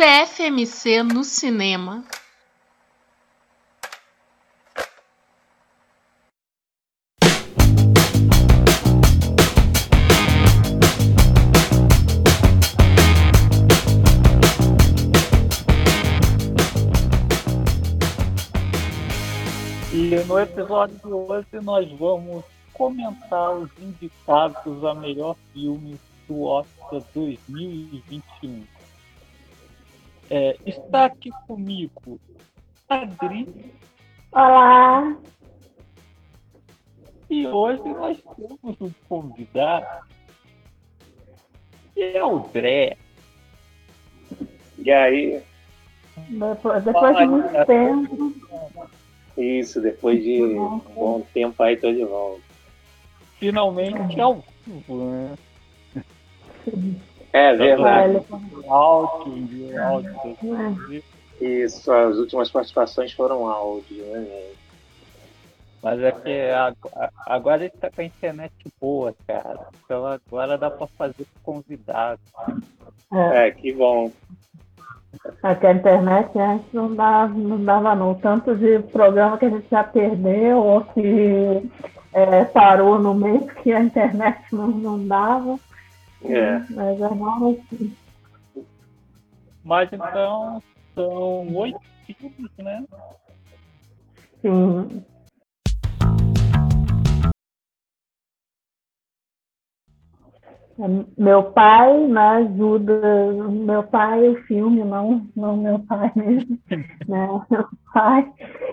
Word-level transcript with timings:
CFMC 0.00 1.02
no 1.02 1.22
cinema. 1.24 2.02
No 20.30 20.38
episódio 20.38 20.96
de 20.96 21.12
hoje 21.12 21.48
nós 21.60 21.90
vamos 21.98 22.44
comentar 22.72 23.50
os 23.50 23.68
indicados 23.80 24.84
a 24.84 24.94
melhor 24.94 25.34
filme 25.52 25.98
do 26.28 26.44
Oscar 26.44 27.02
2021. 27.12 28.64
É, 30.30 30.56
está 30.64 31.06
aqui 31.06 31.30
comigo 31.48 32.20
Adri. 32.88 33.74
Olá! 34.30 35.16
E 37.28 37.48
hoje 37.48 37.82
nós 37.82 38.22
temos 38.36 38.80
um 38.80 38.92
convidado 39.08 40.06
que 41.92 42.02
é 42.02 42.24
o 42.24 42.38
Dré. 42.38 42.96
E 44.78 44.92
aí? 44.92 45.42
Depois, 46.28 46.84
depois 46.84 47.16
de 47.16 47.26
muito 47.26 47.66
tempo. 47.66 48.99
Isso, 49.40 49.80
depois 49.80 50.22
de 50.22 50.42
um 50.42 50.78
bom 50.94 51.22
tempo 51.32 51.62
aí 51.62 51.76
tô 51.76 51.90
de 51.90 52.04
volta. 52.04 52.42
Finalmente 53.38 54.20
ao 54.20 54.44
vivo, 54.66 55.04
né? 55.04 55.38
É 57.32 57.54
verdade. 57.56 58.20
Áudio, 58.68 59.82
áudio. 59.82 61.02
Isso, 61.40 61.90
as 61.90 62.16
últimas 62.16 62.50
participações 62.50 63.12
foram 63.12 63.48
áudio, 63.48 64.04
né? 64.04 64.50
Mas 65.82 66.00
é 66.02 66.12
que 66.12 66.50
agora 67.24 67.64
ele 67.64 67.70
tá 67.70 67.90
com 67.90 68.02
a 68.02 68.04
internet 68.04 68.52
boa, 68.78 69.14
cara. 69.26 69.68
Então 69.82 70.04
agora 70.06 70.58
dá 70.58 70.70
pra 70.70 70.86
fazer 70.86 71.26
convidado. 71.42 72.20
É, 73.10 73.48
é 73.48 73.50
que 73.50 73.72
bom. 73.72 74.12
Aqui 75.42 75.66
a 75.66 75.72
internet 75.72 76.38
antes 76.38 76.72
não 76.72 76.94
dava, 76.94 77.34
não 77.34 77.64
dava 77.64 77.94
não. 77.94 78.14
Tanto 78.14 78.54
de 78.56 78.78
programa 78.90 79.38
que 79.38 79.46
a 79.46 79.50
gente 79.50 79.68
já 79.70 79.82
perdeu 79.82 80.58
ou 80.58 80.84
que 80.84 81.70
é, 82.12 82.44
parou 82.44 82.98
no 82.98 83.14
mês 83.14 83.50
que 83.54 83.72
a 83.72 83.80
internet 83.80 84.42
não, 84.52 84.68
não 84.68 85.06
dava. 85.06 85.58
É. 86.24 86.58
Mas 86.70 86.96
é 86.96 86.98
normal 86.98 87.50
assim. 87.50 87.96
Mas 89.64 89.92
então 89.92 90.62
são 90.94 91.54
oito 91.56 91.80
filmes, 92.06 92.50
né? 92.58 92.84
Sim. 94.40 95.04
Meu 101.18 101.42
pai 101.52 102.06
né, 102.06 102.20
ajuda, 102.20 103.32
meu 103.50 103.82
pai 103.82 104.28
o 104.28 104.42
filme, 104.44 104.82
não, 104.82 105.26
não 105.36 105.56
meu 105.56 105.78
pai 105.80 106.10
mesmo, 106.16 106.58
né? 107.08 107.28
Meu 107.50 107.66
pai. 107.92 108.32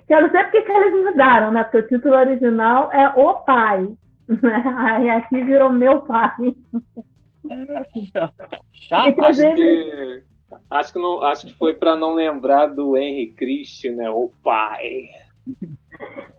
Não 0.10 0.30
sei 0.32 0.44
porque 0.44 0.62
que 0.62 0.72
eles 0.72 1.06
mudaram, 1.06 1.52
né? 1.52 1.64
Porque 1.64 1.78
o 1.78 1.88
título 1.88 2.16
original 2.16 2.92
é 2.94 3.10
O 3.10 3.34
Pai, 3.36 3.88
né? 4.28 4.64
Aí 4.78 5.10
aqui 5.10 5.44
virou 5.44 5.72
Meu 5.72 6.02
Pai. 6.02 6.56
Chato. 8.72 9.22
Acho 9.22 9.42
que, 9.42 10.24
acho 10.70 10.94
que, 10.94 11.00
não, 11.00 11.22
acho 11.24 11.48
que 11.48 11.54
foi 11.56 11.74
para 11.74 11.96
não 11.96 12.14
lembrar 12.14 12.68
do 12.68 12.96
Henry 12.96 13.34
Christian, 13.34 13.96
né? 13.96 14.10
O 14.10 14.32
pai. 14.44 15.10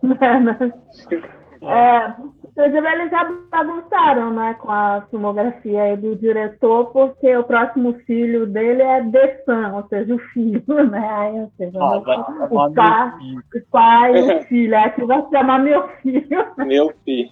É, 1.61 2.15
eles 2.57 3.11
já 3.11 3.23
bagunçaram 3.51 4.33
né, 4.33 4.53
com 4.55 4.71
a 4.71 5.01
filmografia 5.09 5.97
do 5.97 6.15
diretor, 6.15 6.85
porque 6.91 7.35
o 7.35 7.43
próximo 7.43 7.93
filho 8.05 8.47
dele 8.47 8.81
é 8.81 9.03
The 9.03 9.43
Sun, 9.43 9.75
ou 9.75 9.87
seja, 9.87 10.15
o 10.15 10.19
filho, 10.19 10.63
né? 10.89 11.09
Aí, 11.09 11.39
ou 11.39 11.51
seja, 11.57 11.79
Ah, 11.81 11.97
o, 11.97 12.01
vai 12.01 12.17
o 12.17 12.73
pai, 12.73 13.11
o 13.55 13.61
pai 13.71 14.17
e 14.17 14.21
o 14.21 14.43
filho. 14.43 14.77
Aqui 14.77 15.03
vai 15.03 15.21
se 15.21 15.29
chamar 15.31 15.59
meu 15.59 15.87
filho. 16.01 16.45
Meu 16.65 16.93
filho. 17.03 17.31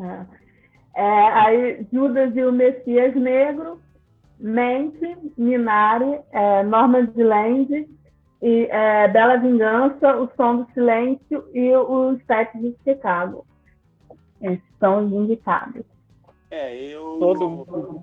É. 0.00 0.36
É, 0.94 1.28
aí 1.28 1.86
Judas 1.92 2.34
e 2.34 2.42
o 2.42 2.52
Messias 2.52 3.14
Negro, 3.14 3.78
Mente, 4.38 5.16
Minari, 5.36 6.20
é, 6.32 6.62
Norman 6.62 7.06
de 7.06 7.22
Land 7.22 7.88
e 8.42 8.66
é, 8.70 9.08
Bela 9.08 9.36
Vingança, 9.36 10.16
O 10.16 10.28
Som 10.36 10.58
do 10.58 10.72
Silêncio 10.72 11.44
e 11.54 11.74
Os 11.74 12.22
Sete 12.26 12.58
de 12.58 12.74
Chicago. 12.84 13.46
Esses 14.40 14.62
são 14.78 15.06
os 15.06 15.12
indicados. 15.12 15.84
É, 16.50 16.74
eu. 16.76 17.16
Todo 17.18 17.48
mundo. 17.48 18.02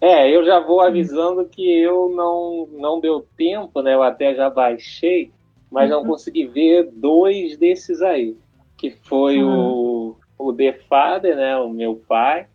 É, 0.00 0.30
eu 0.30 0.44
já 0.44 0.60
vou 0.60 0.80
avisando 0.80 1.44
que 1.46 1.80
eu 1.80 2.08
não, 2.10 2.68
não 2.72 3.00
deu 3.00 3.26
tempo, 3.36 3.82
né? 3.82 3.94
Eu 3.94 4.02
até 4.02 4.34
já 4.34 4.48
baixei, 4.48 5.32
mas 5.70 5.90
não 5.90 6.04
consegui 6.04 6.46
ver 6.46 6.90
dois 6.92 7.56
desses 7.56 8.00
aí. 8.00 8.36
Que 8.76 8.90
foi 8.90 9.42
o, 9.42 10.16
o 10.38 10.52
The 10.52 10.72
Father, 10.88 11.36
né? 11.36 11.56
O 11.56 11.68
meu 11.68 11.96
pai, 11.96 12.46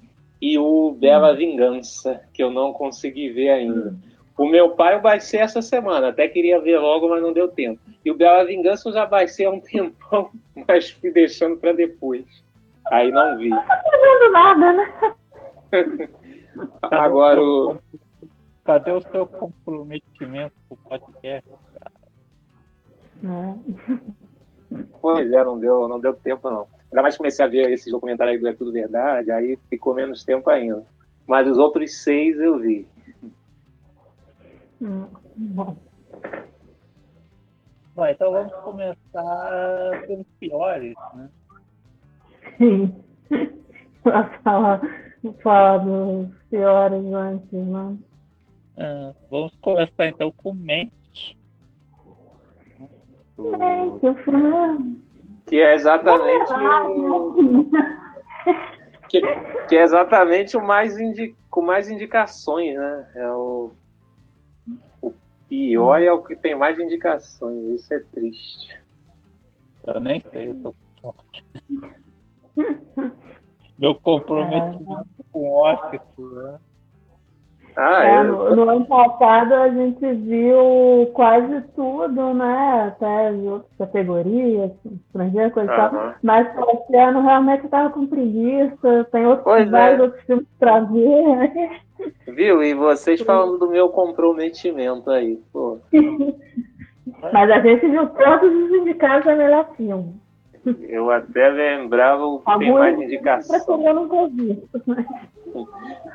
e 0.41 0.57
o 0.57 0.91
Bela 0.91 1.35
Vingança, 1.35 2.21
que 2.33 2.41
eu 2.41 2.49
não 2.49 2.71
consegui 2.71 3.29
ver 3.29 3.49
ainda. 3.49 3.95
O 4.41 4.49
meu 4.49 4.71
pai 4.71 4.95
eu 4.95 5.01
baixei 5.01 5.39
essa 5.39 5.61
semana, 5.61 6.07
até 6.07 6.27
queria 6.27 6.59
ver 6.59 6.79
logo, 6.79 7.07
mas 7.07 7.21
não 7.21 7.31
deu 7.31 7.47
tempo. 7.47 7.79
E 8.03 8.09
o 8.09 8.15
Bela 8.15 8.43
Vingança 8.43 8.89
eu 8.89 8.93
já 8.93 9.05
baixei 9.05 9.45
há 9.45 9.51
um 9.51 9.59
tempão, 9.61 10.31
mas 10.67 10.89
fui 10.89 11.11
deixando 11.11 11.57
para 11.57 11.73
depois. 11.73 12.25
Aí 12.91 13.11
não 13.11 13.37
vi. 13.37 13.49
Não 13.49 13.63
tá 13.63 13.83
fazendo 13.83 14.31
nada, 14.31 14.73
né? 14.73 15.15
Agora 16.81 17.39
o. 17.39 17.77
Cadê 18.63 18.89
o 18.89 19.01
seu 19.01 19.27
comprometimento 19.27 20.55
com 20.67 20.73
o 20.73 20.77
podcast? 20.89 21.47
Pois 24.99 25.31
é, 25.31 25.43
não 25.43 25.59
deu, 25.59 25.87
não 25.87 25.99
deu 25.99 26.15
tempo 26.15 26.49
não. 26.49 26.65
Ainda 26.91 27.03
mais 27.03 27.15
comecei 27.15 27.45
a 27.45 27.47
ver 27.47 27.71
esses 27.71 27.91
documentários 27.91 28.37
aí 28.37 28.41
do 28.41 28.47
É 28.47 28.53
Tudo 28.53 28.71
Verdade, 28.71 29.29
aí 29.29 29.55
ficou 29.69 29.93
menos 29.93 30.23
tempo 30.23 30.49
ainda. 30.49 30.83
Mas 31.27 31.47
os 31.47 31.59
outros 31.59 32.01
seis 32.01 32.39
eu 32.39 32.57
vi. 32.57 32.87
Hum, 34.81 35.07
Bom, 35.35 35.77
Bom, 37.95 38.07
então 38.07 38.31
vamos 38.31 38.53
começar 38.63 40.01
pelos 40.07 40.25
piores, 40.39 40.95
né? 41.13 41.29
sim. 42.57 43.03
Pra 44.01 44.23
falar, 44.39 44.81
falar 45.43 45.77
dos 45.79 46.29
piores 46.49 47.05
antes, 47.13 47.51
né? 47.51 47.97
Ah, 48.77 49.13
vamos 49.29 49.55
começar 49.61 50.07
então 50.07 50.31
com 50.31 50.53
Mente. 50.53 51.37
Gente, 53.37 54.07
o 54.07 54.15
filme 54.23 55.01
Que 55.45 55.59
é 55.61 55.75
exatamente 55.75 56.51
o. 56.53 57.69
Que, 59.09 59.21
que 59.67 59.75
é 59.75 59.83
exatamente 59.83 60.55
o 60.55 60.65
mais 60.65 60.97
indi... 60.97 61.35
com 61.49 61.61
mais 61.61 61.89
indicações, 61.89 62.75
né? 62.75 63.11
É 63.15 63.31
o. 63.31 63.71
Pior 65.51 66.01
é 66.01 66.09
o 66.09 66.23
que 66.23 66.33
tem 66.33 66.55
mais 66.55 66.79
indicações. 66.79 67.81
Isso 67.81 67.93
é 67.93 67.99
triste. 67.99 68.81
Eu 69.85 69.99
nem 69.99 70.21
sei, 70.31 70.47
eu 70.47 70.55
tô. 70.61 71.13
Meu 73.77 73.93
comprometimento 73.99 75.09
com 75.29 75.39
o 75.49 75.61
Oscar, 75.63 76.01
né? 76.17 76.59
Ah, 77.75 78.05
É, 78.05 78.19
eu... 78.19 78.23
no, 78.25 78.55
no 78.55 78.69
ano 78.69 78.85
passado 78.85 79.53
a 79.53 79.69
gente 79.69 80.13
viu 80.13 81.09
quase 81.13 81.61
tudo, 81.75 82.33
né? 82.33 82.85
Até 82.87 83.27
as 83.29 83.35
outras 83.37 83.71
categorias, 83.77 84.71
estrangeiro, 84.85 85.51
coisa 85.51 85.71
e 85.71 85.75
tal. 85.75 86.13
Mas 86.21 86.47
esse 86.47 86.95
ano 86.97 87.21
realmente 87.21 87.63
eu 87.63 87.69
tava 87.69 87.89
com 87.89 88.07
preguiça, 88.07 89.07
tem 89.11 89.25
outros, 89.25 89.43
Pois 89.43 89.67
é. 89.67 89.71
vários 89.71 89.99
outros 90.01 90.23
filmes 90.23 90.47
pra 90.59 90.79
ver. 90.81 91.81
Viu? 92.27 92.63
E 92.63 92.73
vocês 92.73 93.21
falando 93.21 93.57
do 93.59 93.69
meu 93.69 93.89
comprometimento 93.89 95.09
aí, 95.11 95.39
pô. 95.53 95.77
Mas 97.33 97.51
a 97.51 97.59
gente 97.59 97.87
viu 97.87 98.07
todos 98.07 98.53
os 98.53 98.71
indicados 98.71 99.27
a 99.27 99.35
melhor 99.35 99.69
filme. 99.75 100.19
Eu 100.87 101.09
até 101.09 101.49
lembrava 101.49 102.23
que 102.39 102.59
tem 102.59 102.71
mais 102.71 102.99
indicação. 102.99 103.83
Eu 103.87 103.93
nunca 103.95 104.27
vi. 104.29 104.63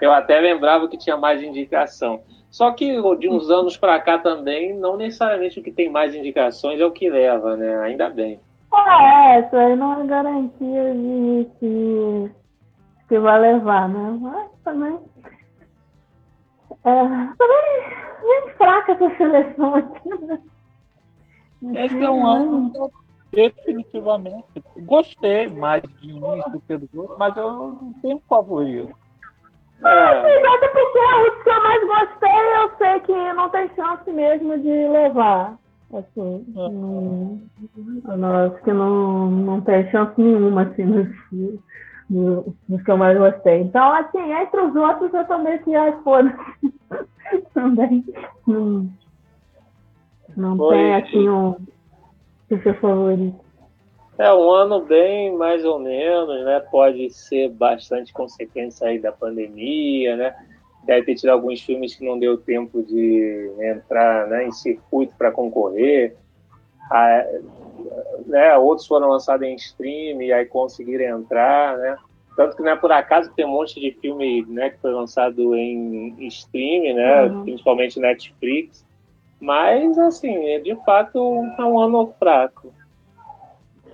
Eu 0.00 0.12
até 0.12 0.40
lembrava 0.40 0.88
que 0.88 0.98
tinha 0.98 1.16
mais 1.16 1.42
indicação. 1.42 2.22
Só 2.50 2.70
que 2.72 2.96
de 3.18 3.28
uns 3.28 3.50
anos 3.50 3.76
para 3.76 4.00
cá 4.00 4.18
também, 4.18 4.74
não 4.74 4.96
necessariamente 4.96 5.60
o 5.60 5.62
que 5.62 5.70
tem 5.70 5.90
mais 5.90 6.14
indicações 6.14 6.80
é 6.80 6.86
o 6.86 6.90
que 6.90 7.10
leva, 7.10 7.56
né? 7.56 7.78
Ainda 7.80 8.08
bem. 8.08 8.40
É, 8.74 9.40
isso 9.40 9.56
aí 9.56 9.76
não 9.76 10.00
é 10.00 10.06
garantia 10.06 10.94
de 10.94 11.46
que, 11.58 12.30
que 13.08 13.18
vai 13.18 13.40
levar, 13.40 13.88
né? 13.88 14.18
Mas 14.20 14.50
também. 14.64 14.98
É, 16.84 17.02
também 17.36 18.06
bem 18.22 18.54
fraca 18.56 18.92
essa 18.92 19.16
seleção 19.16 19.74
aqui, 19.74 20.08
né? 20.08 20.40
Esse 21.74 22.02
é 22.02 22.10
um 22.10 22.26
ano 22.26 22.72
definitivamente. 23.32 24.62
Gostei 24.78 25.48
mais 25.48 25.82
de 26.00 26.12
um 26.12 26.20
do 26.20 26.60
que 26.60 26.76
do 26.76 27.00
outro, 27.00 27.16
mas 27.18 27.36
eu 27.36 27.52
não 27.52 27.92
tenho 28.00 28.22
favorito. 28.28 28.94
É. 29.84 30.46
Até 30.54 30.68
porque 30.68 30.98
os 30.98 31.42
que 31.42 31.50
eu 31.50 31.62
mais 31.62 31.86
gostei, 31.86 32.54
eu 32.56 32.70
sei 32.78 33.00
que 33.00 33.32
não 33.34 33.48
tem 33.50 33.70
chance 33.74 34.10
mesmo 34.10 34.58
de 34.58 34.88
levar. 34.88 35.58
Assim, 35.92 36.44
é. 36.56 36.68
não, 36.68 37.40
não, 38.16 38.46
acho 38.46 38.62
que 38.62 38.72
não, 38.72 39.30
não 39.30 39.60
tem 39.60 39.88
chance 39.90 40.20
nenhuma 40.20 40.62
assim, 40.62 40.84
nos, 40.84 41.08
nos, 42.10 42.54
nos 42.68 42.82
que 42.82 42.90
eu 42.90 42.96
mais 42.96 43.16
gostei. 43.16 43.60
Então, 43.60 43.92
assim, 43.92 44.32
entre 44.32 44.60
os 44.60 44.74
outros 44.74 45.14
eu 45.14 45.24
também 45.26 45.58
que 45.58 45.74
ai, 45.74 45.92
foda-se. 46.02 46.74
também 47.54 48.04
não, 48.46 48.88
não 50.36 50.68
tem 50.70 50.94
assim 50.94 51.28
um 51.28 51.56
seu 52.48 52.74
favorito. 52.74 53.45
É 54.18 54.32
um 54.32 54.50
ano 54.50 54.80
bem 54.80 55.36
mais 55.36 55.64
ou 55.64 55.78
menos, 55.78 56.44
né? 56.44 56.60
Pode 56.70 57.10
ser 57.10 57.50
bastante 57.50 58.12
consequência 58.12 58.88
aí 58.88 58.98
da 58.98 59.12
pandemia, 59.12 60.16
né? 60.16 60.34
Deve 60.84 61.06
ter 61.06 61.14
tido 61.16 61.30
alguns 61.30 61.60
filmes 61.60 61.94
que 61.94 62.04
não 62.04 62.18
deu 62.18 62.38
tempo 62.38 62.82
de 62.82 63.50
entrar 63.60 64.26
né, 64.28 64.46
em 64.46 64.52
circuito 64.52 65.12
para 65.18 65.32
concorrer. 65.32 66.16
Ah, 66.90 67.26
né, 68.26 68.56
outros 68.56 68.86
foram 68.86 69.08
lançados 69.08 69.46
em 69.46 69.54
stream 69.56 70.22
e 70.22 70.32
aí 70.32 70.46
conseguiram 70.46 71.18
entrar, 71.18 71.76
né? 71.76 71.96
Tanto 72.36 72.56
que 72.56 72.62
não 72.62 72.72
é 72.72 72.76
por 72.76 72.92
acaso 72.92 73.30
que 73.30 73.36
tem 73.36 73.46
um 73.46 73.50
monte 73.50 73.80
de 73.80 73.92
filme 74.00 74.44
né, 74.46 74.70
que 74.70 74.78
foi 74.78 74.92
lançado 74.92 75.54
em, 75.56 76.14
stream, 76.28 76.94
né? 76.94 77.24
Uhum. 77.24 77.42
Principalmente 77.42 77.98
Netflix. 77.98 78.86
Mas, 79.40 79.98
assim, 79.98 80.62
de 80.62 80.74
fato, 80.84 81.18
é 81.58 81.64
um 81.64 81.78
ano 81.78 82.14
fraco. 82.18 82.72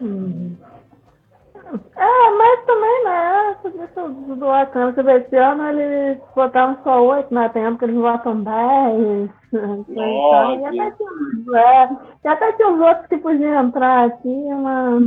Uhum. 0.03 0.57
É, 1.97 2.31
mas 2.31 2.65
também, 2.67 3.05
né? 3.05 3.57
Do, 3.95 4.37
do 4.37 5.03
vê, 5.05 5.17
esse 5.19 5.37
ano 5.37 5.69
eles 5.69 6.19
botaram 6.35 6.77
só 6.83 7.03
oito, 7.03 7.33
né? 7.33 7.49
Tem 7.49 7.65
ano 7.65 7.79
que 7.79 7.85
eles 7.85 7.97
botam 7.97 8.43
dez. 8.43 9.31
Então, 9.53 10.61
e, 10.61 10.81
até 10.81 10.97
tinha, 10.97 11.59
é, 11.59 11.89
e 12.25 12.29
até 12.29 12.53
tinha 12.53 12.71
os 12.71 12.81
outros 12.81 13.07
que 13.07 13.19
podiam 13.19 13.67
entrar 13.67 14.07
aqui, 14.07 14.49
mas. 14.49 15.03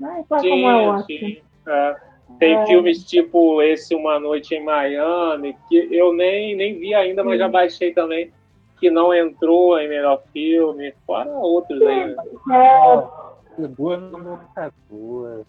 Né, 0.00 0.24
sim, 0.40 0.50
como 0.50 0.96
é. 0.96 1.02
Sim, 1.04 1.36
é. 1.68 1.96
Tem 2.40 2.54
é. 2.56 2.66
filmes 2.66 3.04
tipo 3.04 3.62
esse 3.62 3.94
Uma 3.94 4.18
Noite 4.18 4.52
em 4.52 4.64
Miami, 4.64 5.56
que 5.68 5.88
eu 5.92 6.12
nem, 6.12 6.56
nem 6.56 6.76
vi 6.76 6.92
ainda, 6.92 7.22
mas 7.22 7.38
já 7.38 7.46
baixei 7.46 7.92
também, 7.92 8.32
que 8.80 8.90
não 8.90 9.14
entrou 9.14 9.78
em 9.78 9.88
melhor 9.88 10.24
filme, 10.32 10.92
fora 11.06 11.30
outros 11.30 11.80
aí. 11.80 12.16
É. 12.50 13.23
Chegou 13.56 13.96
no 13.96 14.18
locador. 14.18 15.44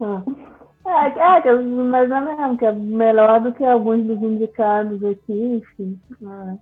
É. 0.00 0.22
É, 0.86 1.46
é, 1.46 1.52
mas 1.52 2.10
é 2.10 2.20
mesmo, 2.20 2.56
que 2.56 2.64
é 2.64 2.72
melhor 2.72 3.40
do 3.40 3.52
que 3.52 3.64
alguns 3.64 4.02
dos 4.04 4.22
indicados 4.22 5.04
aqui, 5.04 5.56
enfim. 5.56 6.00
É. 6.22 6.56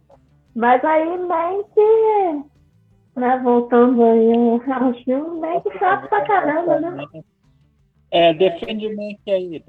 Mas 0.57 0.85
aí 0.85 1.17
nem 1.17 1.63
que, 1.73 2.43
né, 3.21 3.39
voltando 3.43 4.03
aí 4.03 4.33
ao 4.73 4.93
filme, 5.05 5.41
nem 5.41 5.61
que 5.61 5.79
chato 5.79 6.09
pra 6.09 6.25
caramba, 6.27 6.81
né? 6.81 7.07
É, 8.11 8.35
defende 8.35 8.89
que 9.25 9.31
aí, 9.31 9.63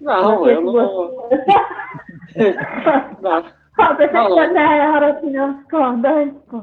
Não, 0.00 0.48
eu 0.48 0.60
não. 0.60 1.28
não. 3.22 3.63
Falta 3.76 4.04
era 4.04 5.10
opinião 5.10 5.54
discordante, 5.54 6.36
pô. 6.48 6.62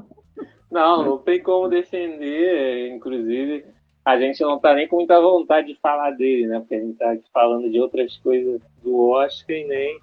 Não, 0.71 1.03
não 1.03 1.17
tem 1.17 1.41
como 1.43 1.67
defender, 1.67 2.89
inclusive. 2.93 3.65
A 4.05 4.17
gente 4.17 4.41
não 4.41 4.57
tá 4.57 4.73
nem 4.73 4.87
com 4.87 4.97
muita 4.97 5.19
vontade 5.19 5.67
de 5.67 5.79
falar 5.79 6.11
dele, 6.11 6.47
né? 6.47 6.59
Porque 6.59 6.75
a 6.75 6.79
gente 6.79 6.97
tá 6.97 7.13
falando 7.33 7.69
de 7.69 7.79
outras 7.79 8.17
coisas 8.17 8.61
do 8.81 9.09
Oscar 9.09 9.55
e 9.55 9.67
nem. 9.67 9.99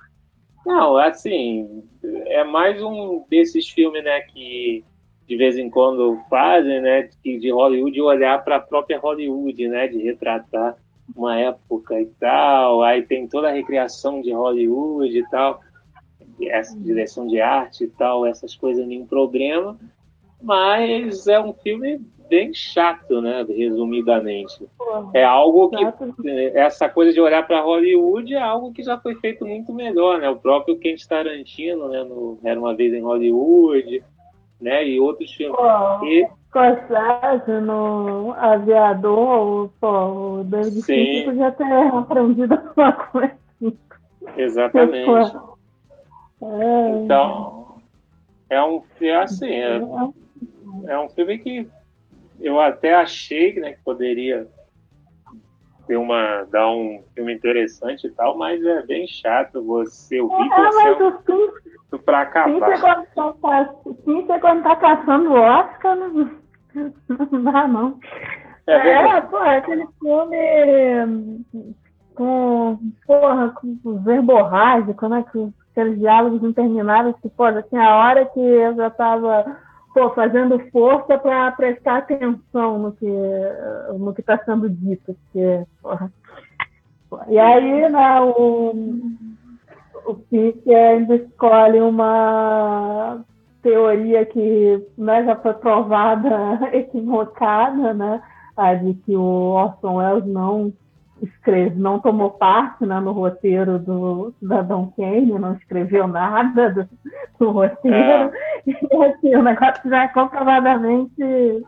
Não, 0.67 0.97
assim, 0.99 1.83
é 2.27 2.45
mais 2.45 2.83
um 2.83 3.25
desses 3.31 3.69
filmes, 3.71 4.05
né, 4.05 4.21
que 4.21 4.85
de 5.27 5.37
vez 5.37 5.57
em 5.57 5.71
quando 5.71 6.19
fazem, 6.29 6.81
né, 6.81 7.09
de 7.25 7.51
Hollywood 7.51 8.01
olhar 8.01 8.45
para 8.45 8.57
a 8.57 8.61
própria 8.61 8.99
Hollywood, 8.99 9.67
né, 9.69 9.89
de 9.89 9.99
retratar 10.03 10.77
uma 11.17 11.39
época 11.39 11.99
e 12.01 12.07
tal. 12.21 12.83
Aí 12.83 13.03
tem 13.03 13.27
toda 13.27 13.49
a 13.49 13.53
recriação 13.53 14.21
de 14.21 14.33
Hollywood 14.33 15.19
e 15.19 15.29
tal 15.31 15.61
essa 16.47 16.79
direção 16.79 17.27
de 17.27 17.41
arte 17.41 17.85
e 17.85 17.89
tal, 17.89 18.27
essas 18.27 18.55
coisas 18.55 18.87
nenhum 18.87 19.07
problema, 19.07 19.79
mas 20.41 21.27
é 21.27 21.41
um 21.41 21.53
filme 21.53 22.01
bem 22.29 22.53
chato, 22.53 23.21
né, 23.21 23.45
resumidamente. 23.49 24.69
É 25.15 25.25
algo 25.25 25.71
que 25.71 25.85
essa 26.55 26.89
coisa 26.89 27.13
de 27.13 27.21
olhar 27.21 27.47
para 27.47 27.63
Hollywood 27.63 28.35
é 28.35 28.41
algo 28.41 28.73
que 28.73 28.83
já 28.83 28.99
foi 28.99 29.15
feito 29.15 29.47
muito 29.47 29.73
melhor, 29.73 30.21
né? 30.21 30.29
O 30.29 30.37
próprio 30.37 30.79
Quentin 30.79 31.09
Tarantino, 31.09 31.89
né, 31.89 32.05
no 32.05 32.39
Era 32.45 32.61
uma 32.61 32.75
vez 32.75 32.93
em 32.93 33.01
Hollywood, 33.01 34.05
né, 34.61 34.87
e 34.87 35.01
outros 35.01 35.33
filmes. 35.33 35.57
Pô, 35.57 36.05
e... 36.07 36.29
Scorsese 36.49 37.61
no 37.63 38.33
Aviador, 38.33 39.71
pô, 39.81 40.41
o 40.41 40.45
David 40.45 40.83
Fincher 40.83 41.25
podia 41.27 41.53
ter 41.53 41.65
aprendido 41.65 42.55
alguma 42.77 42.93
coisa. 42.93 43.37
Exatamente. 44.37 45.37
Então, 46.41 47.81
é 48.49 48.63
um 48.63 48.83
é 49.01 49.17
assim, 49.17 49.51
é, 49.51 49.81
é 50.87 50.99
um 50.99 51.09
filme 51.11 51.39
que 51.39 51.69
eu 52.41 52.61
até 52.61 52.95
achei 52.95 53.59
né, 53.59 53.73
que 53.73 53.83
poderia 53.83 54.47
ter 55.87 55.97
uma, 55.97 56.45
dar 56.45 56.71
um 56.71 57.03
filme 57.15 57.35
interessante 57.35 58.07
e 58.07 58.11
tal, 58.11 58.37
mas 58.37 58.63
é 58.65 58.83
bem 58.83 59.07
chato 59.09 59.65
você 59.65 60.21
ouvir 60.21 60.53
é, 60.53 60.71
você 60.71 60.89
é 61.97 61.99
pra 61.99 62.21
acabar. 62.21 62.79
Sim, 64.05 64.27
você 64.27 64.39
quando 64.39 64.63
tá 64.63 64.77
caçando 64.77 65.31
o 65.31 65.41
Oscar, 65.41 65.97
não, 65.97 66.31
não 67.31 67.45
dá 67.45 67.67
não. 67.67 67.99
É, 68.67 68.75
é 68.75 69.21
pô, 69.23 69.39
aquele 69.39 69.87
filme 69.99 71.45
com, 72.15 72.79
porra, 73.07 73.51
com 73.51 73.99
verborrágico, 74.03 75.09
né? 75.09 75.25
Que 75.33 75.51
aqueles 75.79 75.99
diálogos 75.99 76.43
intermináveis 76.43 77.15
que, 77.23 77.29
pô, 77.29 77.53
já 77.53 77.63
tinha 77.63 77.97
hora 77.97 78.27
que 78.27 78.41
eu 78.41 78.75
já 78.75 78.89
estava 78.89 79.57
fazendo 80.15 80.59
força 80.71 81.19
para 81.19 81.51
prestar 81.53 81.99
atenção 81.99 82.79
no 82.79 82.93
que 82.93 83.07
no 83.99 84.15
que 84.15 84.21
está 84.21 84.39
sendo 84.45 84.69
dito. 84.69 85.17
Porque. 85.33 85.65
E 87.29 87.39
aí, 87.39 87.89
né, 87.89 88.21
o, 88.21 88.75
o 90.07 90.15
Fick 90.29 90.73
ainda 90.73 91.17
escolhe 91.17 91.81
uma 91.81 93.25
teoria 93.63 94.25
que 94.27 94.87
né, 94.97 95.25
já 95.25 95.37
foi 95.37 95.55
provada 95.55 96.69
equivocada, 96.77 97.95
né, 97.95 98.23
a 98.57 98.75
de 98.75 98.95
que 98.95 99.17
o 99.17 99.23
Orson 99.23 99.97
Welles 99.97 100.27
não 100.27 100.73
escreve, 101.23 101.79
não 101.79 101.99
tomou 101.99 102.31
parte 102.31 102.85
né, 102.87 103.01
no 103.01 103.13
roteiro 103.13 103.79
do 103.79 104.33
Cidadão 104.39 104.93
Kane, 104.97 105.39
não 105.39 105.55
escreveu 105.55 106.07
nada 106.07 106.71
do, 106.71 106.89
do 107.39 107.51
roteiro. 107.51 107.97
É. 107.97 108.31
E 108.67 109.05
assim, 109.05 109.35
o 109.35 109.43
negócio 109.43 109.89
já 109.89 110.05
é 110.05 110.09
comprovadamente, 110.09 111.13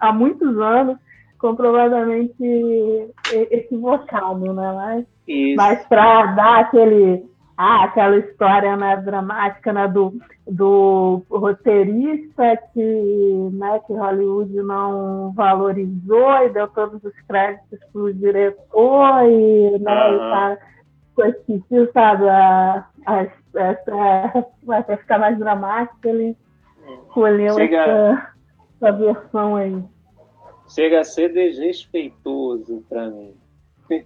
há 0.00 0.12
muitos 0.12 0.58
anos, 0.58 0.98
comprovadamente 1.38 2.34
equivocado, 3.50 4.52
né? 4.52 4.72
Mas, 4.72 5.06
mas 5.56 5.86
para 5.86 6.26
dar 6.26 6.60
aquele 6.60 7.29
ah, 7.62 7.84
aquela 7.84 8.16
história 8.16 8.74
né, 8.74 8.96
dramática 8.96 9.70
né, 9.70 9.86
do, 9.86 10.18
do 10.46 11.22
roteirista 11.30 12.56
que, 12.72 13.50
né, 13.52 13.78
que 13.86 13.92
Hollywood 13.92 14.50
não 14.62 15.30
valorizou 15.32 16.46
e 16.46 16.48
deu 16.48 16.66
todos 16.68 17.04
os 17.04 17.12
créditos 17.28 17.78
para 17.92 18.00
o 18.00 18.14
diretor 18.14 19.24
e, 19.28 19.78
né, 19.78 20.08
uhum. 20.08 20.56
e 21.48 21.60
tá, 21.60 21.92
sabe, 21.92 22.28
a, 22.30 22.86
a, 23.04 23.26
essa, 23.54 24.46
para 24.64 24.96
ficar 24.96 25.18
mais 25.18 25.38
dramático, 25.38 26.08
ele 26.08 26.34
escolheu 27.02 27.54
Chega... 27.56 27.76
essa, 27.76 28.32
essa 28.80 28.92
versão 28.92 29.56
aí. 29.56 29.84
Chega 30.66 31.00
a 31.00 31.04
ser 31.04 31.30
desrespeitoso 31.34 32.82
para 32.88 33.10
mim. 33.10 33.34
É, 33.90 34.00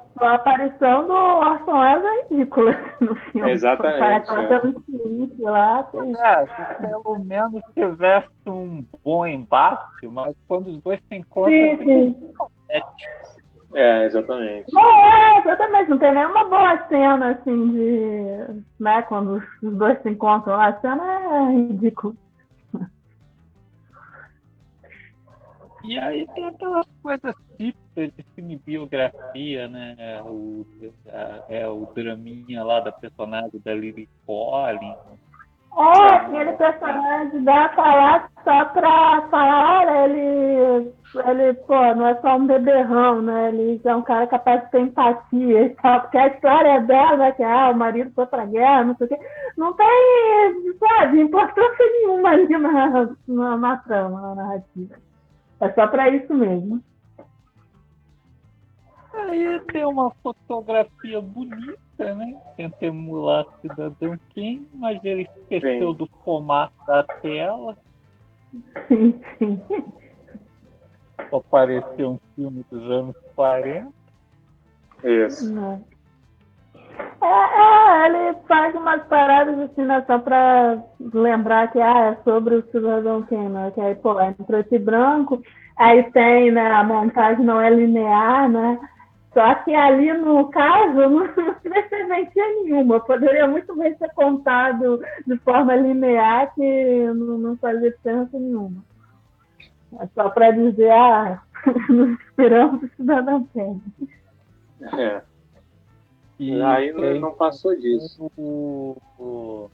a, 0.20 0.34
aparição 0.34 1.06
do 1.06 1.12
Orson 1.12 1.78
Welles 1.78 2.04
é 2.04 2.34
ridícula 2.34 2.72
no 3.00 3.14
filme. 3.14 3.50
Exatamente. 3.50 4.30
É. 4.30 5.50
Lá, 5.50 5.82
tem... 5.84 6.12
é, 6.18 6.46
se 6.46 6.86
pelo 6.86 7.18
menos 7.18 7.62
tivesse 7.74 8.28
um 8.46 8.84
bom 9.04 9.26
embate, 9.26 10.06
mas 10.08 10.34
quando 10.48 10.68
os 10.68 10.82
dois 10.82 11.00
se 11.08 11.16
encontram, 11.16 11.52
sim, 11.52 11.76
sim. 11.78 12.32
É, 13.74 14.06
exatamente. 14.06 14.66
É, 14.76 15.38
exatamente. 15.38 15.90
Não 15.90 15.98
tem 15.98 16.12
nenhuma 16.12 16.44
boa 16.44 16.86
cena, 16.88 17.32
assim, 17.32 17.72
de. 17.72 18.62
Né, 18.80 19.02
quando 19.02 19.42
os 19.62 19.76
dois 19.76 20.00
se 20.02 20.08
encontram 20.08 20.56
lá. 20.56 20.68
A 20.68 20.80
cena 20.80 21.04
é 21.04 21.52
ridícula. 21.52 22.14
E 25.86 25.98
aí 25.98 26.26
tem 26.34 26.46
aquelas 26.46 26.86
coisas 27.02 27.34
típicas 27.56 28.12
de 28.16 28.22
filme 28.34 28.60
biografia, 28.64 29.68
né? 29.68 30.20
O, 30.24 30.66
é 31.48 31.66
o 31.68 31.86
draminha 31.94 32.64
lá 32.64 32.80
da 32.80 32.92
personagem 32.92 33.60
da 33.64 33.74
Lily 33.74 34.08
Collins. 34.26 34.96
É, 35.78 36.08
aquele 36.14 36.52
personagem 36.54 37.44
dá 37.44 37.68
falar 37.76 38.30
só 38.42 38.64
pra 38.64 39.28
falar, 39.30 40.08
ele, 40.08 40.90
ele, 41.26 41.52
pô, 41.66 41.94
não 41.94 42.06
é 42.06 42.14
só 42.22 42.36
um 42.36 42.46
beberrão, 42.46 43.20
né? 43.20 43.48
Ele 43.48 43.78
é 43.84 43.94
um 43.94 44.00
cara 44.00 44.26
capaz 44.26 44.64
de 44.64 44.70
ter 44.70 44.80
empatia 44.80 45.66
e 45.66 45.70
tal, 45.70 46.00
porque 46.00 46.16
a 46.16 46.28
história 46.28 46.80
dela, 46.80 47.16
né, 47.18 47.32
que 47.32 47.42
ah, 47.42 47.70
o 47.70 47.76
marido 47.76 48.10
foi 48.14 48.24
pra 48.24 48.46
guerra, 48.46 48.84
não 48.84 48.96
sei 48.96 49.06
o 49.06 49.10
quê, 49.10 49.18
não 49.58 49.74
tem, 49.74 49.86
sabe, 50.78 51.20
importância 51.20 51.84
nenhuma 51.92 52.30
ali 52.30 52.48
na, 52.48 53.08
na, 53.28 53.56
na 53.58 53.76
trama, 53.76 54.20
na 54.22 54.34
narrativa. 54.34 54.94
É 55.60 55.72
só 55.72 55.86
para 55.86 56.08
isso 56.10 56.32
mesmo. 56.34 56.82
Aí 59.12 59.60
tem 59.72 59.84
uma 59.84 60.10
fotografia 60.22 61.20
bonita, 61.20 62.14
né? 62.14 62.38
Tenta 62.56 62.86
emular 62.86 63.46
Cidadão 63.62 64.18
Quem, 64.30 64.68
mas 64.74 65.02
ele 65.02 65.22
esqueceu 65.22 65.92
sim. 65.92 65.96
do 65.96 66.06
formato 66.22 66.74
da 66.86 67.02
tela. 67.02 67.76
Sim, 68.88 69.20
sim. 69.38 69.62
Só 71.30 71.40
parecia 71.40 72.08
um 72.08 72.18
filme 72.34 72.64
dos 72.70 72.90
anos 72.90 73.16
40. 73.34 73.90
Isso. 75.02 75.52
Não. 75.52 75.84
É, 77.20 77.26
é, 77.26 78.06
ele 78.06 78.38
faz 78.46 78.74
umas 78.74 79.02
paradas 79.04 79.58
assim, 79.58 79.82
né, 79.82 80.04
só 80.06 80.18
pra 80.18 80.82
lembrar 81.12 81.70
que 81.72 81.80
ah, 81.80 82.12
é 82.12 82.22
sobre 82.22 82.56
o 82.56 82.70
cidadão 82.70 83.22
Kane, 83.22 83.48
né? 83.48 83.72
Que 83.74 83.80
aí, 83.80 83.94
pô, 83.96 84.18
é 84.20 84.30
em 84.30 84.44
preto 84.44 84.74
e 84.74 84.78
branco, 84.78 85.42
aí 85.76 86.02
tem, 86.12 86.50
né, 86.50 86.70
a 86.72 86.84
montagem 86.84 87.44
não 87.44 87.60
é 87.60 87.70
linear, 87.70 88.48
né? 88.48 88.78
Só 89.32 89.54
que 89.56 89.74
ali, 89.74 90.12
no 90.14 90.48
caso, 90.48 90.94
não, 91.10 91.54
tem 91.54 91.88
serventia 91.88 92.46
nenhuma. 92.62 93.00
Poderia 93.00 93.46
muito 93.46 93.76
bem 93.76 93.94
ser 93.98 94.10
contado 94.14 94.98
de 95.26 95.36
forma 95.40 95.76
linear 95.76 96.54
que 96.54 97.06
não, 97.14 97.38
não 97.38 97.56
fazia 97.58 97.90
diferença 97.90 98.38
nenhuma. 98.38 98.82
É 100.00 100.06
só 100.14 100.30
para 100.30 100.52
dizer, 100.52 100.90
ah, 100.90 101.42
nos 101.90 102.10
inspiramos 102.10 102.82
o 102.82 102.88
cidadão 102.96 103.46
Kane. 103.52 103.82
É. 104.98 105.35
E 106.38 106.60
aí 106.62 106.92
não, 106.92 107.20
não 107.20 107.34
passou 107.34 107.74
disso. 107.76 108.30
O, 108.36 108.96
o, 109.18 109.70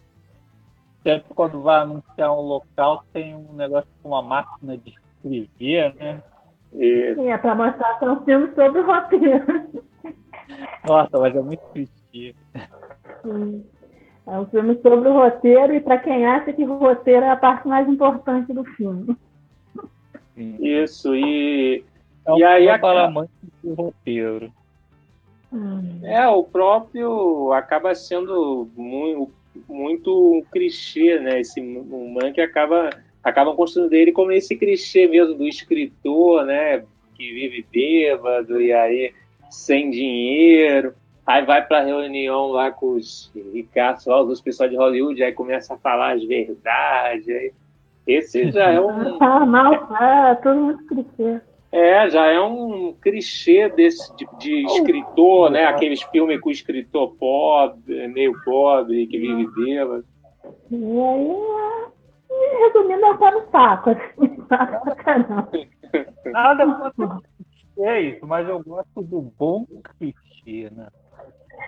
sempre 1.03 1.35
quando 1.35 1.61
vai 1.61 1.81
anunciar 1.81 2.33
um 2.33 2.41
local 2.41 3.05
tem 3.13 3.35
um 3.35 3.53
negócio 3.53 3.89
com 4.03 4.11
uma 4.11 4.23
máquina 4.23 4.77
de 4.77 4.91
escrever, 4.91 5.95
né? 5.97 6.23
E... 6.75 7.15
Sim, 7.15 7.31
é 7.31 7.39
para 7.39 7.55
mostrar 7.55 7.99
que 7.99 8.05
é 8.05 8.11
um 8.11 8.25
filme 8.25 8.55
sobre 8.55 8.81
o 8.81 8.87
roteiro. 8.87 9.85
Nossa, 10.87 11.19
mas 11.19 11.37
é 11.37 11.43
muito 11.43 11.63
triste. 11.73 12.37
Sim. 13.23 13.65
É 14.27 14.39
um 14.39 14.47
filme 14.47 14.79
sobre 14.81 15.09
o 15.09 15.15
roteiro 15.15 15.75
e 15.75 15.81
para 15.81 15.99
quem 15.99 16.25
acha 16.25 16.53
que 16.53 16.65
o 16.65 16.79
roteiro 16.79 17.25
é 17.25 17.31
a 17.31 17.37
parte 17.37 17.67
mais 17.67 17.89
importante 17.89 18.53
do 18.53 18.65
filme. 18.65 19.17
Isso, 20.37 21.15
e, 21.15 21.85
é 22.25 22.33
um 22.33 22.39
e 22.39 22.45
aí 22.45 22.69
aquela 22.69 23.09
do 23.63 23.75
roteiro. 23.75 24.53
Hum. 25.53 26.01
É, 26.03 26.27
o 26.29 26.43
próprio 26.43 27.53
acaba 27.53 27.95
sendo 27.95 28.69
muito, 28.77 29.31
muito 29.69 30.39
um 30.39 30.43
clichê, 30.51 31.19
né? 31.19 31.41
Esse 31.41 31.61
um 31.61 32.33
que 32.33 32.41
acaba 32.41 32.91
acabam 33.23 33.55
construindo 33.55 33.93
ele 33.93 34.11
como 34.11 34.33
esse 34.33 34.57
clichê 34.57 35.07
mesmo 35.07 35.35
do 35.35 35.47
escritor, 35.47 36.45
né? 36.45 36.85
Que 37.15 37.33
vive 37.33 37.67
bêbado 37.71 38.61
e 38.61 38.73
aí 38.73 39.13
sem 39.51 39.91
dinheiro. 39.91 40.95
Aí 41.25 41.45
vai 41.45 41.65
para 41.65 41.85
reunião 41.85 42.49
lá 42.49 42.71
com 42.73 42.95
os 42.95 43.31
ricaços, 43.53 44.07
os 44.09 44.41
pessoal 44.41 44.69
de 44.69 44.77
Hollywood, 44.77 45.23
aí 45.23 45.33
começa 45.33 45.75
a 45.75 45.79
falar 45.79 46.15
as 46.15 46.25
verdades. 46.25 47.29
Aí... 47.29 47.53
Esse 48.05 48.51
já 48.51 48.71
é 48.71 48.81
um. 48.81 49.19
Ah, 49.23 49.47
não, 49.47 49.97
é 49.97 50.35
tudo 50.37 50.61
muito 50.61 50.85
clichê. 50.87 51.41
É, 51.73 52.11
já 52.11 52.27
é 52.27 52.39
um 52.39 52.93
clichê 53.01 53.67
desse 53.71 54.15
de, 54.15 54.29
de 54.39 54.67
escritor, 54.67 55.51
né? 55.51 55.65
Aqueles 55.65 56.03
filmes 56.03 56.39
com 56.39 56.51
escritor 56.51 57.17
pobre, 57.17 58.07
meio 58.09 58.39
pobre, 58.45 59.07
que 59.07 59.19
vive 59.19 59.47
bêbado. 59.55 60.05
E 60.71 61.01
aí, 61.01 61.33
resumindo, 62.61 63.07
eu 63.07 63.15
no 63.15 63.51
saco, 63.51 63.91
assim, 63.91 64.37
Nada 66.31 66.93
contra 66.93 67.23
é 67.79 68.01
isso, 68.03 68.27
mas 68.27 68.47
eu 68.47 68.63
gosto 68.63 69.03
do 69.03 69.23
bom 69.23 69.65
clichê, 69.99 70.71
né? 70.71 70.89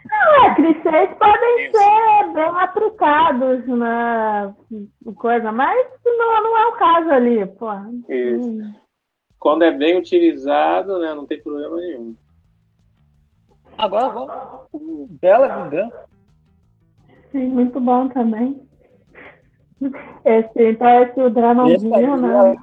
Não, 0.04 0.44
é, 0.44 0.54
clichês 0.54 1.10
podem 1.18 1.70
ser 1.70 2.32
bem 2.34 2.60
aplicados 2.60 3.66
na 3.68 4.54
coisa, 5.16 5.50
mas 5.50 5.88
não, 6.04 6.42
não 6.42 6.58
é 6.58 6.66
o 6.66 6.72
caso 6.72 7.10
ali, 7.10 7.46
pô. 7.46 7.72
Isso. 8.06 8.48
Hum 8.50 8.83
quando 9.44 9.62
é 9.62 9.70
bem 9.70 9.98
utilizado, 9.98 10.98
né, 10.98 11.12
não 11.12 11.26
tem 11.26 11.38
problema 11.42 11.76
nenhum. 11.76 12.16
Agora 13.76 14.08
vamos 14.08 15.10
Bela 15.20 15.64
Vingança. 15.64 16.06
Sim, 17.30 17.48
muito 17.50 17.78
bom 17.78 18.08
também. 18.08 18.66
Esse, 20.24 20.70
então, 20.70 21.02
esse 21.02 21.20
o 21.20 21.28
dramãozinho, 21.28 22.16
né? 22.16 22.56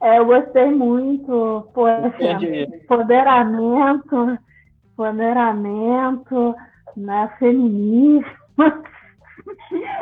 É, 0.00 0.18
eu 0.18 0.24
gostei 0.24 0.70
muito. 0.70 1.68
Poxa, 1.74 2.38
empoderamento, 2.82 4.38
empoderamento, 4.86 6.54
né, 6.96 7.30
feminismo. 7.38 8.24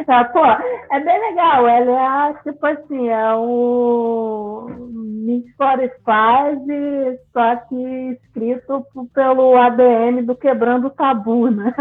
É, 0.06 0.24
pô, 0.32 0.44
é 0.44 1.00
bem 1.00 1.20
legal. 1.30 1.66
Ela 1.66 2.30
é, 2.30 2.34
tipo 2.42 2.66
assim, 2.66 3.08
é 3.08 3.34
o 3.34 4.68
Need 4.92 5.52
for 5.52 5.78
Speed, 5.98 7.18
só 7.32 7.56
que 7.68 8.18
escrito 8.22 8.86
pelo 9.14 9.56
ADM 9.56 10.24
do 10.24 10.34
Quebrando 10.34 10.88
o 10.88 10.90
Tabu, 10.90 11.50
né? 11.50 11.74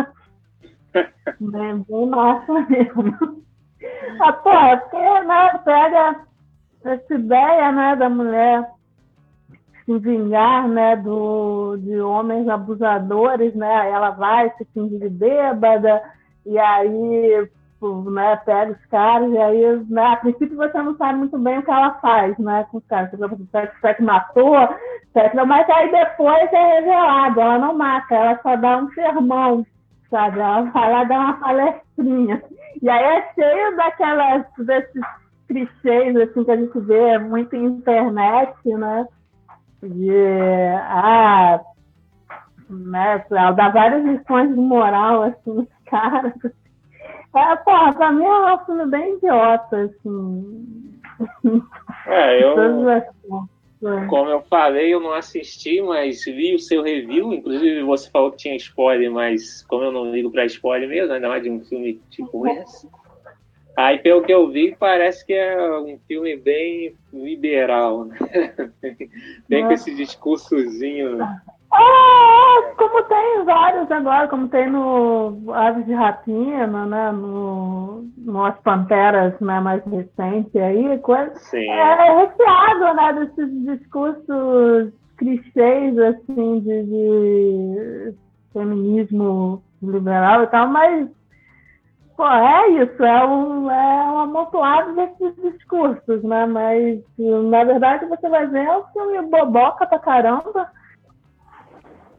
bem, 1.40 1.86
bem 1.88 2.08
massa 2.08 2.54
mesmo. 2.70 3.46
Ah, 4.20 4.34
pô, 4.34 4.50
é 4.50 4.76
porque, 4.78 4.98
né, 4.98 5.60
pega 5.64 6.28
essa 6.84 7.14
ideia, 7.14 7.72
né, 7.72 7.96
da 7.96 8.10
mulher 8.10 8.68
se 9.86 9.98
vingar, 10.00 10.68
né, 10.68 10.98
do, 10.98 11.78
de 11.78 12.00
homens 12.02 12.48
abusadores, 12.50 13.56
né, 13.56 13.90
ela 13.90 14.10
vai 14.12 14.52
se 14.58 14.66
fingir 14.74 15.00
de 15.00 15.10
bêbada, 15.10 16.02
e 16.48 16.58
aí 16.58 17.50
né, 18.12 18.36
pega 18.38 18.72
os 18.72 18.86
caras, 18.88 19.32
e 19.32 19.38
aí, 19.38 19.86
né, 19.90 20.06
a 20.06 20.16
princípio 20.16 20.58
você 20.58 20.82
não 20.82 20.96
sabe 20.98 21.20
muito 21.20 21.38
bem 21.38 21.60
o 21.60 21.64
que 21.64 21.70
ela 21.70 21.94
faz, 22.00 22.38
né, 22.40 22.66
com 22.72 22.78
os 22.78 22.86
caras. 22.88 23.12
Será 23.12 23.94
que 23.94 24.04
matou? 24.04 24.56
Será 25.14 25.30
que 25.30 25.36
não? 25.36 25.46
Mas 25.46 25.70
aí 25.70 25.92
depois 25.92 26.52
é 26.52 26.80
revelado, 26.80 27.40
ela 27.40 27.60
não 27.60 27.78
mata, 27.78 28.16
ela 28.16 28.40
só 28.42 28.56
dá 28.56 28.78
um 28.78 28.90
sermão, 28.94 29.66
sabe? 30.10 30.40
Ela 30.40 30.62
vai 30.62 30.92
lá 30.92 31.04
dar 31.04 31.20
uma 31.20 31.34
palestrinha. 31.34 32.42
E 32.82 32.90
aí 32.90 33.04
é 33.04 33.34
cheio 33.34 33.76
daquelas, 33.76 34.46
desses 34.58 35.02
clichês, 35.48 36.16
assim, 36.16 36.44
que 36.44 36.52
a 36.52 36.58
gente 36.58 36.80
vê 36.80 37.18
muito 37.20 37.56
em 37.56 37.66
internet, 37.66 38.58
né, 38.66 39.08
de, 39.84 40.12
ah, 40.82 41.60
né, 42.70 43.24
ela 43.30 43.52
dá 43.52 43.70
várias 43.70 44.04
lições 44.04 44.50
de 44.50 44.60
moral, 44.60 45.24
assim, 45.24 45.68
caras. 45.90 46.34
É, 47.36 47.56
porra, 47.58 47.94
pra 47.94 48.12
mim 48.12 48.24
é 48.24 48.54
um 48.54 48.66
filme 48.66 48.86
bem 48.88 49.16
idiota, 49.16 49.82
assim. 49.84 51.00
É, 52.08 52.44
eu. 52.44 52.56
Como 54.10 54.30
eu 54.30 54.42
falei, 54.42 54.92
eu 54.92 55.00
não 55.00 55.14
assisti, 55.14 55.80
mas 55.82 56.26
vi 56.26 56.56
o 56.56 56.60
seu 56.60 56.82
review. 56.82 57.32
Inclusive, 57.32 57.84
você 57.84 58.10
falou 58.10 58.32
que 58.32 58.38
tinha 58.38 58.56
spoiler, 58.56 59.12
mas 59.12 59.64
como 59.64 59.84
eu 59.84 59.92
não 59.92 60.12
ligo 60.12 60.32
pra 60.32 60.46
spoiler 60.46 60.90
mesmo, 60.90 61.14
ainda 61.14 61.30
mais 61.30 61.44
de 61.44 61.52
um 61.52 61.64
filme 61.64 62.02
tipo 62.10 62.48
esse, 62.48 62.88
Aí, 63.78 64.00
pelo 64.00 64.24
que 64.24 64.34
eu 64.34 64.50
vi, 64.50 64.76
parece 64.76 65.24
que 65.24 65.34
é 65.34 65.80
um 65.80 66.00
filme 66.08 66.36
bem 66.36 66.96
liberal, 67.14 68.06
né? 68.06 68.18
Bem 69.48 69.66
com 69.66 69.72
esse 69.72 69.94
discursozinho. 69.94 71.20
Ah, 71.72 72.74
como 72.78 73.04
tem 73.04 73.44
vários 73.46 73.92
agora, 73.92 74.28
como 74.28 74.48
tem 74.48 74.70
no 74.70 75.54
Aves 75.54 75.86
de 75.86 75.94
Rapina, 75.94 76.86
né? 76.86 77.12
No, 77.12 78.06
no 78.18 78.46
As 78.46 78.58
Panteras 78.60 79.40
né, 79.40 79.60
mais 79.60 79.84
recente 79.86 80.58
aí, 80.58 80.98
coisa. 81.00 81.36
Sim. 81.36 81.70
É 81.70 82.26
recheado, 82.26 82.94
né, 82.96 83.14
desses 83.14 83.66
discursos 83.66 84.94
clichês, 85.18 85.98
assim, 85.98 86.60
de, 86.60 86.84
de 86.84 88.14
feminismo 88.54 89.64
liberal 89.82 90.44
e 90.44 90.48
tal, 90.48 90.68
mas 90.68 91.10
Pô, 92.18 92.28
é 92.28 92.70
isso, 92.70 93.04
é 93.04 93.26
um, 93.28 93.70
é 93.70 94.12
um 94.12 94.20
amontoado 94.22 94.96
desses 94.96 95.36
discursos, 95.36 96.24
né? 96.24 96.48
Mas, 96.48 97.00
na 97.20 97.64
verdade, 97.64 98.08
você 98.08 98.28
vai 98.28 98.48
ver 98.48 98.66
é 98.66 98.76
um 98.76 98.84
filme 98.86 99.22
boboca 99.30 99.86
pra 99.86 100.00
caramba. 100.00 100.68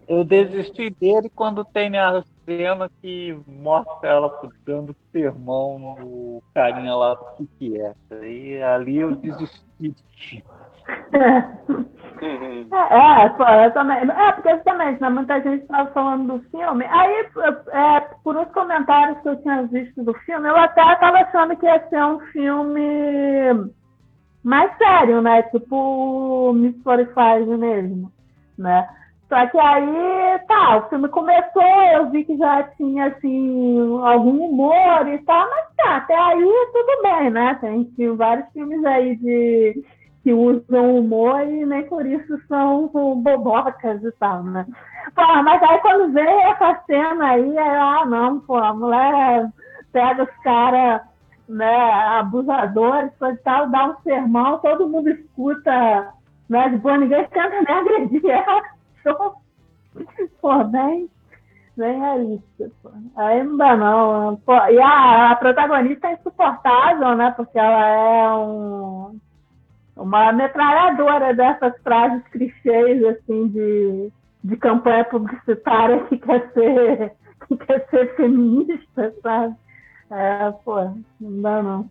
Eu 0.08 0.24
desisti 0.24 0.88
dele 0.88 1.30
quando 1.34 1.64
tem 1.66 1.96
a 1.98 2.22
cena 2.46 2.90
que 3.02 3.38
mostra 3.46 4.08
ela 4.08 4.40
dando 4.64 4.96
sermão 5.12 5.78
no 5.78 6.42
carinha 6.54 6.94
lá 6.94 7.14
do 7.14 7.46
que 7.58 7.78
é. 7.78 7.94
E 8.24 8.62
ali 8.62 8.96
eu 8.96 9.14
desisti. 9.16 9.94
É, 12.20 13.24
é, 13.24 13.28
pô, 13.28 13.44
eu 13.44 13.70
também. 13.72 13.98
É, 13.98 14.32
porque 14.32 14.54
justamente, 14.54 15.00
né, 15.00 15.08
muita 15.08 15.40
gente 15.40 15.62
estava 15.62 15.90
falando 15.90 16.38
do 16.38 16.50
filme. 16.50 16.84
Aí, 16.86 17.26
é, 17.72 18.00
por 18.24 18.36
uns 18.36 18.50
comentários 18.52 19.20
que 19.20 19.28
eu 19.28 19.40
tinha 19.42 19.62
visto 19.64 20.02
do 20.02 20.14
filme, 20.14 20.48
eu 20.48 20.56
até 20.56 20.80
estava 20.92 21.18
achando 21.18 21.56
que 21.56 21.66
ia 21.66 21.88
ser 21.88 22.02
um 22.02 22.18
filme 22.32 23.70
mais 24.42 24.76
sério, 24.78 25.20
né? 25.20 25.42
Tipo 25.44 26.52
Miss 26.54 26.82
45 26.82 27.58
mesmo, 27.58 28.12
né? 28.56 28.88
Só 29.28 29.46
que 29.46 29.58
aí, 29.58 30.38
tá, 30.48 30.78
o 30.78 30.88
filme 30.88 31.08
começou, 31.08 31.82
eu 31.92 32.08
vi 32.10 32.24
que 32.24 32.36
já 32.38 32.62
tinha, 32.78 33.08
assim, 33.08 34.00
algum 34.02 34.46
humor 34.46 35.06
e 35.06 35.18
tal, 35.18 35.48
mas 35.50 35.66
tá, 35.76 35.96
até 35.96 36.18
aí 36.18 36.68
tudo 36.72 37.02
bem, 37.02 37.30
né? 37.30 37.58
Tem 37.60 38.16
vários 38.16 38.48
filmes 38.52 38.82
aí 38.86 39.16
de 39.16 39.84
que 40.22 40.32
usam 40.32 40.96
humor 40.98 41.42
e 41.46 41.64
nem 41.64 41.86
por 41.88 42.04
isso 42.06 42.38
são 42.48 42.88
bobocas 42.88 44.02
e 44.02 44.12
tal, 44.12 44.42
né? 44.42 44.66
Pô, 45.14 45.42
mas 45.42 45.62
aí 45.62 45.78
quando 45.80 46.12
vem 46.12 46.44
essa 46.44 46.82
cena 46.86 47.28
aí, 47.28 47.56
é, 47.56 47.78
ah, 47.78 48.04
não, 48.06 48.40
pô, 48.40 48.56
a 48.56 48.74
mulher 48.74 49.50
pega 49.92 50.24
os 50.24 50.42
caras, 50.42 51.02
né, 51.48 51.92
abusadores 52.18 53.12
e 53.20 53.36
tal, 53.38 53.68
dá 53.68 53.86
um 53.86 53.96
sermão, 54.02 54.58
todo 54.58 54.88
mundo 54.88 55.08
escuta, 55.08 56.12
né, 56.48 56.68
boa, 56.82 56.98
ninguém 56.98 57.24
tenta 57.26 57.62
nem 57.66 57.76
agredir 57.76 58.26
ela, 58.26 58.62
pô, 60.40 60.64
bem, 60.64 61.08
bem 61.76 61.98
realista, 61.98 62.70
pô. 62.82 62.90
Aí 63.16 63.42
não 63.42 63.56
dá 63.56 63.76
não, 63.76 64.36
pô, 64.36 64.54
e 64.68 64.80
a, 64.80 65.32
a 65.32 65.36
protagonista 65.36 66.08
é 66.08 66.14
insuportável, 66.14 67.16
né, 67.16 67.32
porque 67.36 67.58
ela 67.58 67.86
é 67.86 68.34
um 68.34 69.18
uma 69.98 70.32
metralhadora 70.32 71.34
dessas 71.34 71.76
frases 71.82 72.22
clichês 72.28 73.04
assim 73.04 73.48
de, 73.48 74.12
de 74.44 74.56
campanha 74.56 75.04
publicitária 75.04 76.04
que 76.04 76.18
quer 76.18 76.52
ser 76.52 77.12
que 77.48 77.56
quer 77.56 77.86
ser 77.88 78.14
feminista, 78.16 79.14
sabe? 79.22 79.56
É, 80.10 80.50
pô, 80.64 80.80
não 81.20 81.42
dá 81.42 81.62
não. 81.62 81.90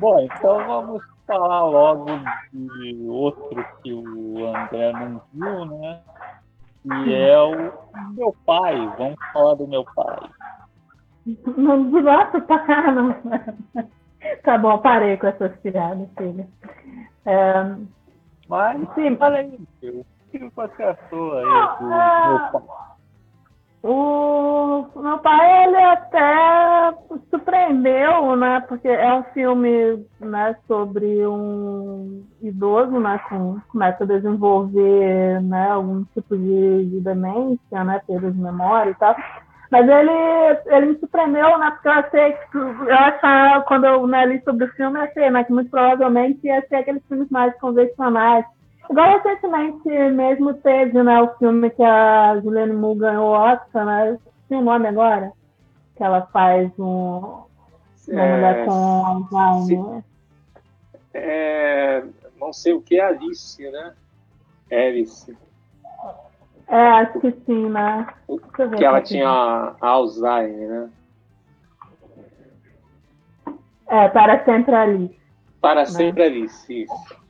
Bom, 0.00 0.20
então 0.20 0.66
vamos 0.66 1.15
falar 1.26 1.64
logo 1.64 2.06
de 2.52 3.06
outro 3.08 3.64
que 3.82 3.92
o 3.92 4.46
André 4.48 4.92
não 4.92 5.22
viu, 5.32 5.64
né? 5.66 6.00
Que 7.04 7.14
é 7.14 7.40
o 7.40 7.72
meu 8.12 8.34
pai. 8.44 8.76
Vamos 8.96 9.18
falar 9.32 9.54
do 9.54 9.66
meu 9.66 9.84
pai. 9.94 10.30
Não 11.56 11.90
gosto 11.90 12.40
pra 12.42 12.58
caramba. 12.60 13.16
Tá 14.42 14.58
bom, 14.58 14.78
parei 14.78 15.16
com 15.16 15.26
essas 15.26 15.56
piadas, 15.60 16.08
filha. 16.16 16.48
É... 17.24 17.76
Mas, 18.48 18.94
sim, 18.94 19.16
fala 19.16 19.38
aí, 19.38 19.58
o 19.82 20.04
que 20.30 20.38
você 20.54 20.82
achou 20.82 21.38
aí 21.38 21.44
do 21.44 21.92
é... 21.92 22.28
meu 22.28 22.50
pai? 22.52 22.95
O 23.88 24.84
meu 24.96 25.16
pai, 25.18 25.64
ele 25.64 25.76
até 25.76 26.92
surpreendeu, 27.30 28.34
né? 28.34 28.60
Porque 28.66 28.88
é 28.88 29.14
um 29.14 29.22
filme 29.32 30.04
né, 30.18 30.56
sobre 30.66 31.24
um 31.24 32.24
idoso, 32.42 32.98
né? 32.98 33.20
Com, 33.28 33.60
começa 33.68 34.02
a 34.02 34.06
desenvolver 34.08 35.40
né, 35.40 35.70
algum 35.70 36.02
tipo 36.14 36.36
de, 36.36 36.86
de 36.86 37.00
demência, 37.00 37.84
né? 37.84 38.00
Perda 38.04 38.32
de 38.32 38.40
memória 38.40 38.90
e 38.90 38.94
tal. 38.94 39.14
Mas 39.70 39.88
ele, 39.88 40.10
ele 40.66 40.86
me 40.86 40.98
surpreendeu, 40.98 41.56
né? 41.56 41.70
Porque 41.70 41.86
eu 41.86 41.92
achei 41.92 42.32
que, 42.32 42.58
eu 42.58 42.92
achava, 42.92 43.64
quando 43.66 43.86
eu 43.86 44.04
né, 44.08 44.26
li 44.26 44.42
sobre 44.42 44.64
o 44.64 44.72
filme, 44.72 44.98
eu 44.98 45.04
achei, 45.04 45.30
né? 45.30 45.44
Que 45.44 45.52
muito 45.52 45.70
provavelmente 45.70 46.44
ia 46.44 46.60
ser 46.66 46.74
aqueles 46.74 47.06
filmes 47.06 47.30
mais 47.30 47.56
convencionais. 47.60 48.44
Igual 48.90 49.18
recentemente 49.18 49.88
mesmo 49.88 50.54
teve, 50.54 51.02
né? 51.02 51.20
O 51.20 51.34
filme 51.36 51.70
que 51.70 51.82
a 51.82 52.38
Juliane 52.40 52.72
Moore 52.72 52.98
ganhou 52.98 53.30
o 53.30 53.32
Oscar, 53.32 53.84
né? 53.84 54.18
Tem 54.48 54.58
o 54.58 54.62
nome 54.62 54.86
agora? 54.88 55.32
Que 55.96 56.04
ela 56.04 56.22
faz 56.32 56.70
um, 56.78 57.42
uma 58.08 58.22
é, 58.22 58.36
mulher 58.36 58.64
com 58.66 59.38
Alzheimer. 59.38 60.04
É, 61.12 62.04
não 62.38 62.52
sei 62.52 62.74
o 62.74 62.80
que 62.80 63.00
é 63.00 63.06
Alice, 63.06 63.70
né? 63.70 63.92
Alice. 64.70 65.36
É, 66.68 66.76
acho 66.76 67.20
que 67.20 67.32
sim, 67.46 67.68
né? 67.68 68.06
Que 68.76 68.84
ela 68.84 69.00
tinha 69.00 69.74
Alzheimer, 69.80 70.68
né? 70.68 70.90
É, 73.88 74.08
para 74.08 74.44
sempre 74.44 74.74
ali. 74.74 75.20
Para 75.60 75.80
né? 75.80 75.86
sempre 75.86 76.22
ali, 76.22 76.44
isso. 76.44 77.25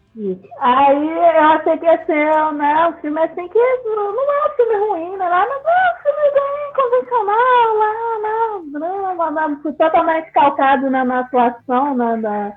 Aí 0.60 1.10
eu 1.10 1.44
achei 1.44 1.76
que 1.76 1.84
ia 1.84 2.06
ser 2.06 2.52
né, 2.54 2.88
um 2.88 2.92
filme 3.00 3.20
assim 3.20 3.48
que 3.48 3.58
não, 3.84 4.12
não 4.14 4.32
é 4.32 4.46
um 4.46 4.56
filme 4.56 4.88
ruim, 4.88 5.16
né? 5.18 5.28
Mas 5.28 5.50
é 5.50 5.92
um 5.92 6.02
filme 6.02 6.32
bem 6.32 6.72
convencional, 6.74 7.76
lá, 7.76 7.92
né? 8.22 8.62
Drama, 8.72 9.60
totalmente 9.76 10.32
calcado 10.32 10.88
na, 10.88 11.04
na 11.04 11.20
atuação 11.20 11.94
né, 11.94 12.16
da 12.16 12.52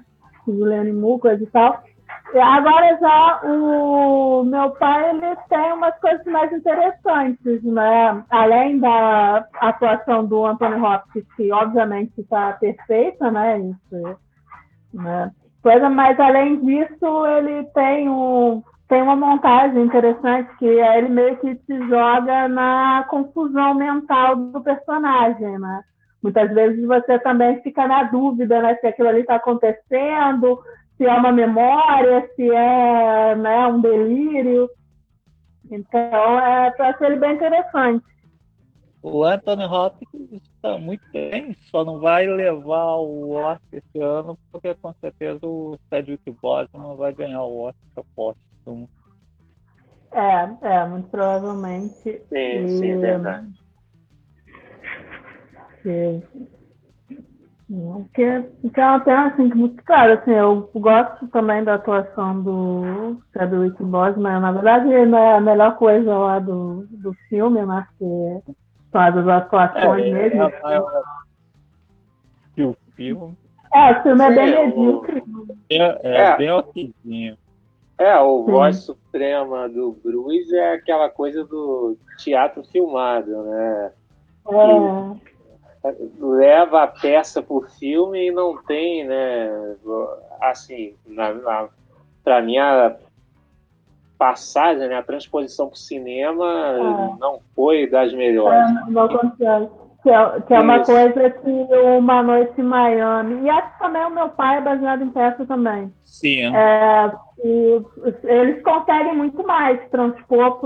Juliane 0.48 0.94
Moore, 0.94 1.44
e 1.44 1.46
tal. 1.48 1.84
Agora 2.34 2.98
já 3.02 3.42
o 3.44 4.44
meu 4.44 4.72
pai 4.72 5.10
ele 5.10 5.36
tem 5.50 5.74
umas 5.74 6.00
coisas 6.00 6.26
mais 6.28 6.52
interessantes, 6.54 7.64
né? 7.64 8.24
Além 8.30 8.80
da 8.80 9.46
atuação 9.60 10.26
do 10.26 10.46
Anthony 10.46 10.80
Hopkins, 10.80 11.26
que 11.36 11.52
obviamente 11.52 12.14
está 12.22 12.54
perfeita, 12.54 13.32
né? 13.32 13.60
Isso, 13.60 14.18
né? 14.94 15.32
Coisa, 15.62 15.90
mas 15.90 16.20
além 16.20 16.64
disso, 16.66 17.26
ele 17.26 17.64
tem 17.74 18.10
um 18.10 18.64
tem 18.88 19.04
uma 19.04 19.16
montagem 19.16 19.84
interessante 19.84 20.50
que 20.58 20.66
é 20.66 20.98
ele 20.98 21.10
meio 21.10 21.38
que 21.38 21.56
se 21.56 21.88
joga 21.88 22.48
na 22.48 23.06
confusão 23.08 23.76
mental 23.76 24.36
do 24.36 24.62
personagem, 24.62 25.60
né? 25.60 25.84
Muitas 26.24 26.52
vezes 26.52 26.86
você 26.88 27.20
também 27.20 27.62
fica 27.62 27.88
na 27.88 28.04
dúvida, 28.04 28.60
né, 28.62 28.76
se 28.76 28.88
aquilo 28.88 29.10
ali 29.10 29.22
está 29.22 29.36
acontecendo, 29.36 30.60
se 30.98 31.06
é 31.06 31.14
uma 31.14 31.32
memória, 31.32 32.28
se 32.36 32.50
é 32.50 33.36
né, 33.36 33.68
um 33.68 33.80
delírio. 33.80 34.68
Então, 35.72 36.40
é, 36.40 36.74
eu 36.78 36.86
achei 36.86 37.08
ele 37.08 37.16
bem 37.18 37.36
interessante. 37.36 38.04
O 39.04 39.24
Anthony 39.24 39.66
Hopkins 39.66 40.49
está 40.60 40.78
muito 40.78 41.04
bem, 41.12 41.56
só 41.72 41.86
não 41.86 42.00
vai 42.00 42.28
levar 42.28 42.98
o 42.98 43.32
Oscar 43.32 43.60
esse 43.72 44.00
ano, 44.00 44.38
porque 44.52 44.76
com 44.76 44.94
certeza 45.00 45.40
o 45.44 45.78
Cedric 45.90 46.30
Boseman 46.42 46.96
vai 46.96 47.14
ganhar 47.14 47.44
o 47.44 47.62
Oscar 47.62 48.04
póstumo. 48.16 48.90
É, 50.12 50.68
é, 50.68 50.86
muito 50.86 51.08
provavelmente. 51.10 52.02
Sim, 52.02 52.36
e, 52.36 52.78
sim, 52.78 52.92
é 52.92 52.98
verdade. 52.98 53.48
Que, 55.82 56.24
porque, 57.68 58.50
porque 58.62 58.82
é 58.82 58.86
uma 58.86 59.00
pena, 59.00 59.28
assim, 59.28 59.50
que 59.50 59.56
muito 59.56 59.84
claro, 59.84 60.14
assim, 60.14 60.32
eu 60.32 60.70
gosto 60.76 61.28
também 61.30 61.64
da 61.64 61.76
atuação 61.76 62.42
do 62.42 63.22
Chadwick 63.32 63.82
Boseman, 63.82 64.40
na 64.42 64.52
verdade 64.52 65.06
não 65.06 65.18
é 65.18 65.38
a 65.38 65.42
melhor 65.42 65.78
coisa 65.78 66.18
lá 66.18 66.40
do, 66.40 66.86
do 66.90 67.14
filme, 67.30 67.64
né, 67.66 67.88
porque 67.98 68.54
são 68.92 69.02
as 69.02 69.28
atuações 69.28 70.06
é, 70.06 70.12
mesmo. 70.12 70.44
É, 70.44 70.62
é, 70.66 70.76
é, 72.58 72.66
o 72.66 72.76
filme... 72.96 73.38
É, 73.74 73.92
o 73.92 74.04
filme 74.04 74.24
é 74.24 74.36
bem 74.36 74.68
medíocre. 74.68 75.24
É, 75.70 75.76
é, 75.78 76.22
é, 76.22 76.38
bem 76.38 76.52
okzinho. 76.52 77.38
É, 78.00 78.18
o 78.20 78.46
Sim. 78.46 78.52
voz 78.52 78.78
suprema 78.78 79.68
do 79.68 79.92
Bruce 80.04 80.56
é 80.56 80.74
aquela 80.74 81.10
coisa 81.10 81.44
do 81.44 81.98
teatro 82.18 82.64
filmado, 82.64 83.44
né? 83.44 83.92
É. 85.84 85.96
leva 86.20 86.84
a 86.84 86.88
peça 86.88 87.44
por 87.44 87.70
filme 87.72 88.28
e 88.28 88.32
não 88.32 88.58
tem, 88.64 89.06
né? 89.06 89.76
Assim, 90.42 90.96
na, 91.06 91.34
na, 91.34 91.70
para 92.24 92.42
mim 92.42 92.58
a 92.58 92.96
passagem, 94.20 94.90
né, 94.90 94.98
a 94.98 95.04
transposição 95.04 95.68
para 95.68 95.76
o 95.76 95.78
cinema 95.78 96.46
é. 96.46 97.20
não 97.20 97.40
foi 97.56 97.90
das 97.90 98.14
melhores. 98.14 98.60
É, 98.60 98.92
não 98.92 99.08
que 100.02 100.10
é, 100.10 100.40
que 100.42 100.54
é 100.54 100.60
uma 100.60 100.84
coisa 100.84 101.30
que 101.30 101.50
Uma 101.98 102.24
Noite 102.24 102.54
em 102.60 102.64
Miami. 102.64 103.46
E 103.46 103.50
acho 103.50 103.74
que 103.74 103.80
também 103.80 104.06
o 104.06 104.10
meu 104.10 104.30
pai 104.30 104.58
é 104.58 104.62
baseado 104.62 105.04
em 105.04 105.10
peça 105.10 105.46
também. 105.46 105.94
Sim. 106.06 106.56
É, 106.56 107.12
eles 108.24 108.64
conseguem 108.64 109.16
muito 109.16 109.46
mais 109.46 109.80
transpor 109.90 110.60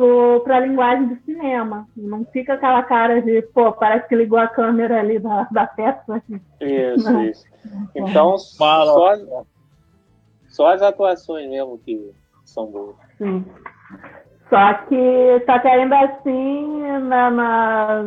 para 0.43 0.57
a 0.57 0.59
linguagem 0.59 1.07
do 1.07 1.15
cinema. 1.23 1.87
Não 1.97 2.25
fica 2.25 2.53
aquela 2.53 2.83
cara 2.83 3.21
de, 3.21 3.41
pô, 3.53 3.71
parece 3.71 4.07
que 4.07 4.15
ligou 4.15 4.37
a 4.37 4.47
câmera 4.47 4.99
ali 4.99 5.17
da, 5.17 5.47
da 5.51 5.65
peça. 5.65 6.21
Isso, 6.61 7.11
Não. 7.11 7.23
isso. 7.23 7.45
Então, 7.95 8.37
só, 8.37 9.15
só 10.47 10.67
as 10.67 10.81
atuações 10.83 11.49
mesmo 11.49 11.79
que 11.79 12.11
são 12.45 12.67
boas. 12.67 12.95
Sim. 13.23 13.45
Só 14.49 14.73
que 14.88 15.39
tá 15.47 15.59
querendo 15.59 15.93
assim, 15.93 16.81
na, 17.07 17.31
na 17.31 18.03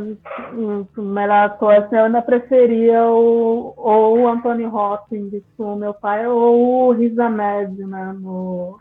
melhor 0.96 1.46
atuação, 1.46 1.98
eu 1.98 2.04
ainda 2.04 2.22
preferia 2.22 3.04
o, 3.04 3.74
ou 3.76 4.18
o 4.20 4.28
Anthony 4.28 4.66
Hopkins 4.66 5.42
com 5.56 5.74
o 5.74 5.76
meu 5.76 5.92
pai, 5.94 6.26
ou 6.26 6.88
o 6.88 6.92
Riz 6.92 7.18
Ahmed, 7.18 7.84
né, 7.84 8.14
no 8.20 8.78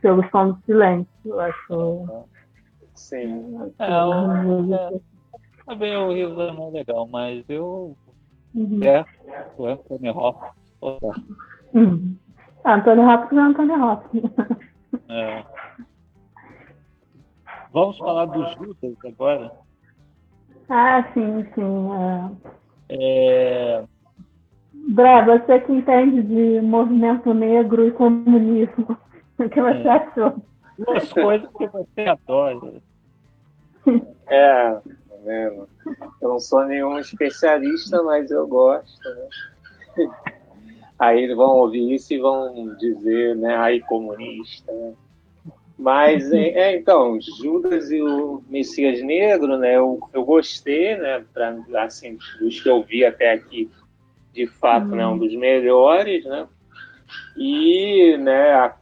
Pelo 0.00 0.26
Som 0.30 0.52
do 0.52 0.58
Silêncio, 0.64 1.06
eu 1.26 1.40
acho. 1.40 2.26
Sim. 2.94 3.72
É, 3.78 4.04
o, 4.04 4.74
é, 4.74 5.00
também 5.66 5.96
o 5.96 6.12
Riz 6.12 6.30
Ahmed 6.30 6.68
é 6.68 6.78
legal, 6.78 7.08
mas 7.08 7.44
eu... 7.48 7.94
Uhum. 8.54 8.80
É, 8.82 9.04
o 9.58 9.66
Anthony 9.66 10.08
Hopkins. 10.08 10.52
Uhum. 11.74 12.16
Anthony 12.64 13.00
Hopkins 13.02 13.38
é 13.38 13.42
Anthony 13.42 13.72
Hopkins. 13.72 14.22
É. 15.08 15.44
Vamos 17.72 17.96
falar 17.98 18.26
dos 18.26 18.52
Judas 18.54 18.96
agora? 19.04 19.52
Ah, 20.68 21.02
sim, 21.14 21.46
sim. 21.54 21.88
É... 22.88 23.80
é... 23.80 23.84
Brá, 24.88 25.24
você 25.24 25.60
que 25.60 25.72
entende 25.72 26.22
de 26.22 26.60
movimento 26.60 27.32
negro 27.32 27.86
e 27.86 27.92
comunismo, 27.92 28.96
o 29.38 29.48
que 29.48 29.60
você 29.60 29.88
é. 29.88 29.90
achou? 29.90 30.42
Duas 30.78 31.12
coisas 31.12 31.48
que 31.56 31.66
você 31.68 32.00
adora. 32.02 32.58
É, 34.28 34.70
tá 34.70 34.80
vendo? 35.24 35.68
Eu 36.22 36.28
não 36.28 36.38
sou 36.38 36.64
nenhum 36.64 36.98
especialista, 36.98 38.02
mas 38.02 38.30
eu 38.30 38.46
gosto. 38.46 39.08
Né? 39.98 40.08
Aí 41.02 41.24
eles 41.24 41.36
vão 41.36 41.56
ouvir 41.56 41.94
isso 41.94 42.14
e 42.14 42.18
vão 42.20 42.76
dizer, 42.76 43.34
né, 43.34 43.56
aí 43.56 43.80
comunista, 43.80 44.70
né? 44.70 44.94
Mas, 45.76 46.32
é, 46.32 46.50
é, 46.50 46.76
então, 46.76 47.18
Judas 47.20 47.90
e 47.90 48.00
o 48.00 48.40
Messias 48.48 49.02
Negro, 49.02 49.58
né, 49.58 49.78
eu, 49.78 49.98
eu 50.12 50.24
gostei, 50.24 50.96
né, 50.96 51.24
pra, 51.34 51.56
assim, 51.78 52.16
dos 52.38 52.60
que 52.60 52.68
eu 52.68 52.84
vi 52.84 53.04
até 53.04 53.32
aqui, 53.32 53.68
de 54.32 54.46
fato, 54.46 54.86
né, 54.86 55.04
um 55.04 55.18
dos 55.18 55.34
melhores, 55.34 56.24
né, 56.24 56.46
e, 57.36 58.16
né, 58.18 58.52
a, 58.52 58.76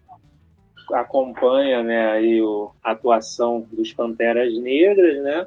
acompanha, 0.93 1.83
né, 1.83 2.11
aí 2.11 2.43
o, 2.43 2.71
a 2.85 2.91
atuação 2.91 3.67
dos 3.73 3.95
Panteras 3.95 4.53
Negras, 4.59 5.23
né, 5.23 5.47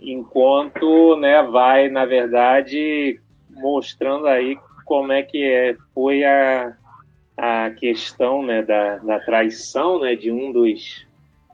enquanto, 0.00 1.16
né, 1.16 1.42
vai, 1.42 1.88
na 1.88 2.04
verdade, 2.04 3.20
mostrando 3.50 4.28
aí 4.28 4.56
como 4.90 5.12
é 5.12 5.22
que 5.22 5.40
é, 5.40 5.76
foi 5.94 6.24
a, 6.24 6.76
a 7.36 7.70
questão 7.70 8.42
né, 8.42 8.60
da, 8.60 8.96
da 8.96 9.20
traição 9.20 10.00
né, 10.00 10.16
de 10.16 10.32
um 10.32 10.50
dos 10.50 11.06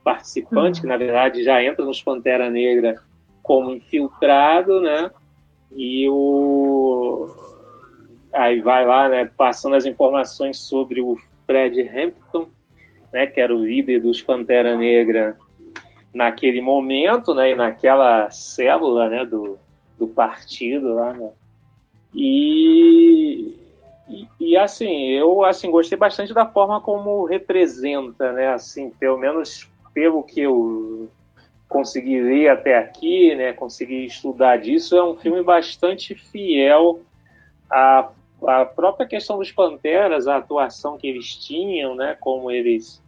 participantes, 0.03 0.79
que 0.79 0.87
na 0.87 0.97
verdade 0.97 1.43
já 1.43 1.63
entra 1.63 1.85
nos 1.85 2.01
Pantera 2.01 2.49
Negra 2.49 2.99
como 3.43 3.75
infiltrado, 3.75 4.81
né? 4.81 5.11
E 5.71 6.09
o 6.09 7.29
aí 8.33 8.59
vai 8.59 8.87
lá, 8.87 9.07
né, 9.07 9.29
passando 9.37 9.75
as 9.75 9.85
informações 9.85 10.57
sobre 10.57 10.99
o 10.99 11.15
Fred 11.45 11.79
Hampton, 11.87 12.47
né, 13.13 13.27
que 13.27 13.39
era 13.39 13.55
o 13.55 13.63
líder 13.63 14.01
dos 14.01 14.19
Pantera 14.19 14.75
Negra 14.75 15.37
naquele 16.11 16.59
momento, 16.59 17.35
né, 17.35 17.51
e 17.51 17.55
naquela 17.55 18.31
célula, 18.31 19.07
né, 19.07 19.23
do, 19.23 19.59
do 19.95 20.07
partido 20.07 20.95
lá, 20.95 21.13
né? 21.13 21.29
E 22.17 23.57
e, 24.47 24.55
assim, 24.55 25.09
eu 25.09 25.43
assim 25.43 25.69
gostei 25.69 25.97
bastante 25.97 26.33
da 26.33 26.45
forma 26.45 26.79
como 26.79 27.25
representa, 27.25 28.31
né? 28.31 28.47
Assim, 28.47 28.89
pelo 28.91 29.17
menos 29.17 29.69
pelo 29.93 30.23
que 30.23 30.39
eu 30.41 31.09
consegui 31.67 32.21
ler 32.21 32.47
até 32.47 32.77
aqui, 32.77 33.35
né? 33.35 33.51
Consegui 33.51 34.05
estudar 34.05 34.57
disso, 34.57 34.95
é 34.95 35.03
um 35.03 35.17
filme 35.17 35.43
bastante 35.43 36.15
fiel 36.15 37.01
à, 37.69 38.09
à 38.45 38.65
própria 38.65 39.05
questão 39.05 39.37
dos 39.37 39.51
Panteras, 39.51 40.27
a 40.27 40.37
atuação 40.37 40.97
que 40.97 41.07
eles 41.07 41.35
tinham, 41.35 41.93
né? 41.93 42.15
Como 42.17 42.49
eles 42.49 43.03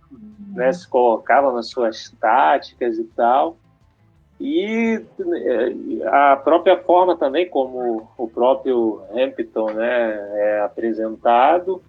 né, 0.54 0.74
se 0.74 0.88
colocavam 0.90 1.54
nas 1.54 1.70
suas 1.70 2.12
táticas 2.20 2.98
e 2.98 3.06
tal. 3.06 3.56
E 4.40 5.06
é, 5.20 6.08
a 6.08 6.38
própria 6.38 6.78
forma 6.78 7.18
também 7.18 7.50
como 7.50 8.10
o 8.18 8.28
próprio 8.28 9.02
Hampton 9.12 9.72
né, 9.72 10.30
é 10.34 10.62
apresentado. 10.62 11.84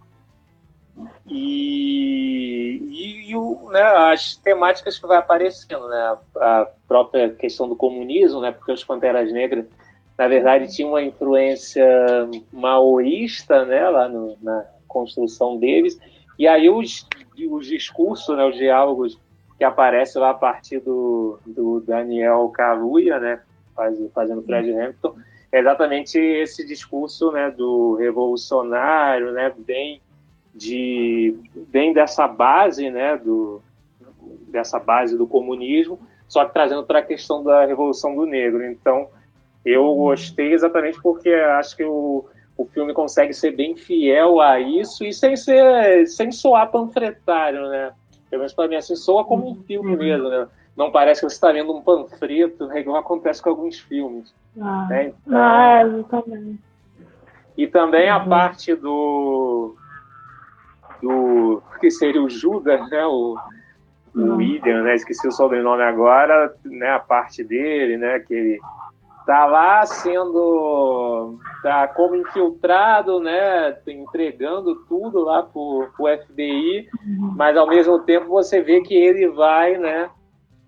E, 1.27 2.83
e, 2.91 3.31
e 3.31 3.37
o, 3.37 3.71
né, 3.71 3.83
as 3.83 4.37
temáticas 4.37 4.99
que 4.99 5.07
vai 5.07 5.19
aparecendo, 5.19 5.89
né, 5.89 6.19
a 6.37 6.69
própria 6.89 7.31
questão 7.31 7.69
do 7.69 7.77
comunismo, 7.77 8.41
né, 8.41 8.51
porque 8.51 8.73
os 8.73 8.83
Panteras 8.85 9.33
Negras, 9.33 9.65
na 10.19 10.27
verdade, 10.27 10.75
tinham 10.75 10.91
uma 10.91 11.03
influência 11.03 11.87
maoísta 12.53 13.65
né, 13.65 13.89
lá 13.89 14.09
no, 14.09 14.37
na 14.43 14.67
construção 14.89 15.57
deles, 15.57 15.99
e 16.37 16.49
aí 16.49 16.69
os, 16.69 17.07
os 17.49 17.67
discursos, 17.67 18.37
né, 18.37 18.45
os 18.45 18.57
diálogos 18.57 19.19
que 19.61 19.65
aparece 19.65 20.19
lá 20.19 20.31
a 20.31 20.35
partir 20.35 20.81
do, 20.81 21.39
do 21.47 21.83
Daniel 21.83 22.49
Kaluuya, 22.49 23.21
né, 23.21 23.43
faz, 23.77 23.99
fazendo 24.15 24.41
Fred 24.41 24.73
Hampton, 24.73 25.15
é 25.53 25.59
exatamente 25.61 26.19
esse 26.19 26.67
discurso, 26.67 27.31
né, 27.31 27.51
do 27.51 27.95
revolucionário, 27.97 29.33
né, 29.33 29.53
bem 29.59 30.01
de 30.55 31.37
bem 31.69 31.93
dessa 31.93 32.27
base, 32.27 32.89
né, 32.89 33.19
do 33.19 33.61
dessa 34.49 34.79
base 34.79 35.19
do 35.19 35.27
comunismo, 35.27 36.01
só 36.27 36.47
que 36.47 36.55
trazendo 36.55 36.83
para 36.85 37.01
a 37.01 37.05
questão 37.05 37.45
da 37.45 37.67
revolução 37.67 38.17
do 38.17 38.25
negro. 38.25 38.65
Então, 38.65 39.09
eu 39.63 39.95
gostei 39.95 40.55
exatamente 40.55 40.99
porque 41.03 41.29
acho 41.29 41.77
que 41.77 41.85
o, 41.85 42.25
o 42.57 42.65
filme 42.65 42.95
consegue 42.95 43.35
ser 43.35 43.51
bem 43.51 43.77
fiel 43.77 44.41
a 44.41 44.59
isso 44.59 45.05
e 45.05 45.13
sem 45.13 45.37
ser 45.37 46.07
sem 46.07 46.33
soar 46.33 46.71
panfletário, 46.71 47.69
né? 47.69 47.93
Pelo 48.31 48.41
menos 48.41 48.55
para 48.55 48.69
mim, 48.69 48.77
assim, 48.77 48.95
soa 48.95 49.25
como 49.25 49.51
um 49.51 49.57
filme 49.65 49.97
mesmo, 49.97 50.29
né? 50.29 50.47
Não 50.77 50.91
parece 50.91 51.21
que 51.21 51.29
você 51.29 51.35
está 51.35 51.53
vendo 51.53 51.75
um 51.75 51.83
panfleto, 51.83 52.67
né, 52.69 52.81
igual 52.81 52.97
acontece 52.97 53.43
com 53.43 53.51
alguns 53.51 53.79
filmes. 53.81 54.33
Ah, 54.59 54.87
né? 54.89 55.09
então, 55.09 55.39
ah 55.39 55.83
exatamente. 55.83 56.61
E 57.57 57.67
também 57.67 58.09
a 58.09 58.19
uhum. 58.19 58.29
parte 58.29 58.75
do. 58.75 59.75
do. 61.03 61.63
que 61.81 61.91
seria 61.91 62.23
o 62.23 62.31
Judas, 62.31 62.89
né? 62.89 63.05
O, 63.05 63.37
o 64.15 64.19
uhum. 64.19 64.37
William, 64.37 64.83
né? 64.83 64.95
Esqueci 64.95 65.27
o 65.29 65.33
sobrenome 65.33 65.83
agora, 65.83 66.55
né? 66.65 66.91
A 66.91 66.99
parte 66.99 67.45
dele, 67.45 67.97
né? 67.97 68.21
Que 68.21 68.33
ele 68.33 68.61
tá 69.27 69.47
lá 69.47 69.85
sendo 69.87 71.39
tá 71.63 71.89
como 71.89 72.17
infiltrado, 72.17 73.21
né, 73.21 73.77
entregando 73.87 74.77
tudo 74.87 75.21
lá 75.21 75.43
pro, 75.43 75.89
pro 75.97 76.07
FBI, 76.25 76.89
uhum. 77.07 77.35
mas 77.37 77.57
ao 77.57 77.67
mesmo 77.67 77.99
tempo 78.01 78.29
você 78.29 78.61
vê 78.61 78.81
que 78.81 78.95
ele 78.95 79.29
vai, 79.29 79.77
né, 79.77 80.11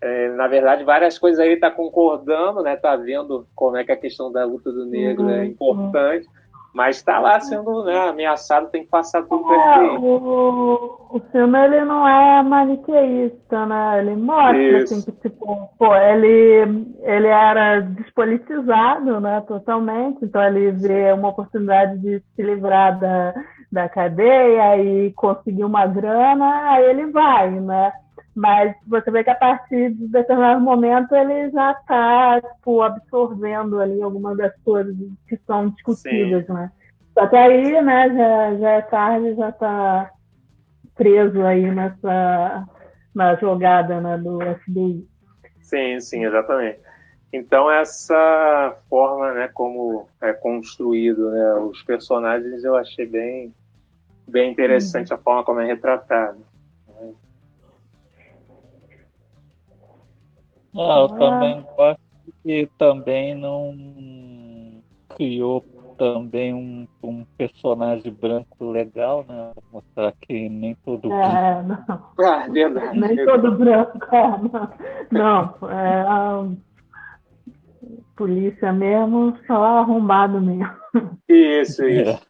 é, 0.00 0.28
na 0.30 0.46
verdade 0.48 0.84
várias 0.84 1.18
coisas 1.18 1.40
aí 1.40 1.56
tá 1.56 1.70
concordando, 1.70 2.62
né, 2.62 2.76
tá 2.76 2.94
vendo 2.96 3.46
como 3.54 3.76
é 3.76 3.84
que 3.84 3.92
a 3.92 3.96
questão 3.96 4.30
da 4.30 4.44
luta 4.44 4.70
do 4.70 4.84
negro 4.84 5.28
é 5.30 5.36
uhum. 5.36 5.40
é 5.40 5.44
importante, 5.46 6.28
mas 6.72 6.96
está 6.96 7.18
lá 7.18 7.38
sendo 7.40 7.84
né, 7.84 8.08
ameaçado, 8.08 8.70
tem 8.70 8.82
que 8.82 8.88
passar 8.88 9.22
tudo 9.24 9.52
é, 9.52 9.98
o, 9.98 11.08
o 11.10 11.20
filme 11.30 11.58
ele 11.64 11.84
não 11.84 12.08
é 12.08 12.42
maniqueísta, 12.42 13.66
né? 13.66 13.98
Ele 13.98 14.16
mostra 14.16 14.82
assim, 14.82 15.02
que 15.02 15.12
tipo, 15.12 15.68
pô, 15.78 15.94
ele, 15.94 16.86
ele 17.02 17.26
era 17.26 17.80
despolitizado, 17.80 19.20
né, 19.20 19.42
totalmente, 19.46 20.24
então 20.24 20.42
ele 20.42 20.70
vê 20.72 21.12
uma 21.12 21.28
oportunidade 21.28 21.98
de 21.98 22.22
se 22.34 22.42
livrar 22.42 22.98
da, 22.98 23.34
da 23.70 23.88
cadeia 23.88 24.78
e 24.78 25.12
conseguir 25.12 25.64
uma 25.64 25.86
grana, 25.86 26.70
aí 26.70 26.84
ele 26.84 27.06
vai, 27.06 27.50
né? 27.50 27.92
Mas 28.34 28.74
você 28.86 29.10
vê 29.10 29.22
que 29.22 29.30
a 29.30 29.34
partir 29.34 29.92
de 29.94 30.08
determinado 30.08 30.60
momento 30.60 31.14
ele 31.14 31.50
já 31.50 31.72
está 31.72 32.40
tipo, 32.40 32.80
absorvendo 32.80 33.78
ali 33.78 34.00
algumas 34.02 34.36
das 34.38 34.54
coisas 34.64 34.96
que 35.28 35.36
são 35.46 35.68
discutidas, 35.70 36.46
Sim. 36.46 36.52
né? 36.52 36.72
Só 37.12 37.26
que 37.26 37.36
aí, 37.36 37.82
né, 37.82 38.08
já, 38.08 38.56
já 38.56 38.70
é 38.70 38.82
tarde, 38.82 39.34
já 39.34 39.50
está 39.50 40.10
preso 40.94 41.42
aí 41.42 41.70
nessa 41.70 42.66
na 43.14 43.34
jogada 43.36 44.00
né, 44.00 44.16
do 44.16 44.38
FBI. 44.40 45.06
Sim, 45.60 46.00
sim, 46.00 46.24
exatamente. 46.24 46.80
Então 47.32 47.70
essa 47.70 48.76
forma, 48.88 49.32
né, 49.32 49.48
como 49.52 50.06
é 50.20 50.32
construído, 50.32 51.30
né, 51.30 51.54
os 51.54 51.82
personagens, 51.82 52.64
eu 52.64 52.76
achei 52.76 53.06
bem, 53.06 53.54
bem 54.26 54.50
interessante 54.50 55.10
uhum. 55.12 55.18
a 55.18 55.20
forma 55.20 55.44
como 55.44 55.60
é 55.60 55.66
retratado. 55.66 56.38
Ah, 60.74 61.00
eu 61.00 61.08
também 61.08 61.66
gosto 61.76 62.00
que 62.42 62.68
também 62.78 63.34
não 63.34 63.76
criou 65.16 65.64
também 65.98 66.52
um, 66.52 66.88
um 67.02 67.24
personagem 67.36 68.12
branco 68.12 68.70
legal, 68.70 69.24
né? 69.28 69.52
Mostrar 69.72 70.12
que 70.20 70.48
nem 70.48 70.74
todo 70.84 71.12
é, 71.12 71.62
não. 71.62 71.84
Ah, 72.20 72.48
verdade. 72.48 72.98
Nem 72.98 73.24
todo 73.24 73.52
branco, 73.52 73.98
é, 74.12 74.38
não. 75.12 75.54
Não, 75.60 75.70
é 75.70 76.00
a 76.02 76.48
polícia 78.16 78.72
mesmo, 78.72 79.36
só 79.46 79.62
arrombado 79.62 80.40
mesmo. 80.40 80.72
Isso, 81.28 81.86
isso. 81.86 82.10
É. 82.10 82.20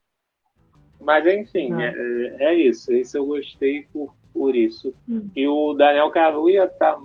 Mas 1.01 1.27
enfim, 1.27 1.73
é. 1.81 1.95
é, 1.97 2.37
é, 2.45 2.55
isso. 2.55 2.93
Isso 2.93 3.17
eu 3.17 3.27
gostei 3.27 3.87
por, 3.93 4.15
por 4.33 4.55
isso. 4.55 4.95
Hum. 5.09 5.29
E 5.35 5.49
o 5.49 5.75
Daniel 5.75 6.11
Kaluuya 6.11 6.69
tá 6.69 6.97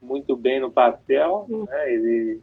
muito 0.00 0.36
bem 0.36 0.60
no 0.60 0.70
papel, 0.70 1.46
hum. 1.48 1.64
né? 1.68 1.92
Ele 1.92 2.40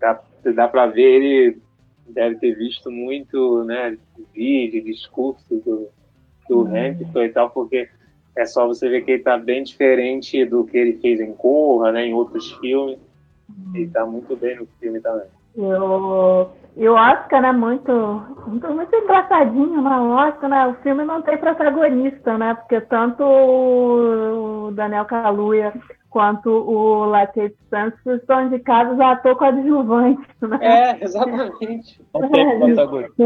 dá, 0.00 0.20
dá 0.54 0.68
para 0.68 0.86
ver 0.86 1.02
ele 1.02 1.62
deve 2.06 2.36
ter 2.36 2.54
visto 2.54 2.90
muito, 2.90 3.64
né, 3.64 3.96
vídeo, 4.34 4.82
discurso 4.82 5.44
do, 5.48 5.88
do 6.48 6.64
hum. 6.64 6.66
Hamilton 6.66 7.22
e 7.22 7.28
tal, 7.28 7.50
porque 7.50 7.88
é 8.36 8.44
só 8.46 8.66
você 8.66 8.88
ver 8.88 9.04
que 9.04 9.12
ele 9.12 9.22
tá 9.22 9.38
bem 9.38 9.62
diferente 9.62 10.44
do 10.44 10.64
que 10.64 10.76
ele 10.76 10.98
fez 10.98 11.20
em 11.20 11.32
Corra, 11.32 11.92
né, 11.92 12.06
em 12.06 12.14
outros 12.14 12.50
filmes. 12.52 12.98
Ele 13.74 13.88
tá 13.88 14.06
muito 14.06 14.36
bem 14.36 14.56
no 14.56 14.66
filme 14.78 15.00
também. 15.00 15.26
Eu, 15.56 16.50
e 16.76 16.88
o 16.88 16.94
Oscar 16.94 17.44
é 17.44 17.52
muito, 17.52 17.92
muito, 18.46 18.72
muito 18.72 18.94
engraçadinho 18.94 19.82
na 19.82 20.00
né? 20.00 20.28
Oscar, 20.28 20.48
né? 20.48 20.66
O 20.68 20.74
filme 20.82 21.04
não 21.04 21.20
tem 21.22 21.36
protagonista, 21.36 22.38
né? 22.38 22.54
Porque 22.54 22.80
tanto 22.82 23.24
o 23.24 24.70
Daniel 24.72 25.04
Kaluuya 25.04 25.74
quanto 26.10 26.50
o 26.50 27.04
Lakeith 27.06 27.56
Stanfield 27.66 28.20
estão 28.20 28.46
indicados 28.46 28.98
a 29.00 29.12
ator 29.12 29.36
coadjuvante. 29.36 30.28
Né? 30.42 30.58
É, 30.60 31.04
exatamente. 31.04 32.04
Não 32.12 32.28
tem 32.28 32.58
protagonista. 32.58 33.24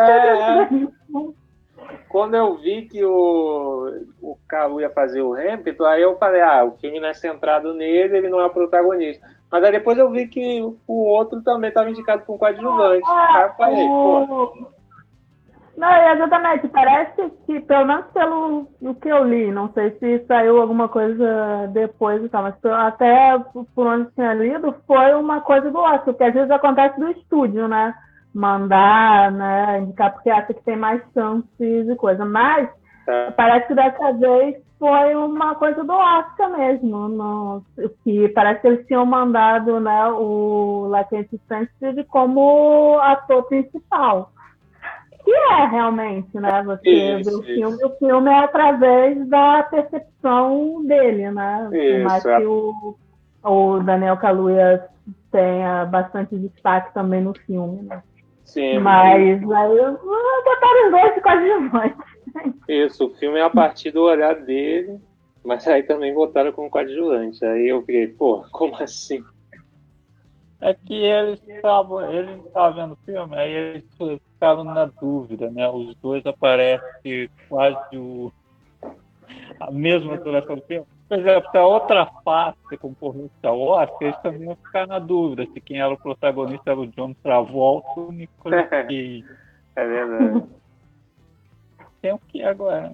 É, 0.00 0.62
é. 0.62 0.68
Quando 2.08 2.34
eu 2.34 2.56
vi 2.56 2.82
que 2.82 3.04
o, 3.04 4.04
o 4.20 4.36
Calu 4.48 4.80
ia 4.80 4.90
fazer 4.90 5.22
o 5.22 5.34
Hamilton, 5.34 5.84
aí 5.84 6.02
eu 6.02 6.16
falei, 6.16 6.40
ah, 6.40 6.64
o 6.64 6.72
filme 6.72 6.98
não 6.98 7.08
é 7.08 7.14
centrado 7.14 7.74
nele, 7.74 8.16
ele 8.16 8.28
não 8.28 8.40
é 8.40 8.46
o 8.46 8.50
protagonista. 8.50 9.26
Mas 9.50 9.64
aí 9.64 9.72
depois 9.72 9.98
eu 9.98 10.10
vi 10.10 10.26
que 10.26 10.62
o 10.86 11.04
outro 11.04 11.42
também 11.42 11.68
estava 11.68 11.90
indicado 11.90 12.24
com 12.24 12.38
coadjuvante. 12.38 13.04
Ah, 13.06 13.36
aí 13.36 13.44
eu 13.44 13.54
falei, 13.54 13.86
pô 13.86 14.79
não, 15.80 16.12
exatamente. 16.12 16.68
Parece 16.68 17.30
que, 17.46 17.58
pelo 17.60 17.86
menos 17.86 18.04
pelo 18.12 18.68
o 18.82 18.94
que 18.96 19.08
eu 19.08 19.24
li, 19.24 19.50
não 19.50 19.72
sei 19.72 19.92
se 19.92 20.26
saiu 20.26 20.60
alguma 20.60 20.90
coisa 20.90 21.68
depois 21.72 22.22
e 22.22 22.28
tal, 22.28 22.42
mas 22.42 22.54
até 22.62 23.38
por 23.74 23.86
onde 23.86 24.10
tinha 24.10 24.34
lido, 24.34 24.74
foi 24.86 25.14
uma 25.14 25.40
coisa 25.40 25.70
do 25.70 25.78
Oscar, 25.78 26.04
porque 26.04 26.24
às 26.24 26.34
vezes 26.34 26.50
acontece 26.50 27.00
do 27.00 27.08
estúdio, 27.08 27.66
né? 27.66 27.94
Mandar, 28.34 29.32
né? 29.32 29.80
Indicar 29.80 30.12
porque 30.12 30.28
acha 30.28 30.52
que 30.52 30.62
tem 30.64 30.76
mais 30.76 31.02
chances 31.14 31.88
e 31.88 31.96
coisa. 31.96 32.26
Mas 32.26 32.68
é. 33.08 33.30
parece 33.30 33.68
que 33.68 33.74
dessa 33.74 34.12
vez 34.12 34.56
foi 34.78 35.14
uma 35.14 35.54
coisa 35.54 35.82
do 35.82 35.94
Oscar 35.94 36.58
mesmo. 36.58 37.08
No, 37.08 37.62
que 38.04 38.28
parece 38.28 38.60
que 38.60 38.66
eles 38.68 38.86
tinham 38.86 39.06
mandado 39.06 39.80
né, 39.80 40.08
o 40.08 40.88
Latent 40.90 41.30
Sensitive 41.48 42.04
como 42.04 42.98
ator 43.00 43.44
principal 43.44 44.30
que 45.24 45.30
é 45.32 45.66
realmente, 45.66 46.38
né? 46.38 46.62
Você 46.64 46.90
isso, 46.90 47.30
vê 47.30 47.36
o 47.36 47.42
filme, 47.42 47.84
o 47.84 47.90
filme 47.98 48.30
é 48.30 48.38
através 48.38 49.28
da 49.28 49.62
percepção 49.64 50.84
dele, 50.84 51.30
né? 51.30 51.68
Isso, 51.72 52.04
mais 52.04 52.24
é. 52.24 52.38
que 52.38 52.46
o, 52.46 52.96
o 53.42 53.80
Daniel 53.80 54.16
Kaluuya 54.16 54.88
tenha 55.30 55.84
bastante 55.86 56.36
destaque 56.36 56.92
também 56.92 57.22
no 57.22 57.34
filme, 57.34 57.82
né? 57.82 58.02
Sim. 58.44 58.78
Mas 58.80 59.14
aí 59.14 59.36
botaram 59.36 60.86
os 60.86 60.90
dois 60.90 61.14
de 61.14 61.20
coadjuvantes. 61.20 62.10
Isso, 62.68 63.06
o 63.06 63.10
filme 63.10 63.38
é 63.38 63.42
a 63.42 63.50
partir 63.50 63.90
do 63.90 64.02
olhar 64.02 64.34
dele, 64.34 64.98
mas 65.44 65.66
aí 65.66 65.82
também 65.82 66.12
botaram 66.12 66.52
como 66.52 66.70
coadjuvante. 66.70 67.44
Aí 67.44 67.68
eu 67.68 67.80
fiquei, 67.80 68.08
pô, 68.08 68.44
como 68.50 68.74
assim? 68.76 69.24
É 70.60 70.74
que 70.74 70.94
eles 70.94 71.40
estavam, 71.48 72.10
eles 72.12 72.44
estavam 72.44 72.74
vendo 72.74 72.92
o 72.92 73.04
filme, 73.06 73.36
aí 73.36 73.50
eles 73.50 73.84
ficaram 74.32 74.62
na 74.62 74.84
dúvida, 74.84 75.50
né? 75.50 75.68
Os 75.68 75.94
dois 75.96 76.24
aparecem 76.26 77.30
quase 77.48 77.96
o, 77.96 78.30
a 79.58 79.70
mesma 79.70 80.18
duração 80.18 80.56
do 80.56 80.62
filme. 80.62 80.86
Por 81.08 81.18
exemplo, 81.18 81.50
a 81.54 81.66
outra 81.66 82.06
face 82.24 82.76
concorresse 82.78 83.30
ao 83.42 83.58
Oscar, 83.60 84.02
eles 84.02 84.18
também 84.18 84.42
iam 84.42 84.54
ficar 84.54 84.86
na 84.86 84.98
dúvida 84.98 85.46
se 85.52 85.60
quem 85.60 85.80
era 85.80 85.92
o 85.92 85.98
protagonista 85.98 86.70
era 86.70 86.78
o 86.78 86.86
John 86.86 87.14
Travolta 87.14 87.88
ou 87.96 88.08
o 88.08 88.12
Nicolas 88.12 88.68
Cage. 88.70 89.24
É 89.74 89.86
verdade. 89.86 90.46
Tem 92.00 92.12
o 92.12 92.18
que 92.18 92.42
agora? 92.42 92.92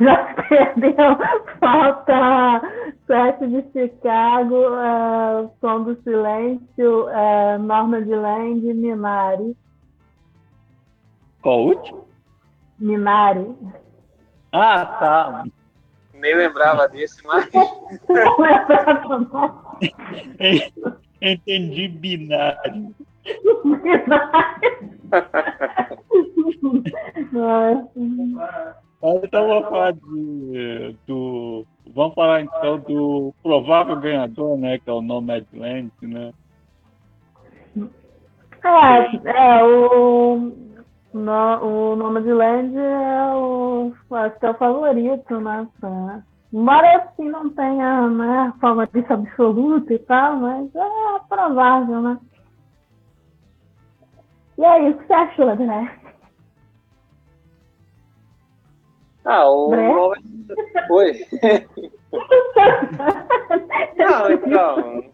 Já 0.00 0.34
perdeu. 0.34 1.18
Falta 1.60 2.62
Sete 3.06 3.46
de 3.46 3.62
Chicago, 3.72 4.56
uh, 4.56 5.50
Som 5.60 5.84
do 5.84 5.94
Silêncio, 6.02 7.06
uh, 7.06 7.58
Norma 7.58 8.02
de 8.02 8.14
Land, 8.14 8.62
Minari. 8.74 9.56
Qual 11.42 11.60
o 11.60 11.66
último? 11.68 12.08
Minari. 12.78 13.54
Ah, 14.52 14.86
tá. 14.86 15.44
Nem 16.14 16.34
lembrava 16.34 16.88
desse, 16.88 17.24
mas. 17.26 17.48
Não 18.08 18.38
lembrava, 18.38 19.78
Entendi 21.20 21.88
binário. 21.88 22.94
Binário. 23.64 24.74
Então 29.04 29.46
vamos 29.46 29.68
falar 29.68 29.92
de, 29.92 30.96
do. 31.06 31.66
Vamos 31.94 32.14
falar 32.14 32.40
então 32.40 32.78
do 32.78 33.34
provável 33.42 34.00
ganhador, 34.00 34.56
né? 34.56 34.78
Que 34.78 34.88
é 34.88 34.92
o 34.94 35.02
Nomadland, 35.02 35.92
né? 36.00 36.32
É, 38.64 39.30
é 39.30 39.62
o, 39.62 40.50
no, 41.12 41.92
o 41.92 42.18
é 42.78 43.34
o, 43.36 43.92
acho 44.10 44.38
que 44.38 44.46
é 44.46 44.50
o 44.50 44.54
favorito, 44.54 45.38
né? 45.38 45.68
Pra, 45.78 46.22
embora 46.50 46.96
assim 46.96 47.28
não 47.28 47.50
tenha 47.50 48.08
né, 48.08 48.54
favorito 48.58 49.12
absoluto 49.12 49.92
e 49.92 49.98
tal, 49.98 50.36
mas 50.36 50.74
é 50.74 51.20
provável, 51.28 52.00
né? 52.00 52.18
E 54.56 54.64
aí, 54.64 54.90
o 54.90 54.96
que 54.96 55.06
você 55.06 55.12
achou, 55.12 55.50
André? 55.50 56.03
Ah, 59.24 59.48
o 59.48 59.70
Nova... 59.70 60.16
Oi. 60.90 61.26
Não, 63.96 64.32
então. 64.32 65.04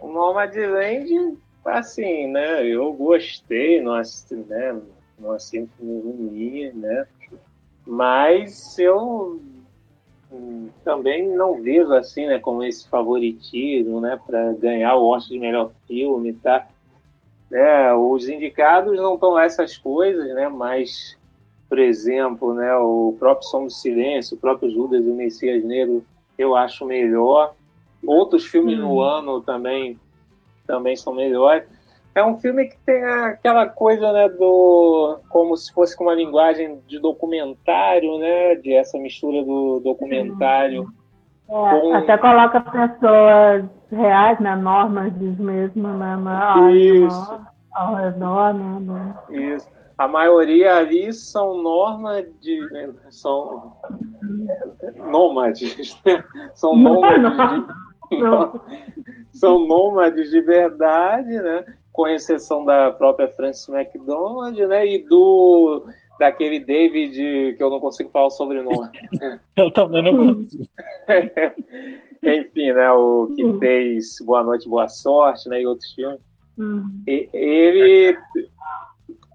O 0.00 0.08
Nomadland, 0.08 1.36
assim, 1.64 2.28
né? 2.28 2.64
Eu 2.64 2.92
gostei, 2.92 3.80
não 3.80 3.94
assisti, 3.94 4.36
né? 4.36 4.80
Não 5.18 5.32
assisti 5.32 5.68
ruim, 5.80 6.70
né? 6.74 7.06
Mas 7.84 8.78
eu 8.78 9.40
também 10.84 11.28
não 11.28 11.62
vejo 11.62 11.92
assim, 11.92 12.26
né, 12.26 12.38
como 12.38 12.62
esse 12.64 12.88
favoritismo, 12.88 14.00
né, 14.00 14.18
para 14.26 14.52
ganhar 14.54 14.96
o 14.96 15.06
Oscar 15.06 15.32
de 15.32 15.38
melhor 15.38 15.70
filme, 15.86 16.32
tá? 16.32 16.66
É, 17.52 17.94
os 17.94 18.28
indicados 18.28 18.96
não 18.96 19.14
estão 19.14 19.38
essas 19.38 19.78
coisas, 19.78 20.34
né, 20.34 20.48
mas 20.48 21.16
por 21.68 21.78
exemplo, 21.78 22.54
né, 22.54 22.74
o 22.76 23.16
próprio 23.18 23.48
Som 23.48 23.64
do 23.64 23.70
Silêncio, 23.70 24.36
o 24.36 24.40
próprio 24.40 24.70
Judas 24.70 25.04
e 25.04 25.10
o 25.10 25.14
Messias 25.14 25.64
Negro, 25.64 26.04
eu 26.38 26.54
acho 26.54 26.86
melhor. 26.86 27.54
Outros 28.06 28.44
filmes 28.44 28.78
no 28.78 29.00
ano 29.00 29.40
também, 29.40 29.98
também 30.66 30.94
são 30.94 31.14
melhores. 31.14 31.64
é 32.14 32.24
um 32.24 32.38
filme 32.38 32.66
que 32.66 32.78
tem 32.78 33.04
aquela 33.04 33.66
coisa, 33.66 34.10
né, 34.10 34.28
do 34.28 35.18
como 35.28 35.54
se 35.56 35.72
fosse 35.72 35.94
com 35.94 36.04
uma 36.04 36.14
linguagem 36.14 36.80
de 36.86 36.98
documentário, 36.98 38.18
né, 38.18 38.54
de 38.54 38.72
essa 38.72 38.98
mistura 38.98 39.44
do 39.44 39.80
documentário. 39.80 40.86
É, 41.48 41.52
com... 41.52 41.94
Até 41.94 42.16
coloca 42.16 42.60
pessoas 42.60 43.64
reais, 43.90 44.40
né, 44.40 44.56
normas 44.56 45.12
diz 45.18 45.36
mesmo, 45.38 45.88
né, 45.88 46.16
Isso. 46.72 47.40
ao 47.74 47.94
redor, 47.96 48.54
né. 48.54 49.14
Isso. 49.30 49.75
A 49.98 50.06
maioria 50.06 50.76
ali 50.76 51.12
são 51.12 51.62
normas 51.62 52.26
de. 52.40 52.60
são 53.10 53.72
nômades. 54.94 55.98
Né? 56.04 56.22
São 56.54 56.76
nômades 56.76 57.64
de, 58.10 58.16
são 59.32 59.66
nômades 59.66 60.30
de 60.30 60.40
verdade, 60.42 61.30
né? 61.30 61.64
Com 61.92 62.06
exceção 62.06 62.64
da 62.64 62.90
própria 62.90 63.28
Frances 63.28 63.68
McDonald, 63.68 64.58
né? 64.66 64.86
E 64.86 65.02
do 65.02 65.86
daquele 66.18 66.60
David 66.60 67.54
que 67.56 67.62
eu 67.62 67.70
não 67.70 67.80
consigo 67.80 68.10
falar 68.10 68.26
o 68.26 68.30
sobrenome. 68.30 68.90
eu 69.56 69.70
também 69.70 70.02
não 70.02 70.34
consigo. 70.34 70.68
Enfim, 72.22 72.72
né? 72.72 72.90
O 72.92 73.32
que 73.34 73.58
fez 73.58 74.16
Boa 74.24 74.42
Noite, 74.42 74.68
Boa 74.68 74.88
Sorte, 74.88 75.48
né? 75.48 75.62
E 75.62 75.66
outros 75.66 75.92
filmes. 75.94 76.20
Uhum. 76.58 77.02
E, 77.06 77.28
ele 77.32 78.18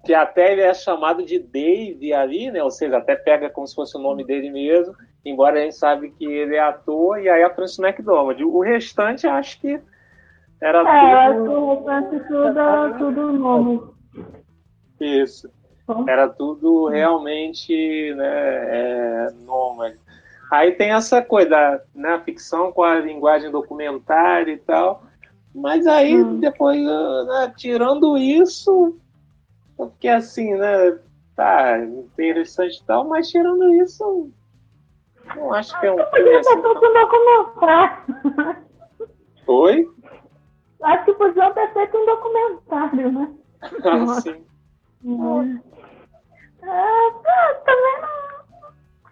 que 0.04 0.12
até 0.12 0.52
ele 0.52 0.62
é 0.62 0.74
chamado 0.74 1.24
de 1.24 1.38
Dave 1.38 2.12
ali, 2.12 2.50
né? 2.50 2.62
Ou 2.62 2.70
seja, 2.70 2.98
até 2.98 3.14
pega 3.14 3.48
como 3.48 3.66
se 3.66 3.74
fosse 3.74 3.96
o 3.96 4.00
nome 4.00 4.24
dele 4.24 4.50
mesmo, 4.50 4.94
embora 5.24 5.60
a 5.60 5.62
gente 5.62 5.76
sabe 5.76 6.10
que 6.10 6.24
ele 6.24 6.56
é 6.56 6.60
ator, 6.60 7.20
e 7.20 7.28
aí 7.28 7.42
a 7.42 7.54
Francis 7.54 7.78
McDormand. 7.78 8.42
O 8.44 8.60
restante, 8.60 9.26
acho 9.26 9.60
que 9.60 9.80
era 10.60 10.80
é, 10.80 11.32
tudo... 11.34 11.84
restante 11.84 12.28
tudo, 12.28 12.98
tudo 12.98 13.32
nome. 13.32 13.80
Isso. 15.00 15.50
Era 16.06 16.28
tudo 16.28 16.86
realmente 16.86 18.14
né, 18.14 18.26
é, 18.26 19.28
nômade. 19.44 19.98
Aí 20.50 20.72
tem 20.72 20.92
essa 20.92 21.22
coisa, 21.22 21.82
né, 21.94 22.14
a 22.14 22.20
ficção 22.20 22.70
com 22.72 22.82
a 22.82 22.96
linguagem 22.96 23.50
documentária 23.50 24.52
e 24.52 24.58
tal, 24.58 25.02
mas 25.54 25.86
aí 25.86 26.22
hum. 26.22 26.38
depois, 26.38 26.80
né, 26.80 27.52
tirando 27.56 28.16
isso, 28.16 28.96
porque 29.88 30.08
assim, 30.08 30.54
né? 30.54 30.98
Tá 31.34 31.78
interessante 31.78 32.76
e 32.76 32.84
tal, 32.84 33.08
mas 33.08 33.30
tirando 33.30 33.72
isso, 33.74 34.30
não 35.34 35.52
acho 35.54 35.78
que 35.80 35.86
é 35.86 35.92
um 35.92 35.96
filme 35.96 36.34
assim. 36.34 36.58
Um 36.58 36.92
documentário. 36.92 38.66
Oi? 39.46 39.88
Acho 40.82 41.04
que 41.04 41.12
podia 41.14 41.50
ter 41.52 41.72
feito 41.72 41.96
um 41.96 42.06
documentário, 42.06 43.12
né? 43.12 43.32
Ah, 43.84 44.20
sim. 44.20 44.44
É, 46.62 47.10
também 47.64 48.00
não. 48.02 48.22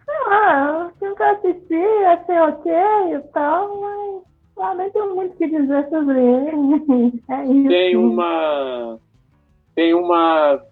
Sei 0.05 0.21
lá, 0.27 0.83
eu 0.85 0.93
tenho 0.99 1.17
que 1.17 1.23
assistir, 1.23 2.07
achei 2.07 2.39
ok 2.39 2.73
e 3.15 3.21
tal, 3.33 3.81
mas 3.81 4.23
ah, 4.59 4.75
nem 4.75 4.91
tenho 4.91 5.15
muito 5.15 5.33
o 5.33 5.37
que 5.37 5.49
dizer 5.49 5.89
sobre 5.89 6.21
ele. 6.21 7.23
É 7.29 7.45
isso. 7.45 7.69
Tem 7.69 7.97
uma 7.97 8.99
tem 9.81 9.95
uma 9.95 10.63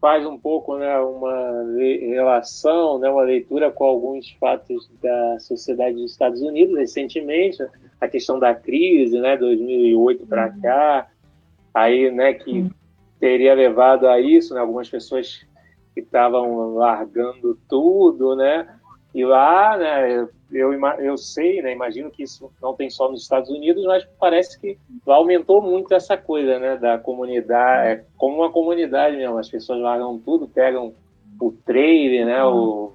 faz 0.00 0.24
um 0.24 0.38
pouco 0.38 0.78
né, 0.78 0.98
uma 0.98 1.64
relação, 1.76 2.98
né, 2.98 3.10
uma 3.10 3.22
leitura 3.22 3.70
com 3.70 3.84
alguns 3.84 4.30
fatos 4.40 4.90
da 5.02 5.38
sociedade 5.38 5.96
dos 5.96 6.12
Estados 6.12 6.40
Unidos 6.40 6.74
recentemente, 6.74 7.58
a 8.00 8.08
questão 8.08 8.38
da 8.38 8.54
crise, 8.54 9.20
né, 9.20 9.36
2008 9.36 10.26
para 10.26 10.46
uhum. 10.46 10.60
cá, 10.62 11.08
aí, 11.74 12.10
né, 12.10 12.32
que 12.32 12.60
uhum. 12.60 12.70
teria 13.20 13.52
levado 13.52 14.08
a 14.08 14.18
isso, 14.18 14.54
né, 14.54 14.60
algumas 14.60 14.88
pessoas 14.88 15.46
que 15.92 16.00
estavam 16.00 16.74
largando 16.74 17.58
tudo, 17.68 18.34
né, 18.34 18.66
e 19.14 19.24
lá, 19.24 19.76
né, 19.76 20.26
eu, 20.50 20.72
eu 20.98 21.16
sei, 21.16 21.62
né, 21.62 21.72
imagino 21.72 22.10
que 22.10 22.24
isso 22.24 22.50
não 22.60 22.74
tem 22.74 22.90
só 22.90 23.08
nos 23.08 23.22
Estados 23.22 23.48
Unidos, 23.48 23.84
mas 23.84 24.04
parece 24.18 24.60
que 24.60 24.76
lá 25.06 25.14
aumentou 25.14 25.62
muito 25.62 25.94
essa 25.94 26.16
coisa, 26.16 26.58
né, 26.58 26.76
da 26.76 26.98
comunidade, 26.98 27.88
é 27.88 28.04
como 28.16 28.38
uma 28.38 28.50
comunidade 28.50 29.16
mesmo, 29.16 29.38
as 29.38 29.48
pessoas 29.48 29.80
largam 29.80 30.18
tudo, 30.18 30.48
pegam 30.48 30.92
o 31.40 31.52
trailer, 31.52 32.26
né, 32.26 32.44
o, 32.44 32.92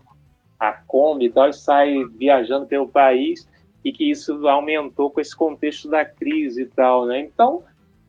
a 0.60 0.73
Kombi 0.73 1.27
e 1.27 1.29
tal, 1.29 1.47
e 1.47 1.53
saem 1.53 2.05
viajando 2.10 2.65
pelo 2.65 2.89
país, 2.89 3.47
e 3.86 3.93
que 3.93 4.12
isso 4.12 4.45
aumentou 4.45 5.10
com 5.10 5.21
esse 5.21 5.34
contexto 5.34 5.89
da 5.89 6.03
crise 6.03 6.63
e 6.63 6.65
tal, 6.65 7.05
né, 7.05 7.21
então 7.21 7.63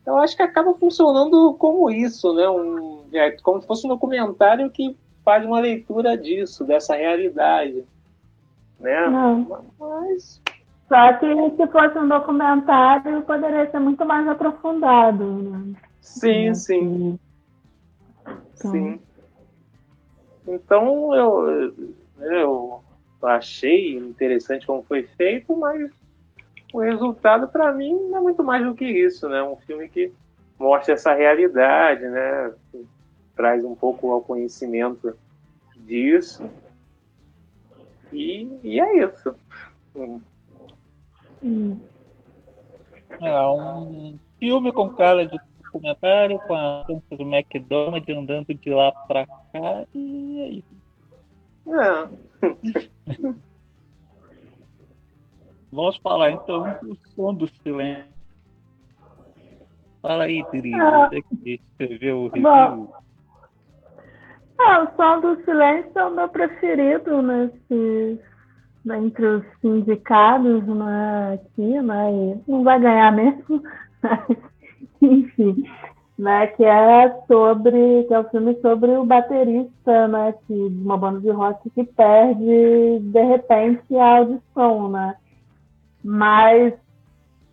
eu 0.05 0.17
acho 0.17 0.35
que 0.35 0.43
acaba 0.43 0.73
funcionando 0.73 1.53
como 1.53 1.89
isso, 1.89 2.33
né, 2.33 2.49
um, 2.49 3.05
é, 3.13 3.31
como 3.41 3.61
se 3.61 3.67
fosse 3.67 3.85
um 3.85 3.89
documentário 3.89 4.69
que 4.69 4.97
faz 5.23 5.45
uma 5.45 5.61
leitura 5.61 6.17
disso, 6.17 6.65
dessa 6.65 6.93
realidade 6.93 7.85
né? 8.81 9.09
Não. 9.09 9.65
Mas... 9.79 10.41
Só 10.87 11.13
que 11.13 11.55
se 11.55 11.67
fosse 11.67 11.97
um 11.97 12.07
documentário, 12.07 13.21
poderia 13.21 13.69
ser 13.71 13.79
muito 13.79 14.05
mais 14.05 14.27
aprofundado. 14.27 15.23
Né? 15.23 15.73
Sim, 16.01 16.47
né? 16.47 16.53
sim. 16.53 17.19
Então... 18.25 18.71
Sim. 18.71 18.99
Então 20.47 21.15
eu, 21.15 21.73
eu 22.19 22.81
achei 23.21 23.95
interessante 23.97 24.65
como 24.65 24.83
foi 24.83 25.03
feito, 25.03 25.55
mas 25.55 25.89
o 26.73 26.79
resultado 26.79 27.47
para 27.47 27.71
mim 27.71 27.93
não 28.09 28.17
é 28.17 28.21
muito 28.21 28.43
mais 28.43 28.65
do 28.65 28.73
que 28.73 28.85
isso, 28.85 29.29
né? 29.29 29.41
Um 29.43 29.55
filme 29.57 29.87
que 29.87 30.11
mostra 30.59 30.95
essa 30.95 31.13
realidade, 31.13 32.03
né? 32.03 32.53
Traz 33.35 33.63
um 33.63 33.75
pouco 33.75 34.11
ao 34.11 34.21
conhecimento 34.21 35.15
disso 35.77 36.49
e, 38.11 38.59
e 38.63 38.79
é 38.79 39.05
isso. 39.05 39.35
Hum. 41.43 41.79
É 43.19 43.47
um 43.47 44.17
filme 44.39 44.71
com 44.71 44.89
cara 44.89 45.25
de 45.27 45.37
documentário, 45.63 46.39
com 46.39 46.53
a 46.53 46.83
dança 46.83 47.17
do 47.17 47.23
McDonald's 47.23 48.15
andando 48.15 48.53
de 48.53 48.69
lá 48.69 48.91
pra 49.07 49.25
cá 49.25 49.85
e 49.93 50.41
é 50.41 50.49
isso. 50.49 50.81
É. 51.67 52.09
Vamos 55.71 55.95
falar 55.97 56.31
então 56.31 56.63
do 56.81 56.97
som 57.15 57.33
do 57.33 57.47
silêncio. 57.63 58.11
Fala 60.01 60.23
aí, 60.25 60.43
Dri, 60.51 60.73
ah, 60.73 61.07
você 61.07 61.21
que 61.21 61.61
escreveu 61.79 62.23
o 62.23 62.27
review. 62.27 62.43
Bom, 62.43 62.93
ah, 64.67 64.83
o 64.83 64.95
som 64.95 65.19
do 65.21 65.43
silêncio 65.43 65.91
é 65.95 66.05
o 66.05 66.11
meu 66.11 66.29
preferido 66.29 67.21
nesse, 67.21 68.19
né, 68.85 68.97
entre 68.97 69.25
os 69.25 69.43
sindicados 69.61 70.65
né, 70.67 71.33
aqui, 71.33 71.81
né, 71.81 72.11
e 72.11 72.51
não 72.51 72.63
vai 72.63 72.79
ganhar 72.79 73.11
mesmo, 73.11 73.63
mas, 74.01 74.37
enfim, 75.01 75.63
né, 76.17 76.47
que 76.47 76.63
é 76.63 77.09
sobre, 77.27 78.03
que 78.03 78.13
é 78.13 78.19
o 78.19 78.29
filme 78.29 78.55
sobre 78.61 78.91
o 78.91 79.05
baterista, 79.05 80.07
né, 80.07 80.33
que, 80.45 80.69
de 80.69 80.83
uma 80.83 80.97
banda 80.97 81.19
de 81.19 81.29
rock 81.29 81.69
que 81.71 81.83
perde, 81.83 82.99
de 82.99 83.23
repente, 83.23 83.95
a 83.95 84.17
audição, 84.17 84.89
né, 84.89 85.15
mas 86.03 86.73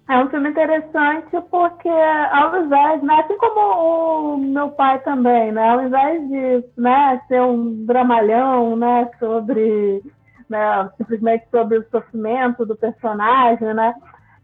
é 0.09 0.19
um 0.19 0.31
filme 0.31 0.49
interessante 0.49 1.37
porque, 1.51 1.89
ao 1.89 2.65
invés, 2.65 3.03
né, 3.03 3.21
assim 3.21 3.37
como 3.37 4.35
o 4.35 4.39
meu 4.39 4.71
pai 4.71 4.99
também, 5.01 5.53
né, 5.53 5.69
ao 5.69 5.83
invés 5.83 6.27
de 6.29 6.65
né, 6.79 7.21
ser 7.29 7.43
um 7.43 7.85
dramalhão 7.85 8.75
né, 8.75 9.11
sobre, 9.19 10.03
né, 10.49 10.91
simplesmente 10.97 11.47
sobre 11.51 11.79
o 11.79 11.91
sofrimento 11.91 12.65
do 12.65 12.75
personagem, 12.75 13.75
né, 13.75 13.95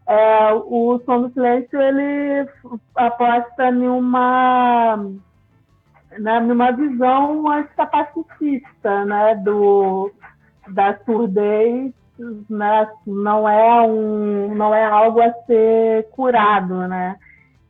é, 0.07 0.53
o 0.53 1.01
Som 1.03 1.23
do 1.23 1.33
Silêncio 1.33 1.81
ele 1.81 2.47
aposta 2.95 3.69
em 3.69 3.87
uma, 3.87 4.97
né, 6.19 6.39
numa 6.41 6.71
visão 6.73 7.49
anticapacitista 7.49 9.03
né, 9.03 9.33
do, 9.43 10.11
da 10.67 10.95
surdez 11.05 11.91
né, 12.49 12.89
não 13.05 13.47
é 13.47 13.81
um, 13.81 14.55
não 14.55 14.73
é 14.73 14.85
algo 14.85 15.21
a 15.21 15.31
ser 15.45 16.09
curado, 16.11 16.87
né? 16.87 17.17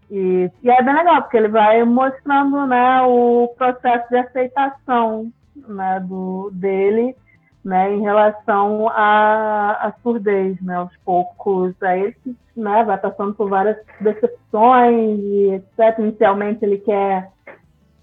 E, 0.10 0.52
e 0.64 0.70
é 0.70 0.84
bem 0.84 0.94
legal 0.94 1.22
porque 1.24 1.38
ele 1.38 1.48
vai 1.48 1.84
mostrando, 1.84 2.66
né, 2.68 3.02
o 3.02 3.48
processo 3.58 4.08
de 4.10 4.18
aceitação, 4.18 5.32
né, 5.68 6.00
do 6.00 6.52
dele, 6.54 7.16
né, 7.64 7.92
em 7.92 8.02
relação 8.02 8.88
à, 8.90 9.88
à 9.88 9.94
surdez, 10.04 10.62
né, 10.62 10.76
aos 10.76 10.96
poucos, 10.98 11.74
aí 11.82 12.04
ele, 12.04 12.36
né, 12.56 12.84
vai 12.84 12.98
passando 12.98 13.34
por 13.34 13.50
várias 13.50 13.78
decepções 14.00 15.20
e 15.20 15.54
etc. 15.54 16.00
Inicialmente 16.00 16.64
ele 16.64 16.78
quer 16.78 17.32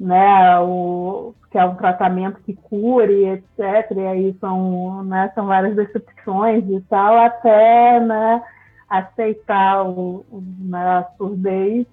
né, 0.03 0.59
o, 0.59 1.33
que 1.49 1.57
é 1.57 1.65
um 1.65 1.77
tratamento 1.77 2.43
que 2.43 2.55
cure, 2.55 3.29
etc. 3.29 3.91
E 3.97 4.07
aí 4.07 4.37
são, 4.41 5.05
né, 5.05 5.31
são 5.33 5.47
várias 5.47 5.77
decepções 5.77 6.65
e 6.69 6.81
tal, 6.91 7.17
até 7.19 8.01
né, 8.01 8.43
aceitar 8.91 9.87
o, 9.87 10.27
né, 10.33 10.99
a 10.99 11.05
surdez 11.17 11.87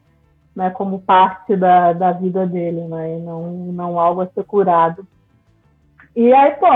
né, 0.55 0.72
como 0.72 1.01
parte 1.01 1.55
da, 1.55 1.93
da 1.93 2.12
vida 2.12 2.47
dele, 2.47 2.82
né, 2.88 3.18
e 3.18 3.22
não, 3.22 3.43
não 3.72 3.99
algo 3.99 4.22
a 4.22 4.28
ser 4.28 4.43
curado. 4.43 5.05
E 6.16 6.34
aí, 6.34 6.51
pô, 6.53 6.68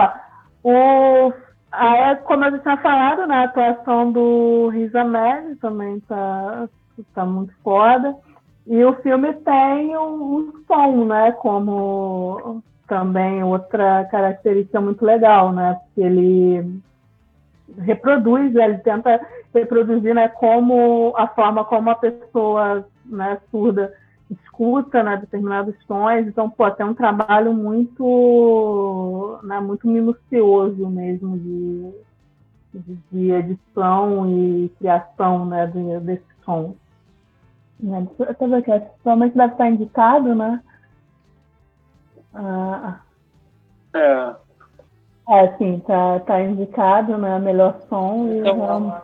o, 0.64 1.34
aí, 1.72 2.16
como 2.18 2.46
eu 2.46 2.60
tinha 2.60 2.78
falado, 2.78 3.26
né, 3.26 3.38
a 3.38 3.44
atuação 3.46 4.12
do 4.12 4.70
Riz 4.70 4.94
Ahmed 4.94 5.56
também 5.56 6.00
tá, 6.02 6.70
tá 7.16 7.26
muito 7.26 7.54
foda. 7.64 8.16
E 8.66 8.84
o 8.84 8.94
filme 9.02 9.34
tem 9.34 9.98
um, 9.98 10.54
som, 10.68 11.06
né, 11.06 11.32
como 11.34 12.64
também 12.88 13.44
outra 13.44 14.06
característica 14.06 14.80
muito 14.80 15.06
legal, 15.06 15.52
né, 15.52 15.80
porque 15.84 16.02
ele 16.02 16.82
reproduz, 17.80 18.56
ele 18.56 18.78
tenta 18.80 19.20
reproduzir, 19.54 20.14
né, 20.14 20.28
como 20.28 21.14
a 21.18 21.28
forma 21.28 21.66
como 21.66 21.90
a 21.90 21.96
pessoa, 21.96 22.86
né, 23.06 23.38
surda 23.52 23.94
escuta, 24.30 25.04
né, 25.04 25.18
determinados 25.18 25.76
sons. 25.86 26.28
Então, 26.28 26.50
pô, 26.50 26.70
tem 26.72 26.86
um 26.86 26.94
trabalho 26.94 27.54
muito, 27.54 29.40
né, 29.44 29.60
muito 29.60 29.88
minucioso 29.88 30.88
mesmo 30.90 31.38
de, 31.38 31.94
de, 33.12 33.32
edição 33.32 34.30
e 34.30 34.70
criação, 34.80 35.46
né, 35.46 35.68
de, 35.68 36.00
desse 36.00 36.26
som. 36.46 36.76
Né, 37.84 38.08
deixa 38.18 38.38
eu 38.40 38.50
ver 38.50 38.56
aqui, 38.56 38.86
provavelmente 39.04 39.38
deve 39.38 39.52
estar 39.52 39.70
indicado, 39.70 40.34
né? 40.34 40.64
Ah, 42.34 43.02
é. 43.94 44.36
É, 45.30 45.58
sim, 45.58 45.82
tá, 45.86 46.20
tá 46.22 46.42
indicado, 46.42 47.18
né? 47.18 47.40
Melhor 47.40 47.80
som 47.90 48.28
e 48.28 48.40
então, 48.40 49.02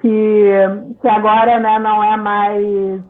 que, 0.00 0.50
que 1.00 1.08
agora 1.08 1.60
né, 1.60 1.78
não 1.78 2.02
é 2.02 2.16
mais. 2.16 3.02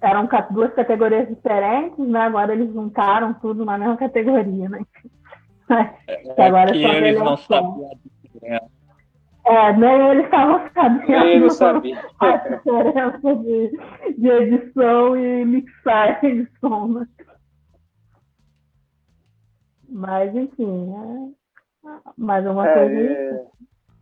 Eram 0.00 0.26
duas 0.50 0.72
categorias 0.72 1.28
diferentes, 1.28 1.98
né? 1.98 2.20
Agora 2.20 2.54
eles 2.54 2.72
juntaram 2.72 3.34
tudo 3.34 3.66
na 3.66 3.76
mesma 3.76 3.96
categoria, 3.98 4.68
né? 4.68 4.80
É, 6.08 6.46
agora 6.46 6.72
que 6.72 6.82
eles 6.82 7.18
não 7.18 7.36
sabiam 7.36 7.90
É, 9.48 9.72
nem 9.76 10.08
eles 10.10 10.24
estavam 10.26 10.60
sabendo 10.74 11.08
nem 11.08 11.36
eles 11.36 11.54
sabiam. 11.56 11.98
a 12.20 12.36
diferença 12.36 13.36
de, 13.36 13.70
de 14.18 14.28
edição 14.28 15.16
e 15.16 15.44
mixagem 15.46 16.44
de 16.44 16.50
som, 16.60 16.88
né? 16.88 17.08
Mas, 19.88 20.34
enfim, 20.34 20.92
é 21.84 21.88
mais 22.16 22.46
uma 22.46 22.66
É, 22.66 22.72
coisa. 22.74 23.12
é, 23.12 23.46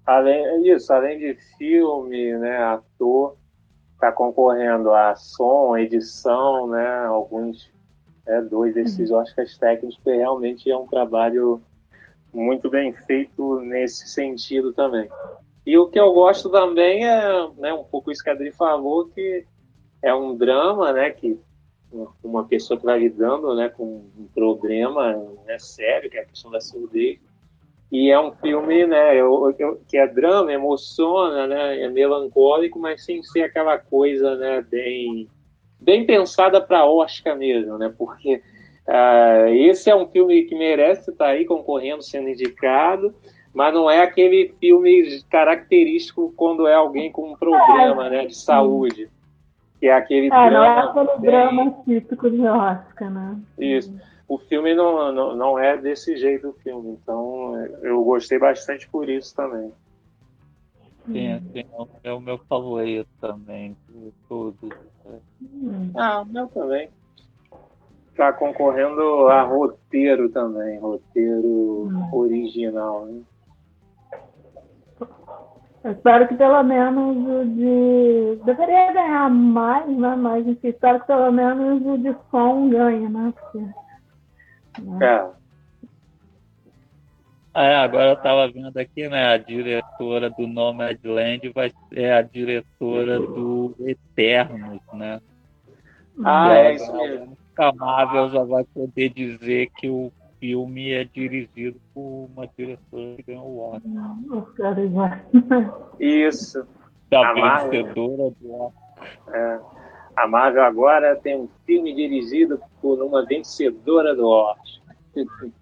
além 0.07 0.63
disso, 0.63 0.93
além 0.93 1.19
de 1.19 1.35
filme, 1.57 2.37
né, 2.39 2.59
ator, 2.65 3.37
está 3.95 4.11
concorrendo 4.13 4.93
a 4.93 5.15
som, 5.17 5.77
edição, 5.77 6.67
né, 6.69 7.07
alguns, 7.07 7.73
é, 8.27 8.43
dois 8.43 8.75
desses 8.75 9.11
Oscars 9.11 9.57
técnicos, 9.59 9.99
que 10.03 10.11
realmente 10.17 10.71
é 10.71 10.77
um 10.77 10.87
trabalho 10.87 11.63
muito 12.37 12.69
bem 12.69 12.93
feito 12.93 13.61
nesse 13.61 14.07
sentido 14.09 14.73
também. 14.73 15.09
E 15.65 15.77
o 15.79 15.89
que 15.89 15.99
eu 15.99 16.13
gosto 16.13 16.49
também 16.51 17.07
é, 17.07 17.49
né, 17.57 17.73
um 17.73 17.83
pouco 17.83 18.13
isso 18.13 18.23
que 18.23 18.31
a 18.31 18.33
Adri 18.35 18.53
falou, 18.53 19.09
que 19.09 19.45
é 20.03 20.15
um 20.15 20.37
drama, 20.37 20.93
né, 20.93 21.11
que 21.11 21.39
uma 22.23 22.45
pessoa 22.45 22.79
que 22.79 22.85
vai 22.85 22.99
lidando 22.99 23.55
né, 23.55 23.69
com 23.71 24.05
um 24.17 24.29
problema 24.35 25.15
né, 25.47 25.59
sério, 25.59 26.11
que 26.11 26.19
é 26.19 26.23
a 26.23 26.27
questão 26.27 26.51
da 26.51 26.61
surdez. 26.61 27.19
E 27.91 28.11
é 28.11 28.21
um 28.21 28.33
filme 28.33 28.87
né, 28.87 29.13
que 29.89 29.97
é 29.97 30.07
drama, 30.07 30.53
emociona, 30.53 31.47
né, 31.47 31.81
é 31.81 31.89
melancólico, 31.89 32.79
mas 32.79 33.05
sem 33.05 33.23
ser 33.23 33.43
aquela 33.43 33.79
coisa 33.79 34.37
né, 34.37 34.61
bem, 34.61 35.29
bem 35.81 36.05
pensada 36.05 36.61
para 36.61 36.85
Oscar 36.85 37.37
mesmo, 37.37 37.79
né, 37.79 37.93
porque 37.97 38.43
uh, 38.89 39.49
esse 39.49 39.91
é 39.91 39.97
um 39.97 40.07
filme 40.09 40.43
que 40.45 40.55
merece 40.55 41.11
estar 41.11 41.29
aí 41.29 41.45
concorrendo, 41.45 42.03
sendo 42.03 42.29
indicado, 42.29 43.15
mas 43.55 43.73
não 43.73 43.91
é 43.91 44.01
aquele 44.03 44.55
filme 44.61 45.23
característico 45.31 46.33
quando 46.37 46.67
é 46.67 46.75
alguém 46.75 47.11
com 47.11 47.33
um 47.33 47.37
problema 47.37 48.09
né, 48.11 48.27
de 48.27 48.37
saúde 48.37 49.09
que 49.79 49.87
é 49.87 49.93
aquele 49.93 50.27
É, 50.27 50.31
drama. 50.31 50.51
não 50.51 50.65
é 50.65 50.79
aquele 50.81 51.19
bem- 51.19 51.31
drama 51.31 51.71
típico 51.85 52.31
de 52.31 52.41
Oscar, 52.47 53.11
né? 53.11 53.39
Isso. 53.59 53.95
O 54.29 54.39
filme 54.39 54.75
não, 54.75 55.13
não, 55.13 55.37
não 55.37 55.59
é 55.59 55.77
desse 55.77 56.17
jeito 56.17 56.49
o 56.49 56.53
filme, 56.55 56.91
então 57.03 57.55
eu 57.83 58.03
gostei 58.03 58.39
bastante 58.39 58.89
por 58.89 59.09
isso 59.09 59.35
também. 59.37 59.71
Sim, 61.13 61.41
sim, 61.53 61.65
é 62.03 62.13
o 62.13 62.21
meu 62.21 62.37
favorito 62.49 63.09
também, 63.21 63.77
de 63.89 64.13
todos. 64.29 64.59
Hum. 65.41 65.91
Ah, 65.95 66.23
o 66.23 66.25
meu 66.25 66.49
também. 66.49 66.89
Tá 68.17 68.33
concorrendo 68.33 69.29
a 69.29 69.43
roteiro 69.43 70.31
também, 70.31 70.79
roteiro 70.79 71.91
original, 72.13 73.05
né? 73.05 73.21
Eu 75.85 75.93
espero 75.93 76.27
que 76.27 76.35
pelo 76.35 76.63
menos 76.65 77.17
o 77.17 77.45
de. 77.45 78.41
Deveria 78.45 78.93
ganhar 78.93 79.29
mais, 79.31 79.87
né? 79.87 80.17
Mas 80.17 80.47
enfim, 80.47 80.69
espero 80.69 80.99
que 81.01 81.07
pelo 81.07 81.31
menos 81.31 81.85
o 81.87 81.99
de 81.99 82.17
som 82.31 82.69
ganhe, 82.71 83.09
né? 83.09 83.33
Porque... 83.39 85.05
É, 85.05 85.27
É, 87.55 87.77
agora 87.77 88.11
eu 88.11 88.17
tava 88.17 88.51
vendo 88.51 88.77
aqui, 88.79 89.09
né? 89.09 89.29
A 89.33 89.37
diretora 89.39 90.29
do 90.29 90.47
Nomadland 90.47 91.49
vai 91.55 91.73
ser 91.89 92.13
a 92.13 92.23
diretora 92.23 93.19
do 93.19 93.75
Eternos, 93.81 94.81
né? 94.93 95.21
Ah, 96.25 96.55
é 96.55 96.75
isso 96.75 96.87
já- 96.87 96.93
mesmo. 96.93 97.36
A 97.57 97.73
Marvel 97.73 98.29
já 98.31 98.45
vai 98.45 98.65
poder 98.65 99.09
dizer 99.11 99.71
que 99.77 99.89
o 99.89 100.13
filme 100.39 100.93
é 100.93 101.05
dirigido 101.05 101.81
por 101.95 102.29
uma 102.35 102.47
diretora 102.47 103.17
que 103.17 103.23
ganhou 103.23 103.47
o 103.47 103.59
Oscar. 103.75 104.39
Os 104.39 104.55
caras 104.55 104.93
já. 104.93 105.21
Isso. 105.99 106.67
Da 107.11 107.31
A 107.31 107.35
Marvel. 107.35 107.71
vencedora 107.85 108.31
do 108.41 108.53
Oscar. 108.55 109.35
É. 109.35 109.61
A 110.17 110.27
Marvel 110.27 110.63
agora 110.65 111.17
tem 111.17 111.37
um 111.39 111.49
filme 111.65 111.95
dirigido 111.95 112.61
por 112.83 113.03
uma 113.03 113.25
vencedora 113.25 114.15
do 114.15 114.27
Oscar. 114.29 114.83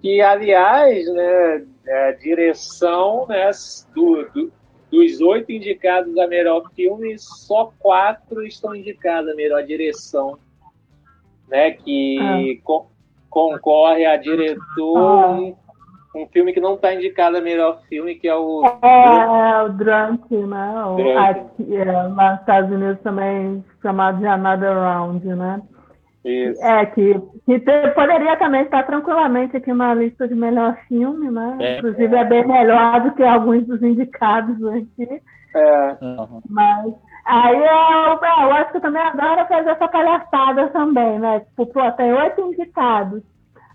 Que, 0.00 0.20
aliás, 0.20 1.12
né, 1.12 1.66
a 2.06 2.12
direção 2.12 3.26
né, 3.26 3.50
do, 3.92 4.24
do- 4.32 4.52
dos 4.92 5.20
oito 5.20 5.50
indicados 5.50 6.16
a 6.16 6.26
melhor 6.28 6.70
filme, 6.74 7.18
só 7.18 7.72
quatro 7.80 8.46
estão 8.46 8.76
indicados 8.76 9.28
a 9.30 9.34
melhor 9.34 9.62
direção. 9.64 10.38
Né, 11.50 11.70
que 11.72 12.60
co- 12.64 12.90
concorre 13.30 14.04
a 14.04 14.16
diretor 14.16 15.30
um, 15.30 15.54
um 16.14 16.26
filme 16.26 16.52
que 16.52 16.60
não 16.60 16.74
está 16.74 16.92
indicado 16.94 17.38
a 17.38 17.40
melhor 17.40 17.80
filme, 17.88 18.14
que 18.16 18.28
é 18.28 18.34
o 18.36 18.62
É, 18.82 19.60
é 19.60 19.62
o 19.62 19.68
Drunk, 19.70 20.34
né? 20.36 20.84
O, 20.84 20.96
Drunk. 20.96 21.16
aqui, 21.18 21.76
é, 21.76 21.84
nos 22.08 22.40
Estados 22.40 22.70
Unidos 22.70 23.00
também 23.02 23.64
chamado 23.80 24.18
de 24.18 24.26
Another 24.26 24.74
Round, 24.76 25.24
né? 25.26 25.62
Isso. 26.24 26.62
É, 26.62 26.84
que, 26.84 27.14
que 27.46 27.60
te- 27.60 27.88
poderia 27.94 28.36
também 28.36 28.62
estar 28.62 28.82
tranquilamente 28.82 29.56
aqui 29.56 29.72
na 29.72 29.94
lista 29.94 30.28
de 30.28 30.34
melhor 30.34 30.76
filme, 30.88 31.30
né? 31.30 31.56
É. 31.60 31.78
Inclusive 31.78 32.14
é 32.14 32.24
bem 32.24 32.46
melhor 32.46 33.00
do 33.00 33.12
que 33.12 33.22
alguns 33.22 33.64
dos 33.66 33.82
indicados 33.82 34.56
aqui. 34.66 35.22
É. 35.54 35.96
Mas 36.50 36.92
aí 37.28 37.56
eu, 37.56 38.24
é, 38.24 38.44
eu 38.44 38.52
acho 38.52 38.70
que 38.70 38.76
eu 38.78 38.80
também 38.80 39.02
adoro 39.02 39.46
fazer 39.46 39.70
essa 39.70 39.88
palhaçada 39.88 40.68
também, 40.68 41.18
né? 41.18 41.40
Tipo, 41.40 41.66
pô, 41.66 41.92
tem 41.92 42.12
oito 42.12 42.40
indicados. 42.40 43.22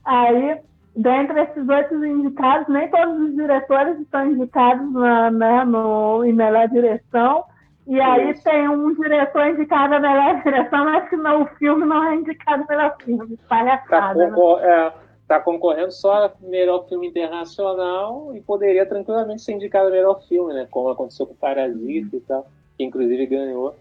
Aí, 0.04 0.58
dentre 0.95 1.41
esses 1.41 1.70
oito 1.70 2.06
indicados, 2.06 2.68
nem 2.68 2.89
todos 2.89 3.20
os 3.20 3.36
diretores 3.36 3.99
estão 3.99 4.32
indicados 4.32 4.91
na, 4.91 5.32
né, 5.32 5.64
no, 5.66 6.26
em 6.26 6.34
melhor 6.34 6.68
direção. 6.68 7.45
E 7.86 7.99
aí 7.99 8.32
Isso. 8.32 8.43
tem 8.43 8.68
um 8.70 8.93
diretor 8.95 9.47
indicado 9.47 9.95
a 9.95 9.99
melhor 9.99 10.41
direção, 10.41 10.86
mas 10.86 11.10
que 11.10 11.18
não, 11.18 11.43
o 11.43 11.45
filme 11.58 11.86
não 11.86 12.04
é 12.04 12.16
indicado 12.16 12.66
melhor 12.68 12.95
filme. 13.04 13.38
Tá, 13.38 13.43
Palhaçada, 13.49 14.30
né? 14.30 14.36
é, 14.62 14.93
tá 15.28 15.39
concorrendo 15.39 15.91
só 15.91 16.26
a 16.26 16.32
melhor 16.41 16.88
filme 16.88 17.08
internacional 17.08 18.34
e 18.36 18.41
poderia 18.41 18.86
tranquilamente 18.86 19.41
ser 19.41 19.54
indicado 19.54 19.89
a 19.89 19.91
melhor 19.91 20.22
filme, 20.28 20.54
né? 20.54 20.68
Como 20.72 20.89
aconteceu 20.89 21.28
com 21.28 21.36
Parasita 21.36 22.16
e 22.16 22.22
tal, 22.22 22.47
que 22.78 22.84
inclusive 22.84 23.26
ganhou. 23.26 23.76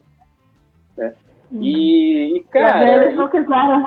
Né? 0.97 1.15
E, 1.53 2.37
e, 2.37 2.45
cara, 2.45 3.05
eles 3.05 3.17
não 3.17 3.29
quiseram 3.29 3.85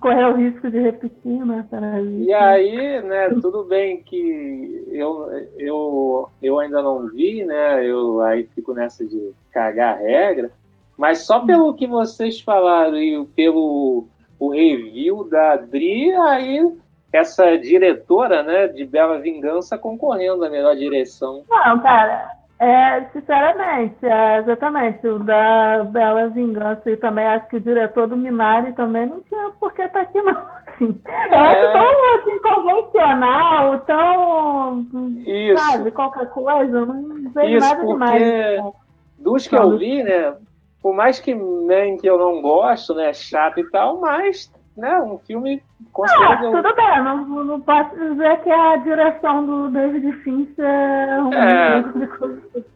correr 0.00 0.24
o 0.24 0.36
risco 0.36 0.70
de 0.70 0.78
repetir, 0.78 1.44
né? 1.44 1.66
Parasita. 1.70 2.24
e 2.24 2.32
aí, 2.32 3.02
né, 3.02 3.28
tudo 3.40 3.64
bem 3.64 4.02
que 4.02 4.88
eu, 4.90 5.28
eu, 5.58 6.28
eu 6.42 6.58
ainda 6.58 6.80
não 6.82 7.06
vi, 7.08 7.44
né? 7.44 7.84
Eu 7.84 8.20
aí 8.22 8.44
fico 8.54 8.72
nessa 8.72 9.04
de 9.04 9.32
cagar 9.50 9.96
a 9.96 10.00
regra, 10.00 10.50
mas 10.96 11.26
só 11.26 11.40
pelo 11.40 11.74
que 11.74 11.86
vocês 11.86 12.40
falaram 12.40 12.96
e 12.96 13.24
pelo 13.36 14.06
o 14.38 14.50
review 14.50 15.24
da 15.24 15.52
Adri, 15.52 16.10
aí 16.12 16.72
essa 17.12 17.56
diretora, 17.56 18.42
né, 18.42 18.66
de 18.66 18.84
Bela 18.84 19.18
Vingança 19.20 19.78
concorrendo 19.78 20.44
à 20.44 20.50
melhor 20.50 20.74
direção. 20.74 21.44
Não, 21.48 21.80
cara, 21.80 22.28
É, 22.62 23.06
sinceramente, 23.12 23.96
é, 24.06 24.38
exatamente. 24.38 25.04
O 25.08 25.18
da 25.18 25.82
Bela 25.82 26.28
Vingança 26.28 26.88
e 26.88 26.96
também 26.96 27.26
acho 27.26 27.48
que 27.48 27.56
o 27.56 27.60
diretor 27.60 28.06
do 28.06 28.16
Minari 28.16 28.72
também 28.74 29.04
não 29.04 29.20
tinha 29.22 29.50
por 29.58 29.72
que 29.72 29.82
estar 29.82 29.98
tá 29.98 30.02
aqui, 30.02 30.22
não. 30.22 30.30
Assim. 30.30 31.00
Eu 31.32 31.38
acho 31.38 31.60
é. 31.60 31.72
tão 31.72 32.14
assim, 32.14 32.38
convencional, 32.38 33.80
tão. 33.80 34.86
Isso. 35.26 35.60
Sabe, 35.60 35.90
qualquer 35.90 36.30
coisa, 36.30 36.86
não 36.86 37.32
vejo 37.34 37.56
Isso, 37.56 37.68
nada 37.68 37.84
demais. 37.84 38.22
Né? 38.22 38.72
Dos 39.18 39.48
que 39.48 39.56
eu 39.56 39.76
vi, 39.76 40.04
né? 40.04 40.36
Por 40.80 40.94
mais 40.94 41.18
que, 41.18 41.34
né, 41.34 41.96
que 41.96 42.08
eu 42.08 42.16
não 42.16 42.40
gosto, 42.40 42.94
né? 42.94 43.12
Chato 43.12 43.58
e 43.58 43.68
tal, 43.70 44.00
mas 44.00 44.52
né, 44.76 45.00
um 45.00 45.18
filme 45.18 45.62
considerado. 45.92 46.46
Ah, 46.46 46.62
tudo 46.62 46.74
bem, 46.74 47.04
não, 47.04 47.44
não 47.44 47.60
posso 47.60 47.94
dizer 47.94 48.40
que 48.42 48.50
a 48.50 48.76
direção 48.76 49.44
do 49.44 49.68
David 49.70 50.12
Fincher 50.22 50.64
é 50.64 51.22
um 51.22 51.32
é, 51.32 51.84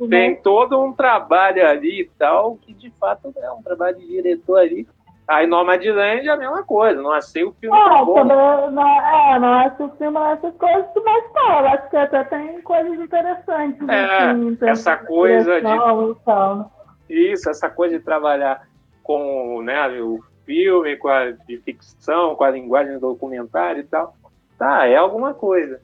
Tem 0.09 0.36
todo 0.36 0.78
um 0.82 0.92
trabalho 0.92 1.66
ali 1.66 2.03
e 2.03 2.11
tal, 2.18 2.57
que 2.57 2.74
de 2.74 2.90
fato 3.01 3.32
é 3.36 3.51
um 3.51 3.62
trabalho 3.62 3.97
de 3.97 4.07
diretor 4.07 4.59
ali. 4.59 4.86
Aí 5.26 5.44
Nomadland 5.47 6.28
é 6.28 6.30
a 6.30 6.36
mesma 6.36 6.62
coisa, 6.62 7.03
não 7.03 7.11
achei 7.11 7.42
o 7.42 7.53
filme 7.53 7.76
é, 7.76 8.05
bom. 8.05 8.24
não, 8.24 8.70
é, 8.70 9.38
não 9.40 9.53
acho 9.55 9.84
o 9.84 9.90
filme 9.97 10.18
essas 10.32 10.55
coisas, 10.55 10.86
mas 11.05 11.24
pô, 11.32 11.40
eu 11.40 11.68
acho 11.68 11.90
que 11.90 11.97
até 11.97 12.24
tem 12.24 12.62
coisas 12.62 13.01
interessantes. 13.01 13.88
É, 13.88 14.05
assim, 14.05 14.59
essa 14.62 14.97
coisa 14.97 15.61
de. 15.61 16.24
Tal? 16.24 16.70
Isso, 17.09 17.51
essa 17.51 17.68
coisa 17.68 17.99
de 17.99 18.05
trabalhar 18.05 18.68
com 19.03 19.62
né, 19.62 19.88
o 20.01 20.20
filme, 20.47 20.97
com 20.97 21.09
a 21.09 21.32
de 21.32 21.59
ficção, 21.59 22.34
com 22.34 22.44
a 22.44 22.51
linguagem 22.51 22.94
do 22.94 23.01
documentário 23.01 23.80
e 23.80 23.84
tal. 23.84 24.16
Tá, 24.57 24.86
é 24.86 24.97
alguma 24.97 25.34
coisa. 25.34 25.80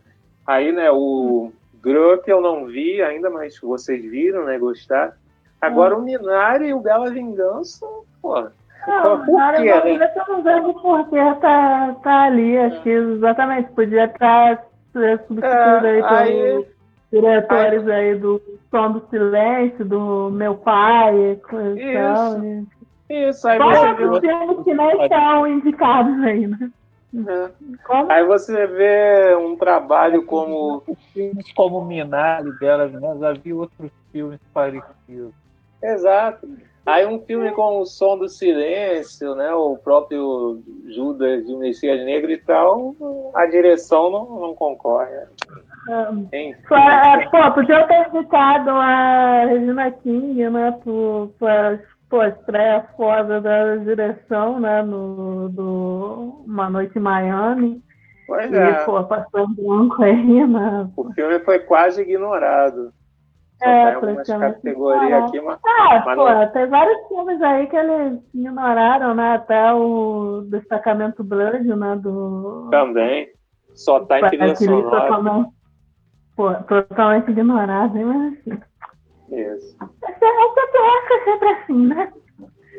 Aí, 0.47 0.73
né, 0.73 0.91
o 0.91 1.53
Grupp 1.83 2.27
eu 2.29 2.41
não 2.41 2.67
vi 2.67 3.03
ainda, 3.03 3.29
mas 3.29 3.59
vocês 3.59 4.03
viram, 4.03 4.45
né, 4.45 4.59
gostaram. 4.59 5.13
Agora 5.61 5.97
hum. 5.97 5.99
o 5.99 6.03
Minari 6.03 6.69
e 6.69 6.75
o 6.75 6.81
Bela 6.81 7.11
Vingança, 7.11 7.87
pô. 8.23 8.49
Não, 8.87 9.25
por 9.25 9.55
quê, 9.55 9.97
né? 9.97 10.13
eu 10.17 10.35
não 10.35 10.43
vejo 10.43 10.75
porque 10.75 11.17
tá, 11.41 11.95
tá 12.03 12.23
ali, 12.25 12.59
aqui, 12.59 12.91
exatamente. 12.91 13.71
Podia 13.71 14.07
estar 14.07 14.65
substituído 14.93 15.87
é, 15.87 16.03
aí 16.03 16.33
pelos 16.33 16.67
diretores 17.13 17.89
aí, 17.89 18.11
aí 18.11 18.15
do 18.19 18.43
Som 18.71 18.93
do 18.93 19.07
Silêncio, 19.09 19.85
do 19.85 20.31
Meu 20.33 20.57
Pai, 20.57 21.39
coisa 21.49 21.81
e 21.81 21.95
tal. 21.95 22.39
Né? 22.39 22.65
Isso, 23.13 23.47
aí 23.47 23.59
você 23.59 23.95
vê. 23.95 23.97
filmes 23.97 24.65
que 24.65 24.75
não 24.75 25.03
estão 25.03 25.47
indicados 25.47 26.19
ainda. 26.23 26.71
É. 27.15 27.51
Aí 28.09 28.25
você 28.25 28.67
vê 28.67 29.37
um 29.37 29.55
trabalho 29.55 30.25
como. 30.25 30.83
Filmes 31.13 31.53
como 31.53 31.85
Minari, 31.85 32.49
né? 32.49 33.17
já 33.21 33.33
vi 33.33 33.53
outros 33.53 33.91
filmes 34.11 34.41
parecidos. 34.55 35.35
Exato. 35.83 36.49
Aí 36.87 37.07
um 37.07 37.21
filme 37.21 37.53
com 37.53 37.81
o 37.81 37.87
Som 37.87 38.19
do 38.19 38.29
Silêncio, 38.29 39.35
né? 39.35 39.53
O 39.55 39.77
próprio 39.77 40.61
Judas 40.89 41.47
de 41.47 41.55
Messias 41.55 42.05
Negro 42.05 42.33
e 42.33 42.39
tal, 42.39 42.97
a 43.35 43.47
direção 43.47 44.11
não, 44.11 44.41
não 44.41 44.55
concorre. 44.55 45.13
É. 45.13 45.27
É, 45.91 47.29
pô, 47.29 47.53
podia 47.53 47.87
ter 47.87 48.09
indicado 48.09 48.71
a 48.71 49.45
Regina 49.45 49.91
King, 49.91 50.49
né? 50.49 50.79
Por, 50.83 51.31
por 51.39 51.81
pô, 52.13 52.23
estreia 52.23 52.87
foda 52.95 53.41
da 53.41 53.77
direção, 53.77 54.61
né? 54.61 54.83
No, 54.83 55.49
do 55.49 56.45
Uma 56.47 56.69
Noite 56.69 56.99
em 56.99 57.01
Miami. 57.01 57.83
Pois 58.27 58.53
e, 58.53 58.57
é. 58.57 58.85
pô, 58.85 59.03
passou 59.05 59.49
branco 59.49 60.03
aí, 60.03 60.47
né? 60.47 60.91
O 60.95 61.11
filme 61.15 61.39
foi 61.41 61.61
quase 61.61 62.03
ignorado. 62.03 62.93
Só 63.57 63.67
é, 63.67 63.87
tem 63.87 63.95
algumas 63.95 64.27
categorias 64.29 65.25
aqui, 65.25 65.41
mas. 65.41 65.59
Ah, 65.65 66.03
mas 66.05 66.17
pô, 66.17 66.29
não... 66.29 66.49
tem 66.53 66.67
vários 66.67 67.09
filmes 67.09 67.41
aí 67.41 67.67
que 67.67 67.77
eles 67.77 68.21
ignoraram, 68.35 69.15
né? 69.15 69.35
Até 69.37 69.73
o 69.73 70.43
Destacamento 70.51 71.25
Blood, 71.25 71.65
né? 71.65 71.97
Do... 71.97 72.69
Também. 72.71 73.29
Só 73.75 74.01
tá 74.01 74.21
em 74.21 74.29
trilha 74.29 74.55
sonora. 74.55 75.01
Totalmente, 75.01 75.51
pô, 76.37 76.55
totalmente 76.65 77.31
ignorado, 77.31 77.97
hein? 77.97 78.05
Mas 78.05 78.39
assim. 78.39 78.72
Isso. 79.33 79.76
Essa 80.05 80.24
é, 80.24 81.14
é 81.14 81.24
sempre 81.24 81.49
assim, 81.49 81.87
né? 81.87 82.12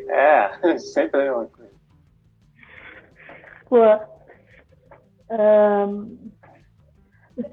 É, 0.08 0.78
sempre 0.78 1.26
é 1.26 1.32
uma 1.32 1.46
coisa. 1.48 1.74
Pô, 3.70 3.80
um, 5.32 6.32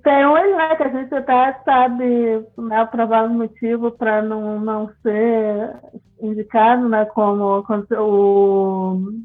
tem 0.02 0.26
uns, 0.26 0.56
né, 0.56 0.76
que 0.76 0.82
a 0.82 0.88
gente 0.88 1.14
até 1.14 1.58
sabe 1.64 2.46
né, 2.58 2.82
o 2.82 2.88
provável 2.88 3.30
motivo 3.30 3.90
para 3.92 4.20
não, 4.20 4.60
não 4.60 4.92
ser 5.02 5.76
indicado, 6.20 6.86
né, 6.88 7.06
como, 7.06 7.62
como 7.62 7.86
o 7.96 9.22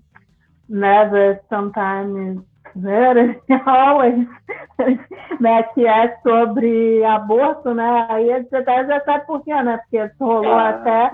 Never 0.70 1.44
Sometimes 1.50 2.42
Very 2.76 3.40
Always, 3.66 4.28
né, 5.40 5.64
que 5.64 5.88
é 5.88 6.18
sobre 6.22 7.04
aborto, 7.06 7.74
né? 7.74 8.08
Aí 8.10 8.28
gente 8.28 8.56
até 8.56 8.86
já 8.86 9.00
sabe 9.02 9.26
por 9.26 9.44
quê, 9.44 9.54
né? 9.54 9.78
Porque 9.78 10.12
rolou 10.20 10.54
ah. 10.54 10.70
até 10.70 11.12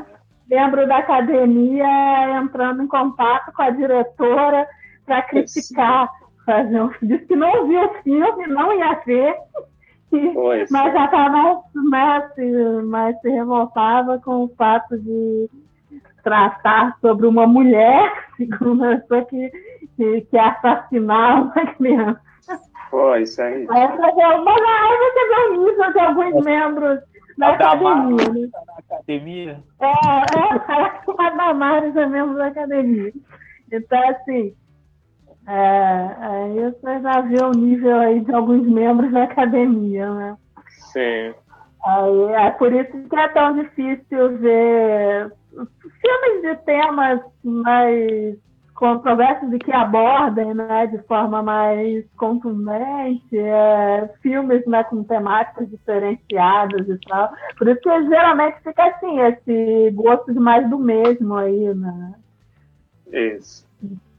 membro 0.50 0.88
da 0.88 0.98
academia 0.98 2.40
entrando 2.42 2.84
em 2.84 2.88
contato 2.88 3.54
com 3.54 3.62
a 3.62 3.70
diretora 3.70 4.68
para 5.06 5.22
criticar. 5.24 6.10
Fazer 6.46 6.82
um, 6.82 6.90
disse 7.04 7.28
que 7.28 7.36
não 7.36 7.68
viu 7.68 7.86
o 7.86 7.94
filme, 8.02 8.48
não 8.48 8.74
ia 8.74 9.00
ver, 9.06 9.36
mas 10.72 10.94
já 10.94 11.06
estava 11.06 11.62
mais, 11.76 12.26
mais 12.86 13.22
se 13.22 13.30
revoltava 13.30 14.20
com 14.20 14.46
o 14.46 14.50
fato 14.58 14.98
de 14.98 15.50
tratar 16.24 16.98
sobre 17.00 17.28
uma 17.28 17.48
mulher, 17.48 18.12
segundo 18.38 18.84
a 18.84 18.98
pessoa 18.98 19.26
que 19.26 19.52
que, 19.96 20.22
que 20.22 20.38
assassinar 20.38 21.44
uma 21.44 21.66
criança. 21.74 22.22
Pô, 22.90 23.16
isso 23.16 23.42
aí. 23.42 23.66
Aí 23.70 23.88
você 23.88 24.12
vê 24.14 24.26
o 25.36 25.66
nível 25.66 25.94
de 25.94 26.00
alguns 26.00 26.44
membros 26.44 27.00
da 27.38 27.50
academia. 27.50 28.30
Né? 28.30 28.50
Na 28.68 28.74
academia? 28.78 29.64
É, 29.80 29.88
é, 29.88 31.22
a 31.26 31.30
Damares 31.30 31.96
é 31.96 32.06
membro 32.06 32.36
da 32.36 32.48
academia. 32.48 33.14
Então, 33.72 34.10
assim, 34.10 34.54
é, 35.48 36.16
aí 36.20 36.72
você 36.72 37.02
já 37.02 37.22
vê 37.22 37.44
o 37.44 37.52
nível 37.52 37.98
aí 38.00 38.20
de 38.20 38.34
alguns 38.34 38.68
membros 38.68 39.12
da 39.12 39.24
academia, 39.24 40.14
né? 40.14 40.38
Sim. 40.92 41.34
Aí, 41.84 42.34
é 42.34 42.52
por 42.52 42.74
isso 42.74 42.92
que 42.92 43.16
é 43.16 43.28
tão 43.30 43.56
difícil 43.56 44.38
ver 44.38 45.34
filmes 45.50 46.42
de 46.42 46.56
temas 46.64 47.22
mais 47.44 48.38
controversas 48.76 49.52
e 49.54 49.60
que 49.60 49.72
abordem 49.72 50.54
né, 50.54 50.88
de 50.88 50.98
forma 51.04 51.44
mais 51.44 52.06
contundente, 52.18 53.38
é, 53.38 54.08
filmes 54.22 54.66
né, 54.66 54.84
com 54.86 55.04
temáticas 55.04 55.70
diferenciadas 55.70 56.88
e 56.90 56.98
tal. 57.08 57.32
Por 57.58 57.68
isso 57.68 57.82
que 57.82 58.08
geralmente 58.08 58.62
fica 58.64 58.86
assim, 58.86 59.20
esse 59.20 59.92
gosto 59.92 60.34
de 60.34 60.40
mais 60.40 60.70
do 60.70 60.80
mesmo 60.80 61.36
aí, 61.36 61.74
né? 61.74 62.16
Isso. 63.12 63.68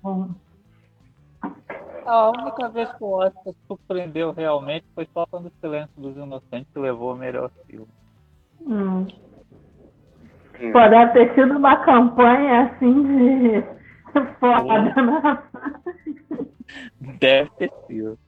Bom. 0.03 0.29
A 2.07 2.31
única 2.31 2.69
vez 2.69 2.91
que 2.93 3.05
o 3.05 3.13
Oscar 3.13 3.55
surpreendeu 3.67 4.33
realmente 4.33 4.85
foi 4.95 5.09
só 5.13 5.27
quando 5.27 5.47
o 5.47 5.53
Silêncio 5.61 5.93
dos 5.97 6.17
Inocentes 6.17 6.75
levou 6.75 7.15
o 7.15 7.17
melhor 7.19 7.51
filme. 7.67 7.89
Hum. 8.67 9.07
Hum. 10.61 10.73
Pô, 10.73 10.89
deve 10.89 11.13
ter 11.13 11.35
sido 11.35 11.57
uma 11.57 11.77
campanha 11.85 12.63
assim 12.63 13.03
de 13.03 13.82
Foda, 14.39 15.03
né? 15.03 15.43
Deve 17.19 17.51
ter 17.59 17.73
sido. 17.87 18.19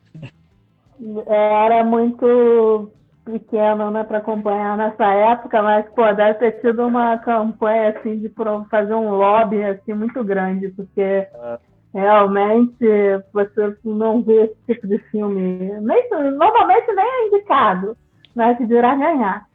É, 1.27 1.67
era 1.67 1.85
muito 1.85 2.91
pequeno, 3.25 3.91
né, 3.91 4.05
para 4.05 4.19
acompanhar 4.19 4.77
nessa 4.77 5.07
época, 5.07 5.63
mas 5.63 5.89
pô, 5.91 6.13
deve 6.13 6.35
ter 6.35 6.61
tido 6.61 6.87
uma 6.87 7.17
campanha 7.19 7.91
assim 7.91 8.19
de 8.19 8.31
fazer 8.71 8.95
um 8.95 9.11
lobby 9.11 9.65
assim 9.65 9.95
muito 9.95 10.23
grande, 10.23 10.69
porque 10.69 11.01
é. 11.01 11.59
realmente 11.93 12.87
você 13.33 13.77
não 13.83 14.23
vê 14.23 14.45
esse 14.45 14.57
tipo 14.67 14.87
de 14.87 14.99
filme, 15.11 15.73
nem, 15.81 16.11
normalmente 16.11 16.93
nem 16.93 17.05
é 17.05 17.27
indicado, 17.29 17.97
né, 18.37 18.55
que 18.57 18.67
dirá 18.67 18.95
ganhar. 18.95 19.47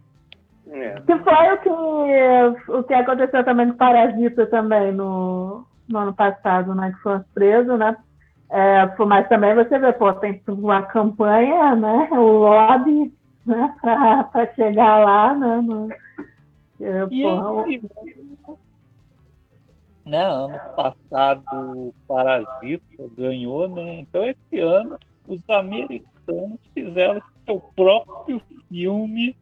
É. 0.72 1.02
Que 1.02 1.18
foi 1.20 1.54
o 1.54 1.58
que, 1.58 2.72
o 2.72 2.84
que 2.84 2.94
aconteceu 2.94 3.44
também 3.44 3.70
com 3.70 3.78
Parasita 3.78 4.46
também 4.48 4.92
no, 4.92 5.66
no 5.90 6.00
ano 6.00 6.14
passado, 6.14 6.74
né, 6.76 6.92
que 6.92 7.00
foi 7.02 7.20
preso, 7.34 7.76
né? 7.78 7.98
É, 8.52 8.86
mas 9.06 9.28
também 9.28 9.54
você 9.54 9.78
vê, 9.78 9.94
pô, 9.94 10.12
tem 10.14 10.42
uma 10.48 10.82
campanha, 10.84 11.76
né? 11.76 12.10
O 12.12 12.40
lobby, 12.40 13.14
né, 13.46 13.76
para 13.82 14.54
chegar 14.56 14.98
lá, 15.04 15.34
né? 15.36 15.62
No, 15.62 15.90
é, 16.82 17.08
e 17.12 17.22
porra, 17.22 17.66
né, 20.06 20.24
ano 20.26 20.60
passado 20.76 21.44
o 21.54 21.94
Parasita 22.08 23.06
ganhou, 23.16 23.68
né? 23.70 24.00
Então 24.00 24.24
esse 24.26 24.60
ano 24.60 24.98
os 25.28 25.48
americanos 25.48 26.60
fizeram 26.74 27.22
seu 27.46 27.60
próprio 27.76 28.42
filme 28.68 29.36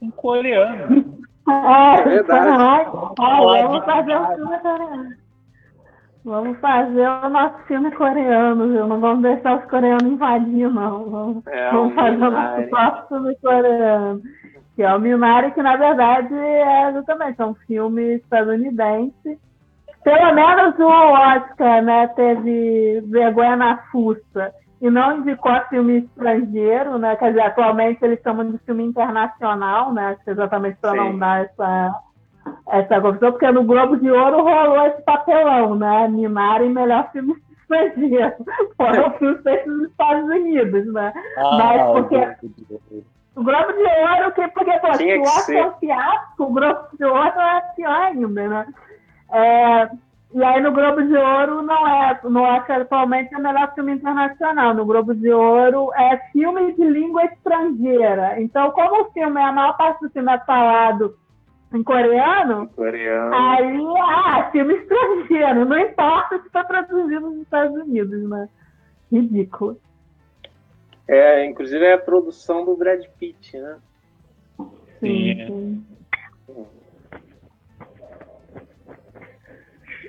um 0.00 0.10
coreano. 0.10 1.22
É, 1.46 1.98
É 1.98 2.04
verdade. 2.04 2.90
vamos 3.20 3.84
fazer 3.84 4.16
um 4.16 4.26
filme 4.34 4.58
coreano. 4.60 5.23
Vamos 6.24 6.58
fazer 6.58 7.06
o 7.06 7.28
nosso 7.28 7.58
filme 7.66 7.90
coreano, 7.92 8.68
viu? 8.68 8.86
Não 8.86 8.98
vamos 8.98 9.22
deixar 9.22 9.58
os 9.58 9.70
coreanos 9.70 10.04
invadir, 10.04 10.70
não. 10.70 11.10
Vamos, 11.10 11.46
É, 11.46 11.70
vamos 11.70 11.94
fazer 11.94 12.16
o 12.16 12.30
nosso 12.30 12.68
próprio 12.70 13.08
filme 13.08 13.36
coreano. 13.36 14.22
Que 14.74 14.82
é 14.82 14.94
o 14.94 14.98
Minari, 14.98 15.52
que 15.52 15.62
na 15.62 15.76
verdade 15.76 16.34
é 16.34 16.88
exatamente 16.88 17.40
é 17.40 17.44
um 17.44 17.54
filme 17.54 18.14
estadunidense. 18.14 19.38
Pelo 20.02 20.34
menos 20.34 20.78
o 20.78 20.88
Oscar 20.88 21.82
né, 21.82 22.08
teve 22.08 23.02
vergonha 23.06 23.56
na 23.56 23.76
fuça 23.92 24.52
e 24.80 24.90
não 24.90 25.18
indicou 25.18 25.52
filme 25.70 25.98
estrangeiro, 25.98 26.98
né? 26.98 27.16
Quer 27.16 27.28
dizer, 27.28 27.42
atualmente 27.42 28.02
eles 28.02 28.20
chamam 28.22 28.50
de 28.50 28.58
filme 28.58 28.84
internacional, 28.84 29.92
né? 29.92 30.16
Que 30.24 30.30
exatamente 30.30 30.76
para 30.80 30.94
não 30.94 31.18
dar 31.18 31.44
essa, 31.44 31.94
essa 32.68 33.00
confusão, 33.00 33.32
porque 33.32 33.50
no 33.52 33.64
Globo 33.64 33.96
de 33.96 34.10
Ouro 34.10 34.42
rolou 34.42 34.86
esse 34.86 35.02
papelão, 35.02 35.74
né? 35.76 36.08
Minari 36.08 36.68
melhor 36.68 37.10
filme 37.12 37.34
estrangeiro. 37.60 38.32
Foram 38.76 39.10
filmes 39.18 39.42
feitos 39.42 39.66
nos 39.78 39.88
Estados 39.90 40.24
Unidos, 40.24 40.92
né? 40.92 41.12
Mas 41.36 41.80
Ah, 41.80 41.92
porque- 41.92 42.16
o- 43.36 43.42
Globo 43.42 43.72
de 43.72 43.82
Ouro, 43.82 44.32
que, 44.34 44.46
porque 44.48 44.78
pô, 44.78 44.94
se 44.94 45.18
o 45.18 45.22
Oscar 45.22 45.56
é 45.56 45.66
um 45.66 45.72
fiasco, 45.72 46.44
o 46.44 46.52
Globo 46.52 46.80
de 46.96 47.04
Ouro 47.04 47.40
é 47.40 47.60
pior 47.74 47.90
ainda, 48.02 48.48
né? 48.48 48.66
É, 49.32 49.88
e 50.34 50.44
aí 50.44 50.60
no 50.60 50.70
Globo 50.72 51.02
de 51.02 51.16
Ouro 51.16 51.62
não 51.62 51.86
é, 51.88 52.20
no 52.22 52.42
Oscar 52.42 52.82
atualmente 52.82 53.34
é 53.34 53.38
o 53.38 53.42
melhor 53.42 53.74
filme 53.74 53.92
internacional. 53.92 54.72
No 54.74 54.84
Globo 54.86 55.14
de 55.16 55.32
Ouro 55.32 55.90
é 55.94 56.16
filme 56.32 56.72
de 56.74 56.84
língua 56.84 57.24
estrangeira. 57.24 58.40
Então, 58.40 58.70
como 58.70 59.02
o 59.02 59.10
filme, 59.12 59.40
a 59.40 59.50
maior 59.52 59.76
parte 59.76 60.00
do 60.02 60.10
filme 60.10 60.32
é 60.32 60.38
falado 60.40 61.16
em 61.74 61.82
coreano, 61.82 62.68
Coreano. 62.68 63.34
aí, 63.34 63.84
ah, 64.00 64.48
filme 64.52 64.74
estrangeiro, 64.74 65.64
não 65.64 65.78
importa 65.78 66.38
se 66.38 66.46
está 66.46 66.62
traduzido 66.64 67.30
nos 67.30 67.42
Estados 67.42 67.76
Unidos, 67.76 68.28
né? 68.28 68.48
Ridículo. 69.10 69.80
É, 71.06 71.44
inclusive 71.44 71.84
é 71.84 71.94
a 71.94 71.98
produção 71.98 72.64
do 72.64 72.76
Brad 72.76 73.04
Pitt, 73.18 73.58
né? 73.58 73.76
Sim. 75.00 75.46
sim. 75.46 75.86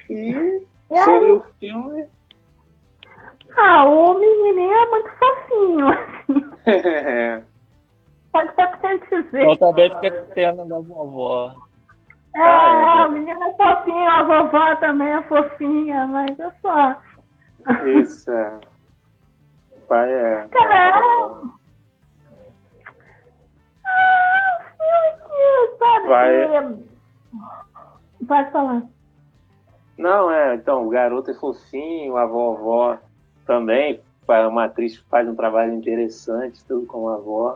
E 0.09 0.66
E 0.91 1.03
sobre 1.03 1.32
o 1.32 1.43
filme. 1.59 2.05
Ah, 3.57 3.86
o 3.86 4.13
menininho 4.20 4.72
é 4.72 4.89
muito 4.89 5.09
fofinho, 5.18 5.88
assim. 5.89 7.45
Pode 8.36 8.53
ser 8.53 8.65
o 8.65 8.71
que 8.73 8.77
tem 8.81 8.99
que 8.99 9.21
dizer. 9.23 9.45
Totalmente 9.45 9.99
que 10.01 10.07
é 10.07 10.25
cena 10.33 10.65
da 10.65 10.79
vovó. 10.79 11.55
É, 12.36 12.41
Ah, 12.41 13.03
é. 13.03 13.05
o 13.07 13.11
menino 13.13 13.41
é 13.45 13.53
fofinho, 13.53 14.09
a 14.09 14.23
vovó 14.23 14.75
também 14.75 15.07
é 15.07 15.21
fofinha, 15.21 16.05
mas 16.07 16.38
é 16.38 16.51
só. 16.61 16.97
Isso. 17.86 18.29
é. 18.29 18.59
Pai 19.88 20.11
é. 20.11 20.47
Caramba! 20.51 21.49
Ah, 23.86 24.59
filme 24.77 25.21
que, 25.29 25.77
sabe? 25.77 26.07
Vai. 26.09 26.77
Pode 28.27 28.51
falar. 28.51 28.83
Não, 29.97 30.29
é, 30.29 30.55
então, 30.55 30.86
o 30.86 30.89
garoto 30.89 31.31
é 31.31 31.33
fofinho, 31.36 32.17
a 32.17 32.25
vovó 32.25 32.97
também, 33.45 34.01
é 34.27 34.47
uma 34.47 34.65
atriz 34.65 34.97
que 34.97 35.07
faz 35.07 35.25
um 35.25 35.36
trabalho 35.36 35.73
interessante, 35.73 36.65
tudo 36.65 36.86
com 36.86 37.07
a 37.07 37.13
avó. 37.15 37.55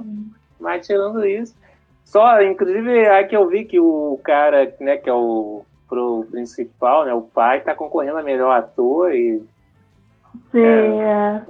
Mas 0.59 0.85
tirando 0.85 1.25
isso, 1.25 1.55
só, 2.03 2.41
inclusive, 2.41 3.07
aí 3.07 3.25
que 3.25 3.37
eu 3.37 3.47
vi 3.47 3.65
que 3.65 3.79
o 3.79 4.19
cara, 4.23 4.73
né, 4.79 4.97
que 4.97 5.09
é 5.09 5.13
o 5.13 5.63
pro 5.87 6.25
principal, 6.29 7.05
né, 7.05 7.13
o 7.13 7.21
pai, 7.21 7.61
tá 7.61 7.73
concorrendo 7.73 8.17
a 8.17 8.23
melhor 8.23 8.51
ator 8.51 9.13
e 9.13 9.41
Sim, 10.51 11.01
é. 11.01 11.41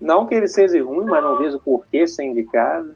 não 0.00 0.26
que 0.26 0.34
ele 0.34 0.48
seja 0.48 0.82
ruim, 0.82 1.06
mas 1.06 1.22
não 1.22 1.38
vejo 1.38 1.58
por 1.60 1.86
que 1.86 2.06
ser 2.06 2.24
indicado. 2.24 2.94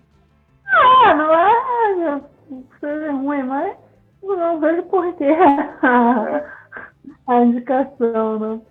Ah, 0.66 1.14
não 1.14 1.35
é 1.35 2.23
não 2.51 2.64
seja 2.81 3.12
ruim, 3.12 3.43
mas 3.45 3.77
não 4.23 4.61
vejo 4.61 4.83
por 4.85 5.14
que 5.14 5.25
a, 5.25 6.45
a 7.27 7.41
indicação, 7.43 8.39
não. 8.39 8.62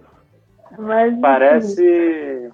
Mas, 0.78 1.14
enfim. 1.78 2.52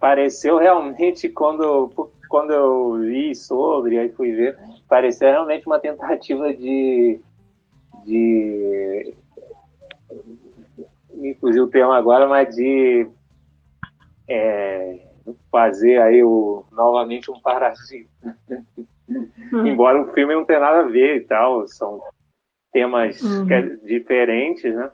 Parece. 0.00 0.48
Pareceu 0.48 0.56
realmente 0.56 1.28
quando, 1.30 2.10
quando 2.28 2.52
eu 2.52 2.96
li 2.96 3.34
sobre, 3.34 3.98
aí 3.98 4.08
fui 4.10 4.32
ver, 4.32 4.58
pareceu 4.88 5.28
realmente 5.28 5.66
uma 5.66 5.78
tentativa 5.78 6.52
de. 6.54 7.20
de 8.04 9.14
me 11.12 11.34
fugiu 11.34 11.64
o 11.64 11.68
termo 11.68 11.92
agora, 11.92 12.26
mas 12.26 12.56
de 12.56 13.06
é, 14.26 15.00
fazer 15.50 16.00
aí 16.00 16.24
o, 16.24 16.64
novamente 16.72 17.30
um 17.30 17.38
parasita. 17.40 18.08
Embora 19.52 20.00
o 20.00 20.12
filme 20.14 20.34
não 20.34 20.44
tenha 20.44 20.60
nada 20.60 20.80
a 20.80 20.88
ver 20.88 21.16
e 21.16 21.20
tal, 21.20 21.66
são 21.68 22.00
temas 22.72 23.20
Uhum. 23.20 23.50
é 23.50 23.62
diferentes, 23.84 24.74
né? 24.74 24.90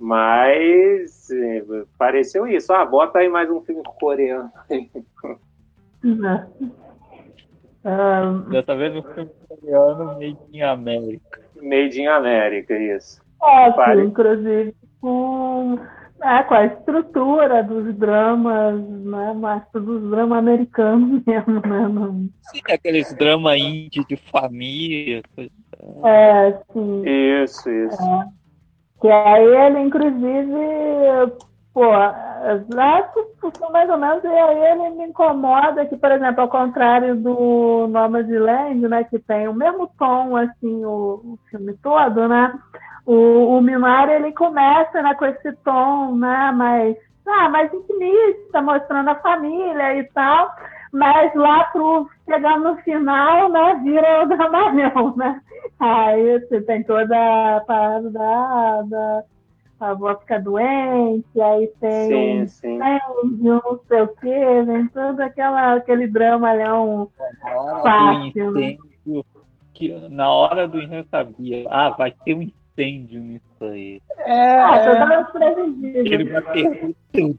Mas 0.00 1.30
é, 1.30 1.62
pareceu 1.98 2.46
isso. 2.46 2.72
Ah, 2.72 2.84
bota 2.86 3.18
aí 3.18 3.28
mais 3.28 3.50
um 3.50 3.60
filme 3.60 3.82
coreano. 4.00 4.50
Né? 6.02 6.48
Ah, 7.82 8.32
Dessa 8.50 8.76
vez 8.76 8.94
um 8.94 9.02
filme 9.02 9.30
coreano 9.48 10.04
made 10.18 10.36
in 10.52 10.60
América. 10.60 11.40
Made 11.62 11.98
in 11.98 12.06
America, 12.08 12.76
isso. 12.76 13.22
É, 13.42 13.70
Pare. 13.72 14.02
sim, 14.02 14.08
inclusive 14.08 14.74
com, 15.00 15.78
é, 16.22 16.42
com 16.42 16.54
a 16.54 16.66
estrutura 16.66 17.62
dos 17.64 17.94
dramas, 17.96 18.82
né? 18.86 19.32
Mas 19.34 19.62
dos 19.72 20.10
dramas 20.10 20.38
americanos 20.38 21.24
mesmo, 21.24 21.54
né? 21.66 21.88
Não, 21.88 22.28
Sim, 22.42 22.60
aqueles 22.68 23.14
drama 23.14 23.56
indie 23.56 24.04
de 24.06 24.16
família. 24.16 25.22
coisa- 25.34 25.50
é, 26.04 26.52
sim. 26.74 27.02
Isso, 27.42 27.70
isso. 27.70 28.02
Que 29.00 29.10
aí 29.10 29.44
ele, 29.44 29.80
inclusive, 29.80 31.32
pô, 31.72 31.86
lá 31.90 33.10
funciona 33.40 33.72
mais 33.72 33.90
ou 33.90 33.98
menos, 33.98 34.24
e 34.24 34.28
aí 34.28 34.72
ele 34.72 34.90
me 34.90 35.04
incomoda 35.06 35.86
que, 35.86 35.96
por 35.96 36.12
exemplo, 36.12 36.42
ao 36.42 36.48
contrário 36.48 37.16
do 37.16 37.86
Nomadland, 37.88 38.88
né, 38.88 39.04
que 39.04 39.18
tem 39.18 39.48
o 39.48 39.54
mesmo 39.54 39.90
tom, 39.98 40.36
assim, 40.36 40.84
o, 40.84 41.20
o 41.24 41.38
filme 41.50 41.74
todo, 41.82 42.28
né, 42.28 42.52
o, 43.06 43.58
o 43.58 44.10
ele 44.10 44.32
começa, 44.32 45.02
né, 45.02 45.14
com 45.14 45.26
esse 45.26 45.52
tom, 45.64 46.14
né, 46.16 46.52
mais, 46.52 46.96
ah, 47.26 47.48
mais 47.48 47.72
intimista, 47.72 48.60
mostrando 48.60 49.08
a 49.10 49.14
família 49.16 49.96
e 49.96 50.04
tal, 50.12 50.54
mas 50.92 51.34
lá 51.34 51.64
pro, 51.64 52.08
chegando 52.24 52.70
no 52.70 52.76
final, 52.78 53.48
né, 53.50 53.80
vira 53.82 54.24
o 54.24 54.26
dramalhão, 54.28 55.16
né, 55.16 55.40
Aí 55.78 56.40
você 56.40 56.60
tem 56.62 56.82
toda 56.82 57.56
a 57.56 57.60
parada 57.60 58.10
da, 58.10 58.82
da 58.82 59.24
a 59.80 59.90
avó 59.92 60.14
fica 60.18 60.38
doente, 60.38 61.40
aí 61.40 61.66
tem 61.80 62.08
Sim, 62.08 62.40
incêndio, 62.42 63.62
não 63.62 63.80
sei 63.88 64.02
o 64.02 64.08
quê, 64.08 64.62
vem 64.66 64.86
todo 64.88 65.20
aquela, 65.20 65.76
aquele 65.76 66.06
dramalhão. 66.06 67.10
Hora 67.42 67.82
Fácil, 67.82 68.50
né? 68.52 68.76
incêndio, 69.06 69.24
que, 69.72 70.08
na 70.10 70.30
hora 70.30 70.68
do 70.68 70.76
incêndio 70.76 70.98
eu 70.98 71.06
sabia, 71.10 71.66
ah, 71.70 71.90
vai 71.90 72.12
ter 72.12 72.34
um 72.34 72.42
incêndio 72.42 73.22
nisso 73.22 73.44
aí. 73.62 74.02
Ah, 74.18 74.76
É, 74.76 74.84
totalmente 74.90 75.32
previsível. 75.32 76.04
ele 76.04 76.24
vai 76.24 76.42
perder 76.42 76.96
tudo. 77.12 77.38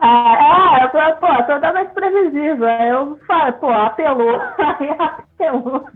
Ah, 0.00 0.78
é, 0.80 0.84
eu 0.84 0.90
tô, 0.90 1.16
pô, 1.20 1.42
totalmente 1.44 1.92
previsível. 1.94 2.66
Aí 2.66 2.88
eu 2.88 3.16
falo, 3.26 3.52
pô, 3.54 3.70
apelou, 3.70 4.40
aí 4.58 4.90
apelou. 4.98 5.86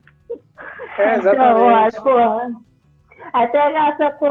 É, 0.96 1.16
Então, 1.16 1.70
exatamente. 1.70 2.00
pô, 2.02 2.10
aí 3.32 3.48
tem 3.48 3.60
essa, 3.76 4.10
pô, 4.12 4.26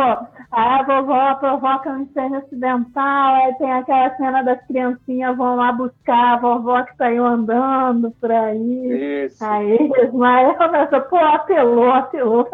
a 0.51 0.83
vovó 0.83 1.35
provoca 1.35 1.89
um 1.91 2.01
incêndio 2.01 2.39
acidental, 2.39 3.35
aí 3.35 3.53
tem 3.55 3.71
aquela 3.71 4.15
cena 4.15 4.43
das 4.43 4.65
criancinhas 4.67 5.37
vão 5.37 5.55
lá 5.55 5.71
buscar 5.71 6.33
a 6.35 6.37
vovó 6.37 6.83
que 6.83 6.95
saiu 6.95 7.25
andando 7.25 8.11
por 8.19 8.31
aí. 8.31 9.25
Isso. 9.25 9.43
Aí 9.43 9.77
Ismael 10.03 10.55
começa, 10.55 10.99
pô, 11.01 11.17
apelou, 11.17 11.91
apelou. 11.91 12.47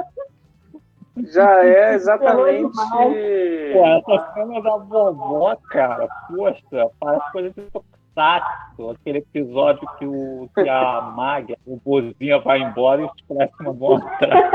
Já 1.17 1.63
é 1.65 1.93
exatamente. 1.93 2.71
Pô, 2.73 3.85
essa 3.85 4.33
cena 4.33 4.61
da 4.61 4.77
vovó, 4.77 5.55
cara, 5.69 6.07
poxa, 6.27 6.89
parece 6.99 7.31
coisa 7.31 7.49
de 7.49 7.61
Tokusatsu, 7.71 8.89
aquele 8.89 9.19
episódio 9.19 9.87
que, 9.97 10.05
o, 10.05 10.49
que 10.55 10.67
a 10.67 11.01
Maga, 11.15 11.55
o 11.65 11.77
Bozinha 11.77 12.39
vai 12.39 12.61
embora 12.61 13.01
e 13.01 13.05
os 13.05 13.21
próximos 13.27 13.77
vão 13.77 13.97
atrás. 13.97 14.51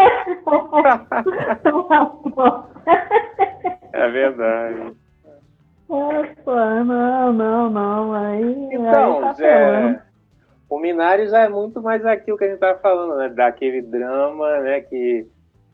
É 3.93 4.09
verdade. 4.09 4.93
Pô, 5.87 6.13
não, 6.85 7.33
não, 7.33 7.71
não. 7.71 8.13
Aí, 8.13 8.45
aí 8.45 8.69
Então, 8.73 9.21
tá 9.21 9.45
é, 9.45 9.65
apelando. 9.65 10.01
O 10.69 10.79
Minari 10.79 11.29
já 11.29 11.41
é 11.41 11.49
muito 11.49 11.81
mais 11.81 12.05
aquilo 12.05 12.37
que 12.37 12.45
a 12.45 12.49
gente 12.49 12.57
estava 12.57 12.79
falando, 12.79 13.17
né? 13.17 13.31
Daquele 13.31 13.81
drama, 13.81 14.61
né? 14.61 14.83
Que 14.83 15.27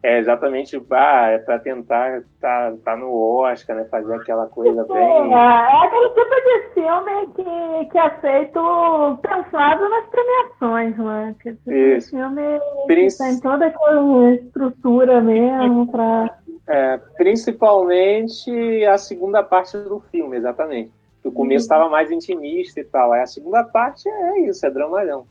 é 0.05 0.19
exatamente 0.19 0.77
ah, 0.91 1.31
é 1.31 1.39
para 1.39 1.59
tentar 1.59 2.21
tá, 2.39 2.75
tá 2.85 2.95
no 2.95 3.11
Oscar, 3.41 3.75
né? 3.75 3.85
Fazer 3.87 4.15
aquela 4.15 4.47
coisa 4.49 4.85
bem. 4.85 5.33
É, 5.33 5.35
é 5.35 5.87
aquele 5.87 6.09
tipo 6.11 6.35
de 6.45 6.75
filme 6.75 7.27
que, 7.35 7.91
que 7.91 7.99
é 7.99 8.11
feito 8.21 9.19
pensado 9.23 9.89
nas 9.89 10.07
premiações, 10.11 10.99
né? 10.99 11.35
Que 11.43 11.55
tipo 11.55 11.73
Isso. 11.73 12.11
filme 12.11 12.43
Princ... 12.87 13.17
tem 13.17 13.41
toda 13.41 13.65
aquela 13.65 14.35
estrutura 14.35 15.23
mesmo 15.23 15.91
para. 15.91 16.37
É, 16.69 16.99
principalmente 17.17 18.85
a 18.85 18.99
segunda 18.99 19.43
parte 19.43 19.79
do 19.79 20.01
filme, 20.11 20.37
exatamente. 20.37 20.93
O 21.25 21.33
começo 21.33 21.65
estava 21.65 21.85
uhum. 21.85 21.91
mais 21.91 22.11
intimista 22.11 22.79
e 22.79 22.85
tal. 22.85 23.11
Aí 23.15 23.23
a 23.23 23.27
segunda 23.27 23.65
parte 23.65 24.07
é 24.07 24.41
isso, 24.41 24.67
é 24.67 24.71
dramalhão. 24.71 25.27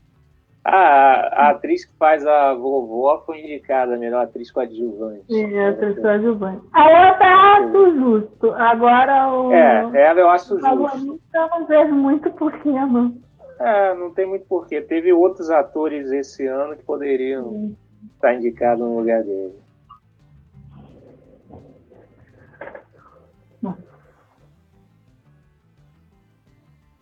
A, 0.65 1.47
a 1.47 1.49
atriz 1.49 1.83
que 1.83 1.93
faz 1.97 2.25
a 2.25 2.53
vovó 2.53 3.21
foi 3.25 3.41
indicada 3.41 3.95
a 3.95 3.97
melhor 3.97 4.23
atriz 4.23 4.49
coadjuvante. 4.49 5.25
Sim, 5.27 5.57
a 5.57 5.69
atriz 5.69 5.99
coadjuvante. 5.99 6.65
A 6.71 7.09
outra 7.09 7.27
eu 7.27 7.37
acho 7.37 7.95
justo. 7.95 8.53
Agora 8.53 9.33
o. 9.33 9.51
É, 9.51 10.07
ela 10.07 10.19
eu 10.21 10.29
acho 10.29 10.57
justo. 10.57 11.19
Eu 11.33 11.49
não 11.49 11.65
vejo 11.65 11.93
muito 11.93 12.31
porquê, 12.31 12.71
não. 12.71 13.13
É, 13.59 13.93
não 13.95 14.13
tem 14.13 14.25
muito 14.25 14.45
porquê. 14.45 14.81
Teve 14.81 15.11
outros 15.11 15.49
atores 15.49 16.09
esse 16.11 16.47
ano 16.47 16.77
que 16.77 16.83
poderiam 16.83 17.49
Sim. 17.49 17.77
estar 18.15 18.33
indicados 18.33 18.79
no 18.79 18.97
lugar 18.97 19.21
dele. 19.23 19.63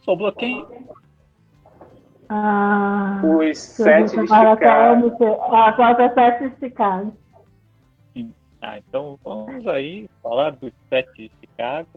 Sobrou 0.02 0.32
quem? 0.32 0.66
Ah, 2.34 3.20
Os 3.26 3.58
sete 3.58 4.16
de 4.16 4.22
Chicago. 4.22 5.18
A 5.54 5.74
quarta 5.74 6.14
sete 6.14 6.50
de 6.50 6.60
Chicago. 6.60 7.14
Ah, 8.62 8.78
então 8.78 9.20
vamos 9.22 9.68
aí 9.68 10.10
falar 10.24 10.52
dos 10.52 10.72
sete 10.88 11.12
de 11.14 11.32
Chicago. 11.42 11.90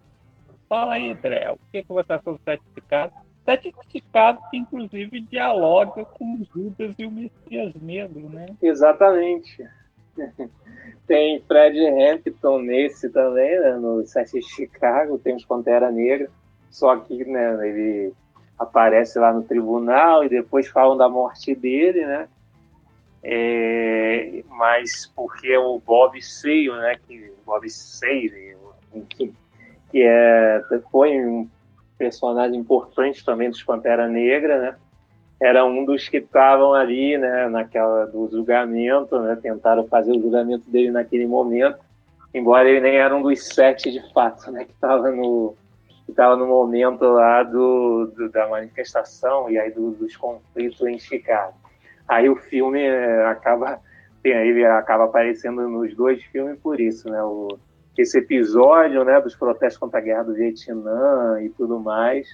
Fala 0.69 0.95
aí, 0.95 1.13
André, 1.13 1.49
o 1.53 1.59
que, 1.71 1.85
que 1.85 1.89
você 1.89 2.13
achou 2.13 2.33
dos 2.33 2.43
sete 2.43 2.65
de 2.65 2.75
Chicago? 2.75 3.13
Sete 3.45 3.71
de 3.71 3.93
Chicago 3.93 4.43
que 4.51 4.57
inclusive 4.57 5.21
dialoga 5.21 6.05
com 6.05 6.45
Judas 6.53 6.97
e 6.99 7.07
o 7.07 7.13
Messias 7.13 7.73
Negro, 7.81 8.29
né? 8.29 8.47
Exatamente. 8.61 9.65
Tem 11.07 11.41
Fred 11.43 11.79
Hampton 11.87 12.59
nesse 12.59 13.09
também, 13.09 13.61
né, 13.61 13.77
no 13.77 14.05
Sete 14.05 14.41
de 14.41 14.43
Chicago, 14.43 15.19
tem 15.19 15.37
os 15.37 15.45
Pantera 15.45 15.91
Negra, 15.91 16.31
só 16.71 16.97
que 16.97 17.25
né, 17.25 17.69
ele 17.69 18.15
aparece 18.59 19.19
lá 19.19 19.33
no 19.33 19.43
tribunal 19.43 20.25
e 20.25 20.29
depois 20.29 20.69
falam 20.69 20.97
da 20.97 21.09
morte 21.09 21.55
dele, 21.55 22.07
né? 22.07 22.29
É, 23.23 24.43
mas 24.51 25.11
porque 25.17 25.57
o 25.57 25.79
Bob 25.79 26.21
Seio, 26.21 26.77
né? 26.77 26.97
Que 27.07 27.33
Bob 27.45 27.69
Seio, 27.71 28.59
enfim, 28.95 29.35
que 29.91 30.03
é 30.03 30.63
foi 30.91 31.19
um 31.25 31.49
personagem 31.97 32.59
importante 32.59 33.25
também 33.25 33.49
dos 33.49 33.63
Pantera 33.63 34.07
Negra, 34.09 34.61
né? 34.61 34.77
Era 35.41 35.65
um 35.65 35.85
dos 35.85 36.09
que 36.09 36.19
estavam 36.19 36.75
ali, 36.75 37.17
né? 37.17 37.49
Naquela 37.49 38.07
do 38.07 38.29
julgamento, 38.31 39.19
né? 39.21 39.37
Tentaram 39.41 39.87
fazer 39.89 40.13
o 40.13 40.21
julgamento 40.21 40.69
dele 40.71 40.91
naquele 40.91 41.27
momento, 41.27 41.79
embora 42.33 42.69
ele 42.69 42.81
nem 42.81 42.97
era 42.97 43.15
um 43.17 43.23
dos 43.23 43.47
sete 43.47 43.91
de 43.91 44.13
fato, 44.13 44.51
né? 44.51 44.65
Que 44.65 44.73
estava 44.73 45.11
no 45.11 45.57
que 46.05 46.13
estava 46.13 46.37
no 46.37 46.47
momento 46.47 47.05
lá 47.05 47.43
do, 47.43 48.13
do, 48.15 48.29
da 48.31 48.49
manifestação 48.49 49.51
e 49.51 49.59
aí 49.59 49.71
do, 49.71 49.91
dos 49.93 50.17
conflitos 50.17 50.81
em 50.83 50.99
Chicago. 50.99 51.55
Aí 52.07 52.29
o 52.29 52.37
filme 52.37 52.83
é, 52.83 53.27
acaba 53.27 53.81
ele 54.23 54.65
acaba 54.65 55.05
aparecendo 55.05 55.69
nos 55.69 55.95
dois 55.95 56.23
filmes 56.25 56.59
por 56.59 56.81
isso, 56.81 57.11
né? 57.11 57.23
O, 57.23 57.59
esse 57.97 58.19
episódio, 58.19 59.05
né, 59.05 59.21
dos 59.21 59.37
protestos 59.37 59.79
contra 59.79 60.01
a 60.01 60.03
guerra 60.03 60.25
do 60.25 60.35
Vietnã 60.35 61.41
e 61.43 61.49
tudo 61.51 61.79
mais, 61.79 62.27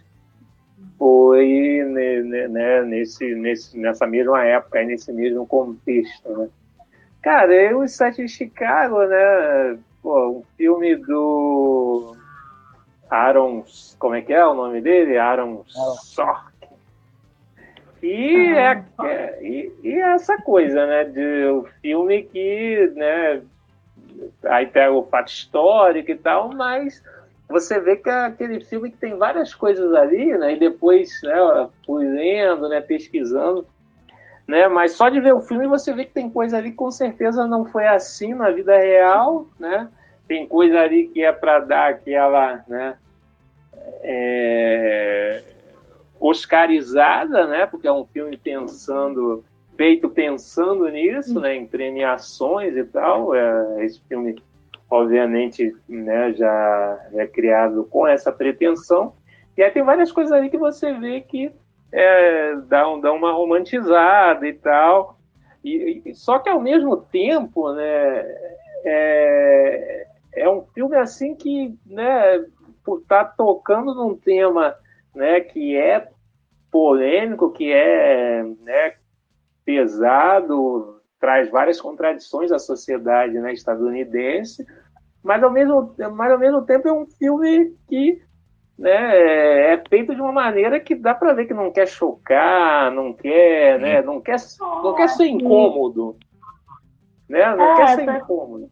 foi 0.96 1.84
né, 1.84 2.48
né, 2.48 2.82
nesse, 2.82 3.34
nesse, 3.34 3.78
nessa 3.78 4.06
mesma 4.06 4.42
época, 4.44 4.82
nesse 4.82 5.12
mesmo 5.12 5.46
contexto, 5.46 6.30
né? 6.30 6.48
Cara, 7.22 7.76
o 7.76 7.86
Sete 7.86 8.22
de 8.22 8.28
Chicago, 8.28 9.04
né? 9.04 9.78
Pô, 10.02 10.38
um 10.38 10.42
filme 10.56 10.96
do 10.96 12.16
Aaron, 13.10 13.64
como 13.98 14.14
é 14.14 14.22
que 14.22 14.32
é 14.32 14.46
o 14.46 14.54
nome 14.54 14.80
dele? 14.80 15.18
Aaron 15.18 15.64
Sorkin. 15.66 16.50
E, 18.02 18.52
é, 18.54 18.82
é, 19.02 19.38
e, 19.42 19.72
e, 19.82 20.00
essa 20.00 20.38
coisa, 20.38 20.86
né? 20.86 21.04
De 21.04 21.44
o 21.46 21.60
um 21.60 21.64
filme 21.82 22.22
que, 22.22 22.92
né? 22.94 23.42
Aí 24.46 24.66
pega 24.66 24.92
o 24.92 25.06
fato 25.06 25.28
histórico 25.28 26.10
e 26.10 26.16
tal, 26.16 26.50
mas 26.50 27.02
você 27.48 27.78
vê 27.80 27.96
que 27.96 28.08
é 28.08 28.24
aquele 28.26 28.64
filme 28.64 28.90
que 28.90 28.96
tem 28.96 29.16
várias 29.16 29.54
coisas 29.54 29.92
ali, 29.92 30.32
né? 30.38 30.54
E 30.54 30.58
depois, 30.58 31.20
né? 31.22 31.68
Fui 31.84 32.06
lendo, 32.06 32.68
né? 32.68 32.80
Pesquisando, 32.80 33.66
né? 34.46 34.66
Mas 34.68 34.92
só 34.92 35.08
de 35.08 35.20
ver 35.20 35.34
o 35.34 35.42
filme 35.42 35.66
você 35.66 35.92
vê 35.92 36.04
que 36.04 36.12
tem 36.12 36.30
coisa 36.30 36.56
ali 36.56 36.70
que 36.70 36.76
com 36.76 36.90
certeza 36.90 37.46
não 37.46 37.66
foi 37.66 37.86
assim 37.86 38.32
na 38.32 38.50
vida 38.50 38.76
real, 38.78 39.46
né? 39.58 39.88
Tem 40.30 40.46
coisa 40.46 40.78
ali 40.78 41.08
que 41.08 41.24
é 41.24 41.32
para 41.32 41.58
dar 41.58 41.90
aquela, 41.90 42.64
né, 42.68 42.96
é, 44.00 45.42
oscarizada, 46.20 47.48
né, 47.48 47.66
porque 47.66 47.88
é 47.88 47.92
um 47.92 48.04
filme 48.04 48.36
pensando, 48.36 49.42
feito 49.76 50.08
pensando 50.08 50.88
nisso, 50.88 51.40
né, 51.40 51.56
em 51.56 51.66
premiações 51.66 52.76
e 52.76 52.84
tal. 52.84 53.34
É, 53.34 53.84
esse 53.84 54.00
filme, 54.08 54.40
obviamente, 54.88 55.74
né, 55.88 56.32
já 56.34 57.08
é 57.12 57.26
criado 57.26 57.88
com 57.90 58.06
essa 58.06 58.30
pretensão. 58.30 59.14
E 59.56 59.64
aí 59.64 59.70
tem 59.72 59.82
várias 59.82 60.12
coisas 60.12 60.30
ali 60.30 60.48
que 60.48 60.58
você 60.58 60.92
vê 60.92 61.22
que 61.22 61.50
é, 61.90 62.54
dá, 62.68 62.84
dá 63.02 63.12
uma 63.12 63.32
romantizada 63.32 64.46
e 64.46 64.52
tal. 64.52 65.18
E, 65.64 66.02
e, 66.04 66.14
só 66.14 66.38
que 66.38 66.48
ao 66.48 66.60
mesmo 66.60 66.96
tempo, 66.98 67.72
né, 67.72 68.24
é, 68.84 70.06
é 70.32 70.48
um 70.48 70.62
filme 70.74 70.96
assim 70.96 71.34
que, 71.34 71.76
né, 71.86 72.44
por 72.84 73.00
estar 73.00 73.24
tá 73.24 73.34
tocando 73.36 73.94
num 73.94 74.16
tema, 74.16 74.74
né, 75.14 75.40
que 75.40 75.76
é 75.76 76.08
polêmico, 76.70 77.50
que 77.50 77.72
é, 77.72 78.42
né, 78.42 78.94
pesado, 79.64 81.00
traz 81.18 81.50
várias 81.50 81.80
contradições 81.80 82.50
à 82.52 82.58
sociedade, 82.58 83.38
né, 83.38 83.52
estadunidense, 83.52 84.64
mas 85.22 85.42
ao 85.42 85.50
mesmo, 85.50 85.94
mas 86.14 86.32
ao 86.32 86.38
mesmo 86.38 86.62
tempo 86.62 86.88
é 86.88 86.92
um 86.92 87.06
filme 87.06 87.76
que 87.88 88.22
né, 88.78 89.74
é 89.74 89.84
feito 89.90 90.14
de 90.14 90.20
uma 90.22 90.32
maneira 90.32 90.80
que 90.80 90.94
dá 90.94 91.14
para 91.14 91.34
ver 91.34 91.44
que 91.46 91.52
não 91.52 91.70
quer 91.70 91.86
chocar, 91.86 92.90
não 92.90 93.12
quer, 93.12 93.78
né, 93.78 94.00
não 94.00 94.20
quer, 94.20 94.36
não 94.58 94.94
quer 94.94 95.08
ser 95.08 95.26
incômodo, 95.26 96.16
né, 97.28 97.54
não 97.54 97.72
é, 97.72 97.76
quer 97.76 97.88
ser 97.96 98.06
tá. 98.06 98.16
incômodo. 98.16 98.70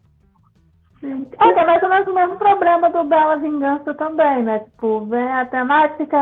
É, 1.00 1.52
que 1.52 1.60
é 1.60 1.64
mais 1.64 1.82
ou 1.82 1.88
menos 1.88 2.08
o 2.08 2.14
mesmo 2.14 2.36
problema 2.38 2.90
do 2.90 3.04
Bela 3.04 3.36
Vingança 3.36 3.94
também, 3.94 4.42
né? 4.42 4.58
Tipo, 4.60 5.06
vem 5.06 5.30
a 5.30 5.46
temática 5.46 6.16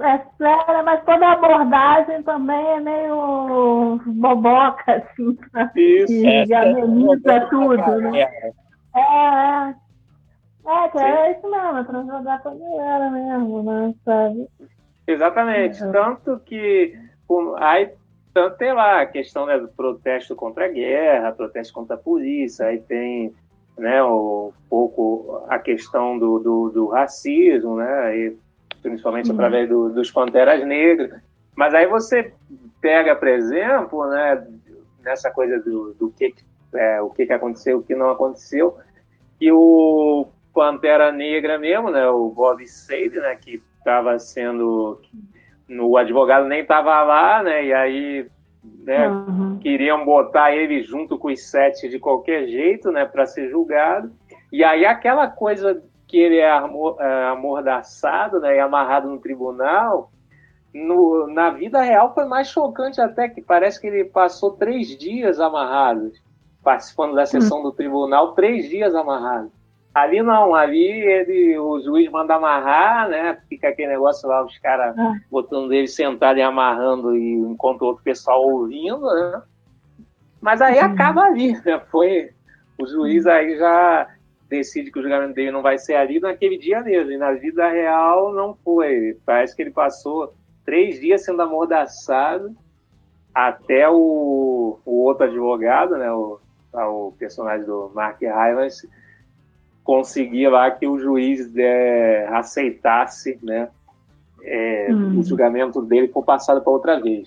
é 0.00 0.18
séria, 0.36 0.82
mas 0.82 1.02
toda 1.04 1.26
a 1.26 1.32
abordagem 1.32 2.22
também 2.24 2.66
é 2.76 2.80
meio 2.80 4.00
boboca, 4.04 4.96
assim. 4.96 5.38
Isso. 5.74 6.12
E 6.12 6.52
é, 6.52 6.56
ameniza 6.56 7.32
é, 7.32 7.40
tudo, 7.46 8.00
né? 8.00 8.20
É, 8.20 8.52
é. 8.98 9.74
É, 10.68 10.88
que 10.90 10.98
é 10.98 11.32
isso 11.32 11.50
mesmo, 11.50 11.78
é 11.78 11.84
pra 11.84 12.02
jogar 12.02 12.42
pra 12.42 12.54
galera 12.54 13.10
mesmo, 13.10 13.62
né? 13.62 13.94
Sabe? 14.04 14.46
Exatamente. 15.06 15.82
Uhum. 15.82 15.92
Tanto 15.92 16.38
que 16.40 16.94
aí 17.56 17.90
tanto 18.34 18.58
tem 18.58 18.74
lá 18.74 19.00
a 19.00 19.06
questão 19.06 19.46
né, 19.46 19.58
do 19.58 19.68
protesto 19.68 20.36
contra 20.36 20.66
a 20.66 20.68
guerra, 20.68 21.32
protesto 21.32 21.72
contra 21.72 21.96
a 21.96 21.98
polícia, 21.98 22.66
aí 22.66 22.78
tem 22.78 23.34
né, 23.78 24.02
um 24.02 24.52
pouco 24.68 25.44
a 25.48 25.58
questão 25.58 26.18
do, 26.18 26.38
do, 26.38 26.70
do 26.70 26.86
racismo, 26.88 27.76
né, 27.76 28.16
e 28.16 28.36
principalmente 28.82 29.30
uhum. 29.30 29.34
através 29.34 29.68
do, 29.68 29.90
dos 29.90 30.10
Panteras 30.10 30.66
Negras. 30.66 31.20
Mas 31.54 31.74
aí 31.74 31.86
você 31.86 32.32
pega, 32.80 33.14
por 33.16 33.28
exemplo, 33.28 34.06
né, 34.08 34.46
nessa 35.02 35.30
coisa 35.30 35.58
do, 35.60 35.94
do 35.94 36.10
que, 36.10 36.34
é, 36.74 37.00
o 37.00 37.10
que, 37.10 37.26
que 37.26 37.32
aconteceu, 37.32 37.78
o 37.78 37.82
que 37.82 37.94
não 37.94 38.10
aconteceu, 38.10 38.76
e 39.40 39.50
o 39.52 40.28
Pantera 40.52 41.12
Negra 41.12 41.58
mesmo, 41.58 41.90
né, 41.90 42.08
o 42.08 42.28
Bob 42.30 42.66
Sade, 42.66 43.10
né, 43.10 43.36
que 43.36 43.62
estava 43.78 44.18
sendo 44.18 45.00
no 45.68 45.96
advogado 45.96 46.48
nem 46.48 46.62
estava 46.62 47.02
lá, 47.02 47.42
né, 47.42 47.64
e 47.64 47.72
aí 47.72 48.28
né? 48.62 49.08
Uhum. 49.08 49.58
Queriam 49.58 50.04
botar 50.04 50.54
ele 50.54 50.82
junto 50.82 51.18
com 51.18 51.28
os 51.28 51.42
sete 51.48 51.88
de 51.88 51.98
qualquer 51.98 52.46
jeito, 52.46 52.90
né, 52.90 53.04
para 53.04 53.26
ser 53.26 53.48
julgado. 53.50 54.10
E 54.52 54.64
aí 54.64 54.84
aquela 54.84 55.28
coisa 55.28 55.82
que 56.06 56.16
ele 56.16 56.38
é, 56.38 56.48
é 56.48 57.24
amordaçado, 57.26 58.40
né, 58.40 58.56
e 58.56 58.60
amarrado 58.60 59.08
no 59.08 59.18
tribunal, 59.18 60.10
no, 60.72 61.26
na 61.28 61.50
vida 61.50 61.80
real 61.80 62.14
foi 62.14 62.24
mais 62.24 62.48
chocante 62.48 63.00
até, 63.00 63.28
que 63.28 63.42
parece 63.42 63.80
que 63.80 63.86
ele 63.86 64.04
passou 64.04 64.52
três 64.52 64.96
dias 64.98 65.40
amarrado, 65.40 66.12
participando 66.62 67.14
da 67.14 67.26
sessão 67.26 67.62
do 67.62 67.72
tribunal, 67.72 68.34
três 68.34 68.68
dias 68.68 68.94
amarrado. 68.94 69.50
Ali 69.94 70.22
não, 70.22 70.54
ali 70.54 70.86
ele, 70.86 71.58
o 71.58 71.80
juiz 71.80 72.10
manda 72.10 72.34
amarrar, 72.34 73.08
né? 73.08 73.38
Fica 73.48 73.68
aquele 73.68 73.88
negócio 73.88 74.28
lá, 74.28 74.44
os 74.44 74.56
caras 74.58 74.96
ah. 74.98 75.14
botando 75.30 75.72
ele 75.72 75.88
sentado 75.88 76.38
e 76.38 76.42
amarrando, 76.42 77.16
e 77.16 77.34
enquanto 77.34 77.82
o 77.82 77.86
outro 77.86 78.04
pessoal 78.04 78.46
ouvindo, 78.46 79.00
né? 79.00 79.42
Mas 80.40 80.60
aí 80.60 80.78
acaba 80.78 81.22
ali, 81.22 81.52
né? 81.64 81.80
Foi. 81.90 82.30
O 82.78 82.86
juiz 82.86 83.26
aí 83.26 83.58
já 83.58 84.08
decide 84.48 84.90
que 84.90 84.98
o 84.98 85.02
julgamento 85.02 85.34
dele 85.34 85.50
não 85.50 85.62
vai 85.62 85.78
ser 85.78 85.96
ali 85.96 86.20
naquele 86.20 86.56
dia 86.56 86.80
mesmo. 86.80 87.10
E 87.10 87.18
na 87.18 87.32
vida 87.32 87.68
real 87.68 88.32
não 88.32 88.54
foi. 88.54 89.18
Parece 89.26 89.56
que 89.56 89.62
ele 89.62 89.70
passou 89.70 90.32
três 90.64 91.00
dias 91.00 91.24
sendo 91.24 91.42
amordaçado 91.42 92.56
até 93.34 93.88
o, 93.88 94.78
o 94.84 95.02
outro 95.02 95.24
advogado, 95.24 95.96
né? 95.96 96.10
O, 96.12 96.38
o 96.72 97.12
personagem 97.18 97.66
do 97.66 97.90
Mark 97.94 98.20
Rylance 98.20 98.88
conseguir 99.88 100.48
lá 100.48 100.70
que 100.70 100.86
o 100.86 100.98
juiz 100.98 101.50
é, 101.56 102.28
aceitasse, 102.30 103.38
né? 103.42 103.70
É, 104.42 104.88
hum. 104.92 105.18
O 105.18 105.22
julgamento 105.22 105.80
dele 105.80 106.08
for 106.08 106.22
passado 106.22 106.60
para 106.60 106.70
outra 106.70 107.00
vez 107.00 107.26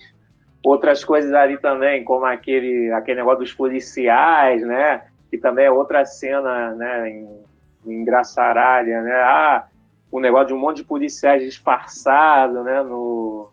outras 0.63 1.03
coisas 1.03 1.33
ali 1.33 1.57
também, 1.57 2.03
como 2.03 2.25
aquele, 2.25 2.91
aquele 2.91 3.17
negócio 3.17 3.39
dos 3.39 3.53
policiais, 3.53 4.61
né? 4.61 5.03
Que 5.29 5.37
também 5.37 5.65
é 5.65 5.71
outra 5.71 6.05
cena, 6.05 6.75
né? 6.75 7.09
Em, 7.09 7.39
em 7.85 8.05
Graçaralha, 8.05 9.01
né? 9.01 9.15
Ah, 9.15 9.65
o 10.11 10.19
negócio 10.19 10.49
de 10.49 10.53
um 10.53 10.59
monte 10.59 10.77
de 10.77 10.83
policiais 10.83 11.43
disfarçados, 11.43 12.63
né? 12.63 12.83
No, 12.83 13.49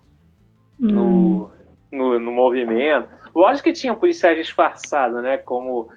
hum. 0.79 0.87
no, 0.87 1.51
no, 1.91 2.19
no, 2.19 2.33
movimento. 2.33 3.09
Lógico 3.35 3.65
que 3.65 3.73
tinha 3.73 3.95
policiais 3.95 4.37
disfarçados, 4.37 5.23
né? 5.23 5.39
Como 5.39 5.89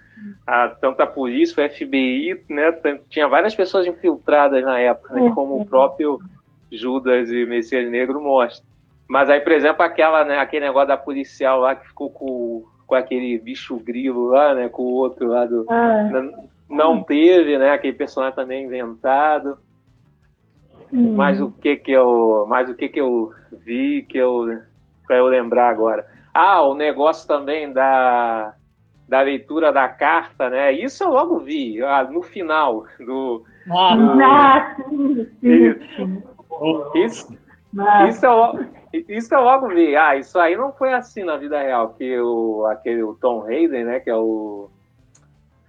a, 0.45 0.69
tanto 0.69 1.01
a 1.01 1.07
polícia, 1.07 1.65
o 1.65 1.69
FBI, 1.69 2.41
né? 2.49 2.71
Tinha 3.09 3.27
várias 3.27 3.55
pessoas 3.55 3.85
infiltradas 3.87 4.63
na 4.63 4.79
época, 4.79 5.13
né? 5.13 5.31
Como 5.33 5.59
o 5.59 5.65
próprio 5.65 6.19
Judas 6.71 7.29
e 7.29 7.45
Messias 7.45 7.89
Negro 7.89 8.21
mostra. 8.21 8.65
Mas 9.07 9.29
aí, 9.29 9.41
por 9.41 9.51
exemplo, 9.51 9.83
aquela, 9.83 10.23
né, 10.23 10.37
aquele 10.37 10.65
negócio 10.65 10.87
da 10.87 10.97
policial 10.97 11.59
lá 11.59 11.75
que 11.75 11.87
ficou 11.87 12.09
com, 12.09 12.63
com 12.87 12.95
aquele 12.95 13.37
bicho 13.37 13.75
grilo 13.77 14.29
lá, 14.29 14.55
né? 14.55 14.69
Com 14.69 14.83
o 14.83 14.93
outro 14.93 15.27
lá 15.27 15.45
do. 15.45 15.65
Ah. 15.69 16.09
Não, 16.09 16.49
não 16.69 17.03
teve, 17.03 17.57
né? 17.57 17.71
Aquele 17.71 17.93
personagem 17.93 18.35
também 18.35 18.65
inventado. 18.65 19.57
Hum. 20.93 21.13
Mas 21.15 21.41
o 21.41 21.51
que 21.51 21.75
que 21.75 21.91
eu. 21.91 22.45
Mas 22.47 22.69
o 22.69 22.73
que 22.73 22.87
que 22.87 23.01
eu 23.01 23.33
vi 23.51 24.03
que 24.03 24.17
eu. 24.17 24.61
para 25.05 25.17
eu 25.17 25.25
lembrar 25.25 25.69
agora. 25.69 26.05
Ah, 26.33 26.61
o 26.61 26.73
negócio 26.73 27.27
também 27.27 27.71
da. 27.71 28.53
Da 29.11 29.19
leitura 29.19 29.73
da 29.73 29.89
carta, 29.89 30.49
né? 30.49 30.71
Isso 30.71 31.03
eu 31.03 31.09
logo 31.09 31.39
vi, 31.39 31.83
ah, 31.83 32.05
no 32.09 32.21
final 32.21 32.85
do. 32.97 33.43
Ah, 33.69 33.93
do... 33.93 34.21
Ah, 34.21 34.77
isso, 35.43 36.87
isso, 36.95 37.37
isso 38.07 38.25
eu, 38.25 38.65
isso 39.09 39.35
eu 39.35 39.41
logo 39.41 39.67
vi. 39.67 39.97
Ah, 39.97 40.15
isso 40.15 40.39
aí 40.39 40.55
não 40.55 40.71
foi 40.71 40.93
assim 40.93 41.25
na 41.25 41.35
vida 41.35 41.61
real, 41.61 41.89
que 41.89 42.17
o, 42.21 42.65
aquele, 42.67 43.03
o 43.03 43.13
Tom 43.15 43.43
Hayden, 43.43 43.83
né, 43.83 43.99
que 43.99 44.09
é 44.09 44.15
o, 44.15 44.69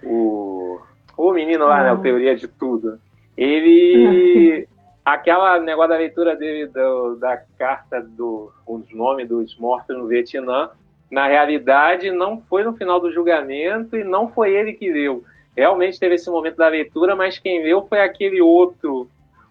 o, 0.05 0.79
o 1.17 1.33
menino 1.33 1.67
lá, 1.67 1.83
né, 1.83 1.93
o 1.93 1.99
Teoria 1.99 2.37
de 2.37 2.47
Tudo, 2.47 3.01
ele, 3.37 4.69
aquela 5.05 5.59
negócio 5.59 5.91
da 5.91 5.97
leitura 5.97 6.37
dele 6.37 6.69
do, 6.69 7.17
da 7.17 7.39
carta 7.59 8.01
do, 8.01 8.53
os 8.65 8.89
nomes 8.95 9.29
dos 9.29 9.59
mortos 9.59 9.97
no 9.97 10.07
Vietnã, 10.07 10.71
na 11.13 11.27
realidade 11.27 12.11
não 12.11 12.41
foi 12.41 12.65
no 12.65 12.73
final 12.73 12.99
do 12.99 13.13
julgamento 13.13 13.95
e 13.99 14.03
não 14.03 14.33
foi 14.33 14.57
ele 14.57 14.73
que 14.73 14.91
leu. 14.91 15.23
Realmente 15.55 16.01
teve 16.01 16.15
esse 16.15 16.31
momento 16.31 16.57
da 16.57 16.69
leitura, 16.69 17.15
mas 17.15 17.39
quem 17.39 17.63
leu 17.63 17.87
foi 17.87 18.01
aquele 18.01 18.41
outro, 18.41 19.07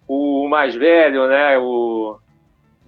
o 0.08 0.48
mais 0.50 0.74
velho, 0.74 1.28
né, 1.28 1.60
o 1.60 2.18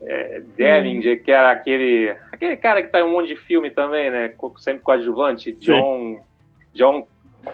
é, 0.01 0.41
Dellinger, 0.57 1.23
que 1.23 1.31
era 1.31 1.51
aquele, 1.51 2.15
aquele 2.31 2.57
cara 2.57 2.81
que 2.81 2.89
tá 2.89 2.99
em 2.99 3.03
um 3.03 3.11
monte 3.11 3.27
de 3.27 3.35
filme 3.35 3.69
também, 3.69 4.09
né? 4.09 4.33
Sempre 4.57 4.81
coadjuvante, 4.81 5.51
John, 5.51 6.19
John, 6.73 7.07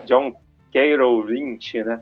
John 0.05 0.34
Carroll 0.74 1.24
Lynch, 1.24 1.84
né? 1.84 2.01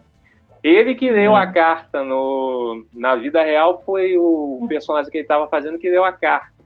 Ele 0.63 0.93
que 0.93 1.09
leu 1.09 1.35
a 1.35 1.47
carta 1.47 2.03
no, 2.03 2.85
na 2.93 3.15
vida 3.15 3.41
real 3.41 3.81
foi 3.83 4.15
o 4.15 4.63
personagem 4.69 5.09
que 5.09 5.17
ele 5.17 5.23
estava 5.23 5.47
fazendo 5.47 5.79
que 5.79 5.89
leu 5.89 6.05
a 6.05 6.11
carta. 6.11 6.56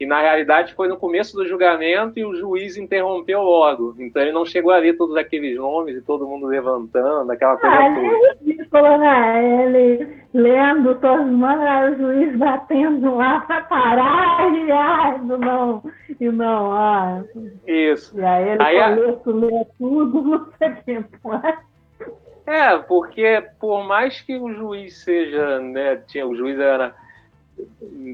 E 0.00 0.06
na 0.06 0.22
realidade 0.22 0.72
foi 0.72 0.88
no 0.88 0.96
começo 0.96 1.36
do 1.36 1.46
julgamento 1.46 2.18
e 2.18 2.24
o 2.24 2.34
juiz 2.34 2.78
interrompeu 2.78 3.42
logo. 3.42 3.94
Então 3.98 4.22
ele 4.22 4.32
não 4.32 4.46
chegou 4.46 4.72
a 4.72 4.78
ler 4.78 4.96
todos 4.96 5.14
aqueles 5.14 5.58
nomes 5.58 5.94
e 5.94 6.00
todo 6.00 6.26
mundo 6.26 6.46
levantando, 6.46 7.30
aquela 7.30 7.58
coisa 7.58 7.76
ah, 7.76 7.94
toda. 7.94 8.06
É 8.06 8.34
ridículo, 8.40 8.96
né? 8.96 9.64
Ele 9.66 10.08
lendo 10.32 10.94
todos 10.94 11.26
os 11.26 11.32
nomes, 11.32 11.98
o 11.98 12.00
juiz 12.00 12.34
batendo 12.38 13.14
lá 13.14 13.40
para 13.40 13.60
parar 13.64 14.50
e 14.54 14.72
ai, 14.72 15.18
não, 15.18 15.82
e 16.18 16.30
não, 16.30 16.72
ah. 16.72 17.22
Isso. 17.66 18.18
E 18.18 18.24
aí 18.24 18.48
ele 18.48 18.62
aí, 18.62 18.96
começou 18.96 19.32
a 19.32 19.36
ler 19.36 19.66
tudo, 19.76 20.22
não 20.22 20.46
sei 20.58 20.68
o 20.70 20.76
que. 20.82 22.50
É, 22.50 22.78
porque 22.78 23.44
por 23.60 23.84
mais 23.84 24.22
que 24.22 24.34
o 24.36 24.50
juiz 24.52 25.04
seja, 25.04 25.60
né, 25.60 25.96
tinha, 26.06 26.26
o 26.26 26.34
juiz 26.34 26.58
era 26.58 26.94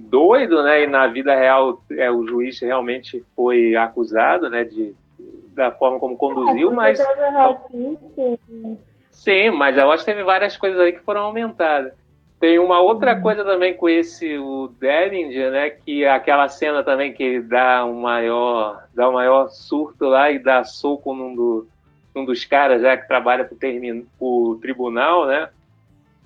doido, 0.02 0.62
né? 0.62 0.82
E 0.82 0.86
na 0.86 1.06
vida 1.06 1.34
real 1.34 1.82
é, 1.90 2.10
o 2.10 2.26
juiz 2.26 2.60
realmente 2.60 3.24
foi 3.34 3.74
acusado, 3.76 4.48
né? 4.48 4.64
De, 4.64 4.94
da 5.54 5.70
forma 5.72 5.98
como 5.98 6.16
conduziu, 6.16 6.70
mas. 6.72 6.98
Sim, 9.10 9.50
mas 9.50 9.76
eu 9.76 9.90
acho 9.90 10.04
que 10.04 10.12
teve 10.12 10.22
várias 10.22 10.56
coisas 10.56 10.78
aí 10.78 10.92
que 10.92 11.00
foram 11.00 11.22
aumentadas. 11.22 11.92
Tem 12.38 12.58
uma 12.58 12.80
outra 12.80 13.14
uhum. 13.14 13.22
coisa 13.22 13.42
também 13.44 13.74
com 13.74 13.88
esse, 13.88 14.36
o 14.36 14.68
Dellinger, 14.78 15.50
né? 15.50 15.70
Que 15.70 16.04
é 16.04 16.10
aquela 16.10 16.48
cena 16.48 16.82
também 16.84 17.12
que 17.14 17.22
ele 17.22 17.40
dá 17.40 17.84
um 17.86 17.98
maior, 18.00 18.84
dá 18.94 19.08
um 19.08 19.14
maior 19.14 19.48
surto 19.48 20.04
lá 20.04 20.30
e 20.30 20.38
dá 20.38 20.62
soco 20.62 21.14
num, 21.14 21.34
do, 21.34 21.66
num 22.14 22.26
dos 22.26 22.44
caras 22.44 22.82
já 22.82 22.94
que 22.94 23.08
trabalha 23.08 23.48
termino, 23.58 24.06
pro 24.18 24.58
tribunal, 24.60 25.26
né? 25.26 25.48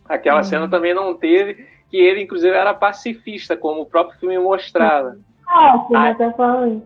Aquela 0.09 0.39
uhum. 0.39 0.45
cena 0.45 0.69
também 0.69 0.93
não 0.93 1.15
teve 1.15 1.65
que 1.91 1.97
ele, 1.97 2.23
inclusive, 2.23 2.55
era 2.55 2.73
pacifista, 2.73 3.57
como 3.57 3.83
o 3.83 3.87
próprio 3.87 4.19
filme 4.19 4.39
mostrava. 4.39 5.19
Ah, 5.47 5.85
sim, 5.89 5.97
aí, 5.97 6.11
até 6.13 6.31
falando. 6.33 6.83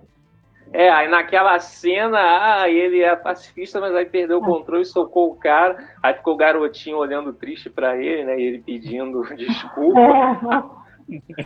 É, 0.72 0.90
aí 0.90 1.06
naquela 1.06 1.56
cena, 1.60 2.18
ah, 2.18 2.68
ele 2.68 3.00
é 3.00 3.14
pacifista, 3.14 3.80
mas 3.80 3.94
aí 3.94 4.06
perdeu 4.06 4.40
o 4.40 4.42
é. 4.42 4.46
controle 4.46 4.82
e 4.82 4.86
socou 4.86 5.30
o 5.30 5.36
cara. 5.36 5.76
Aí 6.02 6.14
ficou 6.14 6.34
o 6.34 6.36
garotinho 6.36 6.96
olhando 6.96 7.32
triste 7.32 7.70
para 7.70 7.96
ele, 7.96 8.24
né? 8.24 8.40
E 8.40 8.42
ele 8.42 8.58
pedindo 8.58 9.22
desculpa. 9.36 10.00
É. 10.00 10.84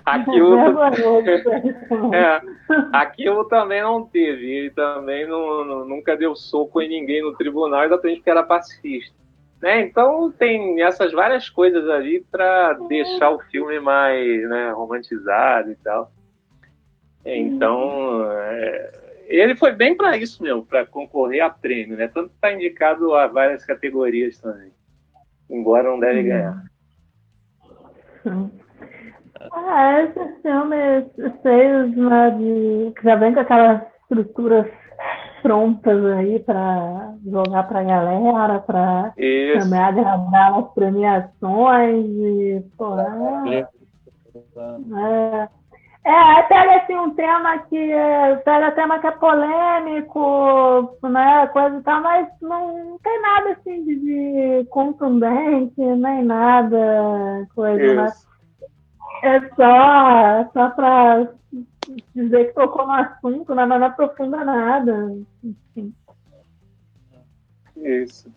Aquilo, 0.06 0.56
é, 2.14 2.40
aquilo 2.92 3.44
também 3.46 3.82
não 3.82 4.06
teve. 4.06 4.50
Ele 4.50 4.70
também 4.70 5.28
não, 5.28 5.64
não, 5.64 5.84
nunca 5.84 6.16
deu 6.16 6.34
soco 6.34 6.80
em 6.80 6.88
ninguém 6.88 7.20
no 7.20 7.34
tribunal, 7.36 7.84
exatamente 7.84 8.18
porque 8.18 8.30
era 8.30 8.42
pacifista. 8.42 9.14
Né? 9.60 9.80
Então 9.82 10.30
tem 10.30 10.82
essas 10.82 11.12
várias 11.12 11.48
coisas 11.48 11.88
ali 11.88 12.24
para 12.30 12.74
deixar 12.88 13.30
o 13.30 13.40
filme 13.40 13.80
mais 13.80 14.48
né, 14.48 14.70
romantizado 14.70 15.72
e 15.72 15.76
tal. 15.76 16.12
Então 17.24 18.30
é, 18.30 18.92
ele 19.26 19.56
foi 19.56 19.72
bem 19.72 19.96
para 19.96 20.16
isso 20.16 20.42
mesmo, 20.42 20.64
para 20.64 20.86
concorrer 20.86 21.44
a 21.44 21.50
prêmio, 21.50 21.96
né? 21.96 22.08
Tanto 22.08 22.32
está 22.32 22.52
indicado 22.52 23.14
a 23.14 23.26
várias 23.26 23.64
categorias 23.64 24.38
também, 24.38 24.72
embora 25.50 25.90
não 25.90 25.98
deve 25.98 26.22
ganhar. 26.22 26.64
Ah, 29.52 30.02
esses 30.02 30.42
filmes 30.42 31.04
cheios 31.42 31.96
né, 31.96 32.30
de 32.30 32.94
já 33.02 33.16
vem 33.16 33.34
com 33.34 33.40
aquelas 33.40 33.82
estruturas 34.02 34.66
prontas 35.42 36.04
aí 36.04 36.38
para 36.40 37.14
jogar 37.24 37.64
para 37.64 37.80
a 37.80 37.84
galera, 37.84 38.58
para 38.60 39.12
também 39.58 39.80
agradar 39.80 40.58
as 40.58 40.72
premiações 40.72 42.06
e 42.06 42.64
pô, 42.76 42.98
é, 42.98 43.68
é, 44.96 45.48
é, 46.04 46.42
pega 46.44 46.76
assim 46.76 46.96
um 46.96 47.10
tema 47.10 47.58
que 47.58 47.90
pega 48.44 48.72
tema 48.72 48.98
que 48.98 49.06
é 49.06 49.10
polêmico, 49.12 50.96
né, 51.02 51.46
coisa 51.48 51.78
e 51.78 51.82
tal, 51.82 52.02
mas 52.02 52.28
não 52.40 52.98
tem 53.02 53.20
nada 53.20 53.50
assim 53.50 53.84
de, 53.84 53.96
de 53.96 54.64
contundente, 54.70 55.80
nem 55.80 56.24
nada, 56.24 57.46
coisa, 57.54 57.94
né? 57.94 58.12
É 59.22 59.40
só, 59.56 60.50
só 60.52 60.70
para 60.70 61.28
dizer 62.14 62.46
que 62.48 62.52
tocou 62.54 62.86
no 62.86 62.92
assunto, 62.92 63.54
né, 63.54 63.64
mas 63.66 63.80
não 63.80 63.86
aprofunda 63.88 64.44
nada. 64.44 65.16
Enfim. 65.42 65.94
Isso. 67.76 68.32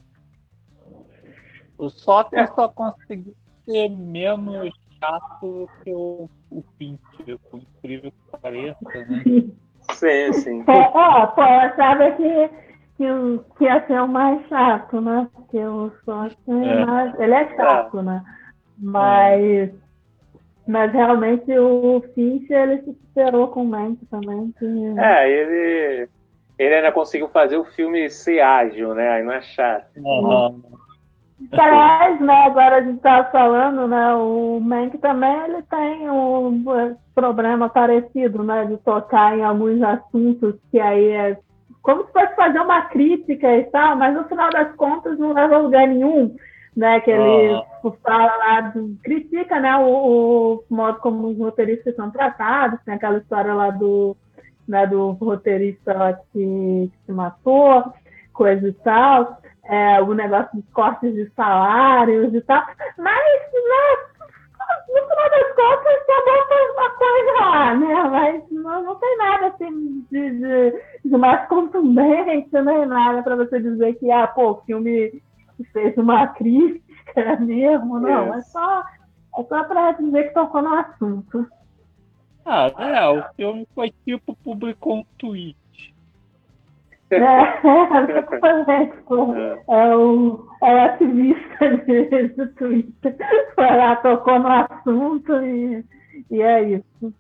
O 1.78 1.90
Soter 1.90 2.52
só 2.54 2.70
conseguiu 2.70 3.36
ser 3.66 3.90
menos 3.90 4.70
chato 5.00 5.70
que 5.84 5.94
o, 5.94 6.30
o 6.52 6.64
Fincher, 6.78 7.40
por 7.50 7.60
incrível 7.60 8.12
que 8.12 8.38
pareça, 8.40 8.78
né? 9.08 9.24
Sim, 9.94 10.34
sim. 10.34 10.64
É, 10.68 10.92
ó, 10.94 11.26
pô, 11.28 11.42
eu 11.42 11.48
achava 11.48 12.12
que, 12.12 12.50
que, 12.98 13.12
o- 13.12 13.44
que 13.58 13.64
ia 13.64 13.86
ser 13.88 14.00
o 14.00 14.08
mais 14.08 14.48
chato, 14.48 15.02
né? 15.02 15.28
Porque 15.34 15.58
o 15.58 15.90
Schwarzenegger 16.04 16.78
É. 16.78 16.82
é 16.82 16.86
mais- 16.86 17.20
ele 17.20 17.34
é 17.34 17.56
chato, 17.56 18.02
né? 18.04 18.24
Mas, 18.78 19.72
mas 20.68 20.92
realmente 20.94 21.52
o 21.58 22.04
Fincher 22.14 22.70
ele 22.70 22.82
se 22.82 22.94
superou 22.94 23.48
com 23.50 23.64
o 23.64 23.68
Mank 23.68 24.06
também. 24.08 24.54
Que... 24.58 24.66
É, 24.98 25.30
ele, 25.30 26.10
ele 26.58 26.76
ainda 26.76 26.92
conseguiu 26.92 27.28
fazer 27.30 27.58
o 27.58 27.66
filme 27.66 28.10
ser 28.10 28.42
ágil, 28.42 28.94
né? 28.94 29.10
Aí 29.10 29.24
não 29.24 29.34
é 29.34 29.42
chato. 29.42 29.88
Aham. 29.98 30.62
Aliás, 31.54 32.22
né, 32.22 32.46
agora 32.46 32.78
a 32.78 32.82
gente 32.82 32.98
estava 32.98 33.30
falando, 33.32 33.88
né, 33.88 34.14
o 34.14 34.60
Mank 34.62 34.98
também 35.00 35.36
ele 35.46 35.64
tem 35.64 36.08
um 36.08 36.64
problema 37.16 37.68
parecido, 37.68 38.44
né, 38.44 38.66
de 38.66 38.78
tocar 38.78 39.36
em 39.36 39.44
alguns 39.44 39.82
assuntos 39.82 40.56
que 40.70 40.80
aí 40.80 41.08
é 41.08 41.38
como 41.82 42.06
se 42.06 42.12
fosse 42.12 42.36
fazer 42.36 42.60
uma 42.60 42.84
crítica 42.84 43.56
e 43.58 43.64
tal, 43.66 43.96
mas 43.96 44.14
no 44.14 44.24
final 44.26 44.52
das 44.52 44.76
contas 44.76 45.18
não 45.18 45.34
leva 45.34 45.56
a 45.56 45.60
lugar 45.60 45.88
nenhum, 45.88 46.36
né, 46.76 47.00
que 47.02 47.12
ele 47.12 47.54
Ah. 47.54 47.92
fala 48.04 48.36
lá, 48.38 48.74
critica, 49.04 49.60
né, 49.60 49.76
o, 49.78 50.64
o 50.70 50.76
modo 50.76 51.00
como 51.00 51.28
os 51.28 51.38
roteiristas 51.38 51.96
são 51.96 52.10
tratados, 52.12 52.80
tem 52.86 52.94
aquela 52.94 53.18
história 53.18 53.54
lá 53.54 53.70
do, 53.72 54.16
né, 54.68 54.88
do 54.88 55.12
roteirista 55.12 55.94
lá 55.94 56.14
que, 56.32 56.92
se 57.06 57.12
matou, 57.12 57.84
coisa 58.34 58.68
e 58.68 58.74
tal, 58.74 59.38
é, 59.66 60.02
o 60.02 60.14
negócio 60.14 60.50
dos 60.54 60.70
cortes 60.72 61.14
de 61.14 61.30
salários 61.36 62.34
e 62.34 62.42
tal, 62.42 62.64
mas 62.98 63.42
né, 63.54 64.12
no 64.90 65.08
final 65.08 65.30
das 65.30 65.56
contas 65.56 66.02
acabou 66.02 66.48
foi 66.48 66.72
uma 66.72 66.90
coisa 66.92 67.32
lá, 67.40 67.76
né? 67.76 68.04
Mas 68.10 68.44
não, 68.52 68.84
não 68.84 68.96
tem 68.96 69.18
nada 69.18 69.48
assim 69.48 70.06
de, 70.12 70.32
de, 70.32 70.82
de 71.06 71.18
mais 71.18 71.48
contundente, 71.48 72.50
nem 72.52 72.86
nada 72.86 73.24
para 73.24 73.36
você 73.36 73.60
dizer 73.60 73.94
que 73.96 74.12
ah, 74.12 74.28
pô, 74.28 74.52
o 74.52 74.62
filme 74.62 75.22
fez 75.66 75.98
uma 75.98 76.28
crítica 76.28 77.38
mesmo, 77.40 78.00
não, 78.00 78.34
é 78.34 78.42
só, 78.42 78.84
é 79.38 79.44
só 79.44 79.64
para 79.64 79.94
dizer 79.94 80.30
que 80.30 80.34
tocou 80.34 80.62
no 80.62 80.74
assunto. 80.76 81.48
Ah, 82.46 82.72
é, 82.78 83.08
o 83.08 83.24
filme 83.36 83.68
foi 83.76 83.94
tipo, 84.04 84.36
publicou 84.44 84.98
um 84.98 85.06
tweet. 85.18 85.56
É, 87.12 88.08
exatamente, 88.10 88.98
pô. 89.06 89.36
é 89.36 89.96
o, 89.96 90.48
é 90.64 90.74
o 90.74 90.82
ativista 90.86 91.78
do 92.38 92.48
Twitter. 92.54 93.18
Foi 93.54 93.66
lá, 93.66 93.98
tocou 93.98 94.40
no 94.40 94.48
assunto 94.48 95.34
e, 95.44 95.86
e 96.32 96.42
é 96.42 96.64
isso. 96.70 97.14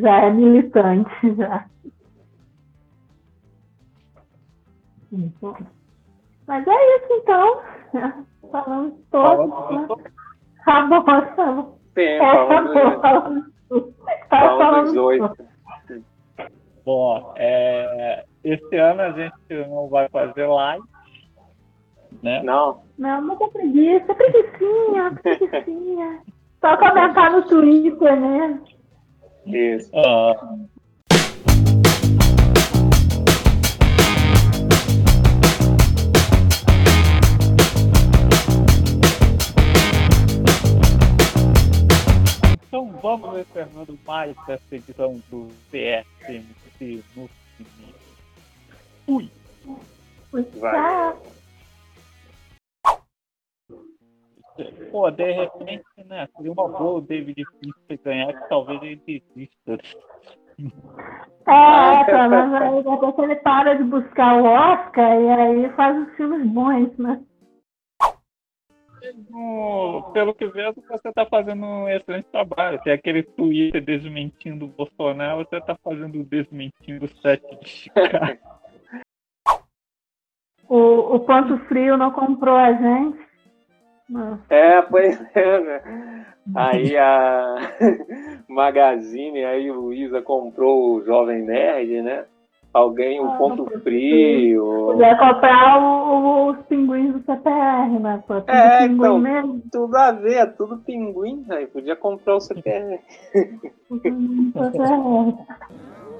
Já 0.00 0.22
é 0.22 0.30
militante, 0.30 1.34
já. 1.36 1.66
Então, 5.12 5.56
Mas 6.46 6.66
é 6.66 6.96
isso, 6.96 7.12
então. 7.12 7.60
Falamos 8.50 8.94
todos. 9.10 9.48
né? 9.70 9.88
Tá 10.64 10.82
bom, 10.86 11.02
tá 11.02 11.52
bom. 11.52 11.78
Sim, 11.94 12.00
É, 12.02 12.18
tá 12.18 12.46
falamos. 13.00 13.44
Tá 14.28 14.80
dos 14.82 14.96
oito. 14.96 15.28
tudo. 15.36 15.46
Bom, 16.84 17.32
é, 17.36 18.24
esse 18.44 18.76
ano 18.76 19.02
a 19.02 19.10
gente 19.10 19.68
não 19.68 19.88
vai 19.88 20.08
fazer 20.08 20.46
live, 20.46 20.84
né? 22.22 22.42
Não, 22.44 22.82
Não, 22.96 23.22
muita 23.22 23.48
preguiça, 23.48 24.14
preguiçinha, 24.14 25.18
preguiçinha. 25.20 26.22
Só 26.60 26.76
comentar 26.76 27.32
no 27.32 27.42
Twitter, 27.42 28.20
né? 28.20 28.60
isso. 29.46 29.90
Ah, 29.96 30.34
Então 43.16 43.30
vamos 43.30 43.48
encerrando 43.48 43.98
mais 44.06 44.36
essa 44.46 44.76
edição 44.76 45.22
do 45.30 45.48
CSMC 45.70 47.02
no 47.16 47.28
cinema. 47.56 47.98
Fui! 49.06 49.30
Vai. 50.60 51.16
Pô, 54.90 55.10
de 55.10 55.32
repente, 55.32 55.84
né? 56.06 56.28
Seria 56.36 56.52
uma 56.52 56.68
boa 56.68 56.98
o 56.98 57.00
David 57.00 57.42
Fincher 57.58 58.00
ganhar, 58.04 58.32
que 58.34 58.48
talvez 58.48 58.82
ele 58.82 59.02
desista. 59.06 59.78
É, 61.46 62.04
pelo 62.04 62.28
menos 62.28 62.54
aí 62.54 62.82
depois 62.82 63.18
ele 63.18 63.36
para 63.36 63.74
de 63.74 63.84
buscar 63.84 64.42
o 64.42 64.44
Oscar 64.44 65.20
e 65.20 65.28
aí 65.30 65.70
faz 65.70 66.06
os 66.06 66.14
filmes 66.16 66.46
bons, 66.48 66.96
né? 66.98 67.22
No- 69.30 70.10
pelo 70.12 70.34
que 70.34 70.46
vejo, 70.46 70.74
você 70.88 71.08
está 71.08 71.26
fazendo 71.26 71.64
um 71.64 71.88
excelente 71.88 72.26
trabalho. 72.32 72.80
Tem 72.82 72.92
aquele 72.92 73.22
Twitter 73.22 73.84
desmentindo 73.84 74.64
o 74.64 74.68
Bolsonaro, 74.68 75.44
você 75.44 75.56
está 75.56 75.76
fazendo 75.76 76.20
o 76.20 76.24
desmentindo 76.24 77.04
o 77.04 77.08
set 77.20 77.42
de 77.60 77.68
Chicago. 77.68 78.38
O, 80.68 81.14
o 81.14 81.20
Ponto 81.20 81.56
Frio 81.66 81.96
não 81.96 82.10
comprou 82.10 82.56
a 82.56 82.72
gente. 82.72 83.18
Não. 84.08 84.42
É, 84.50 84.82
pois 84.82 85.16
é, 85.36 85.60
né? 85.60 86.26
Aí 86.56 86.96
a 86.96 87.54
Magazine, 88.48 89.44
aí 89.44 89.70
o 89.70 89.92
Isa 89.92 90.20
comprou 90.22 90.94
o 90.94 91.04
Jovem 91.04 91.42
Nerd, 91.42 92.02
né? 92.02 92.24
Alguém, 92.76 93.18
um 93.22 93.32
Ah, 93.32 93.36
ponto 93.38 93.64
frio. 93.80 94.88
Podia 94.88 95.16
comprar 95.16 95.82
o- 95.82 96.10
o- 96.12 96.50
os 96.50 96.58
pinguins 96.66 97.14
do 97.14 97.20
CPR, 97.24 97.98
né? 97.98 98.22
Pô, 98.28 98.34
tudo 98.42 98.50
É, 98.50 98.80
pinguim 98.86 98.94
então. 98.98 99.18
mesmo. 99.18 99.62
Tudo 99.72 99.96
a 99.96 100.12
ver, 100.12 100.34
é 100.34 100.44
tudo 100.44 100.76
pinguim, 100.84 101.42
aí 101.48 101.66
podia 101.68 101.96
comprar 101.96 102.36
o 102.36 102.40
CPR. 102.40 103.00
do 103.90 104.70
CPR. 104.72 105.34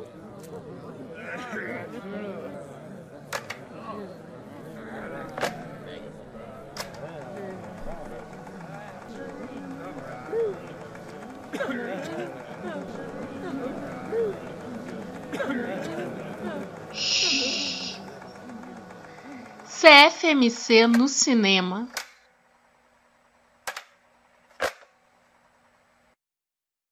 CFMC 19.87 20.89
no 20.89 21.07
cinema. 21.07 21.87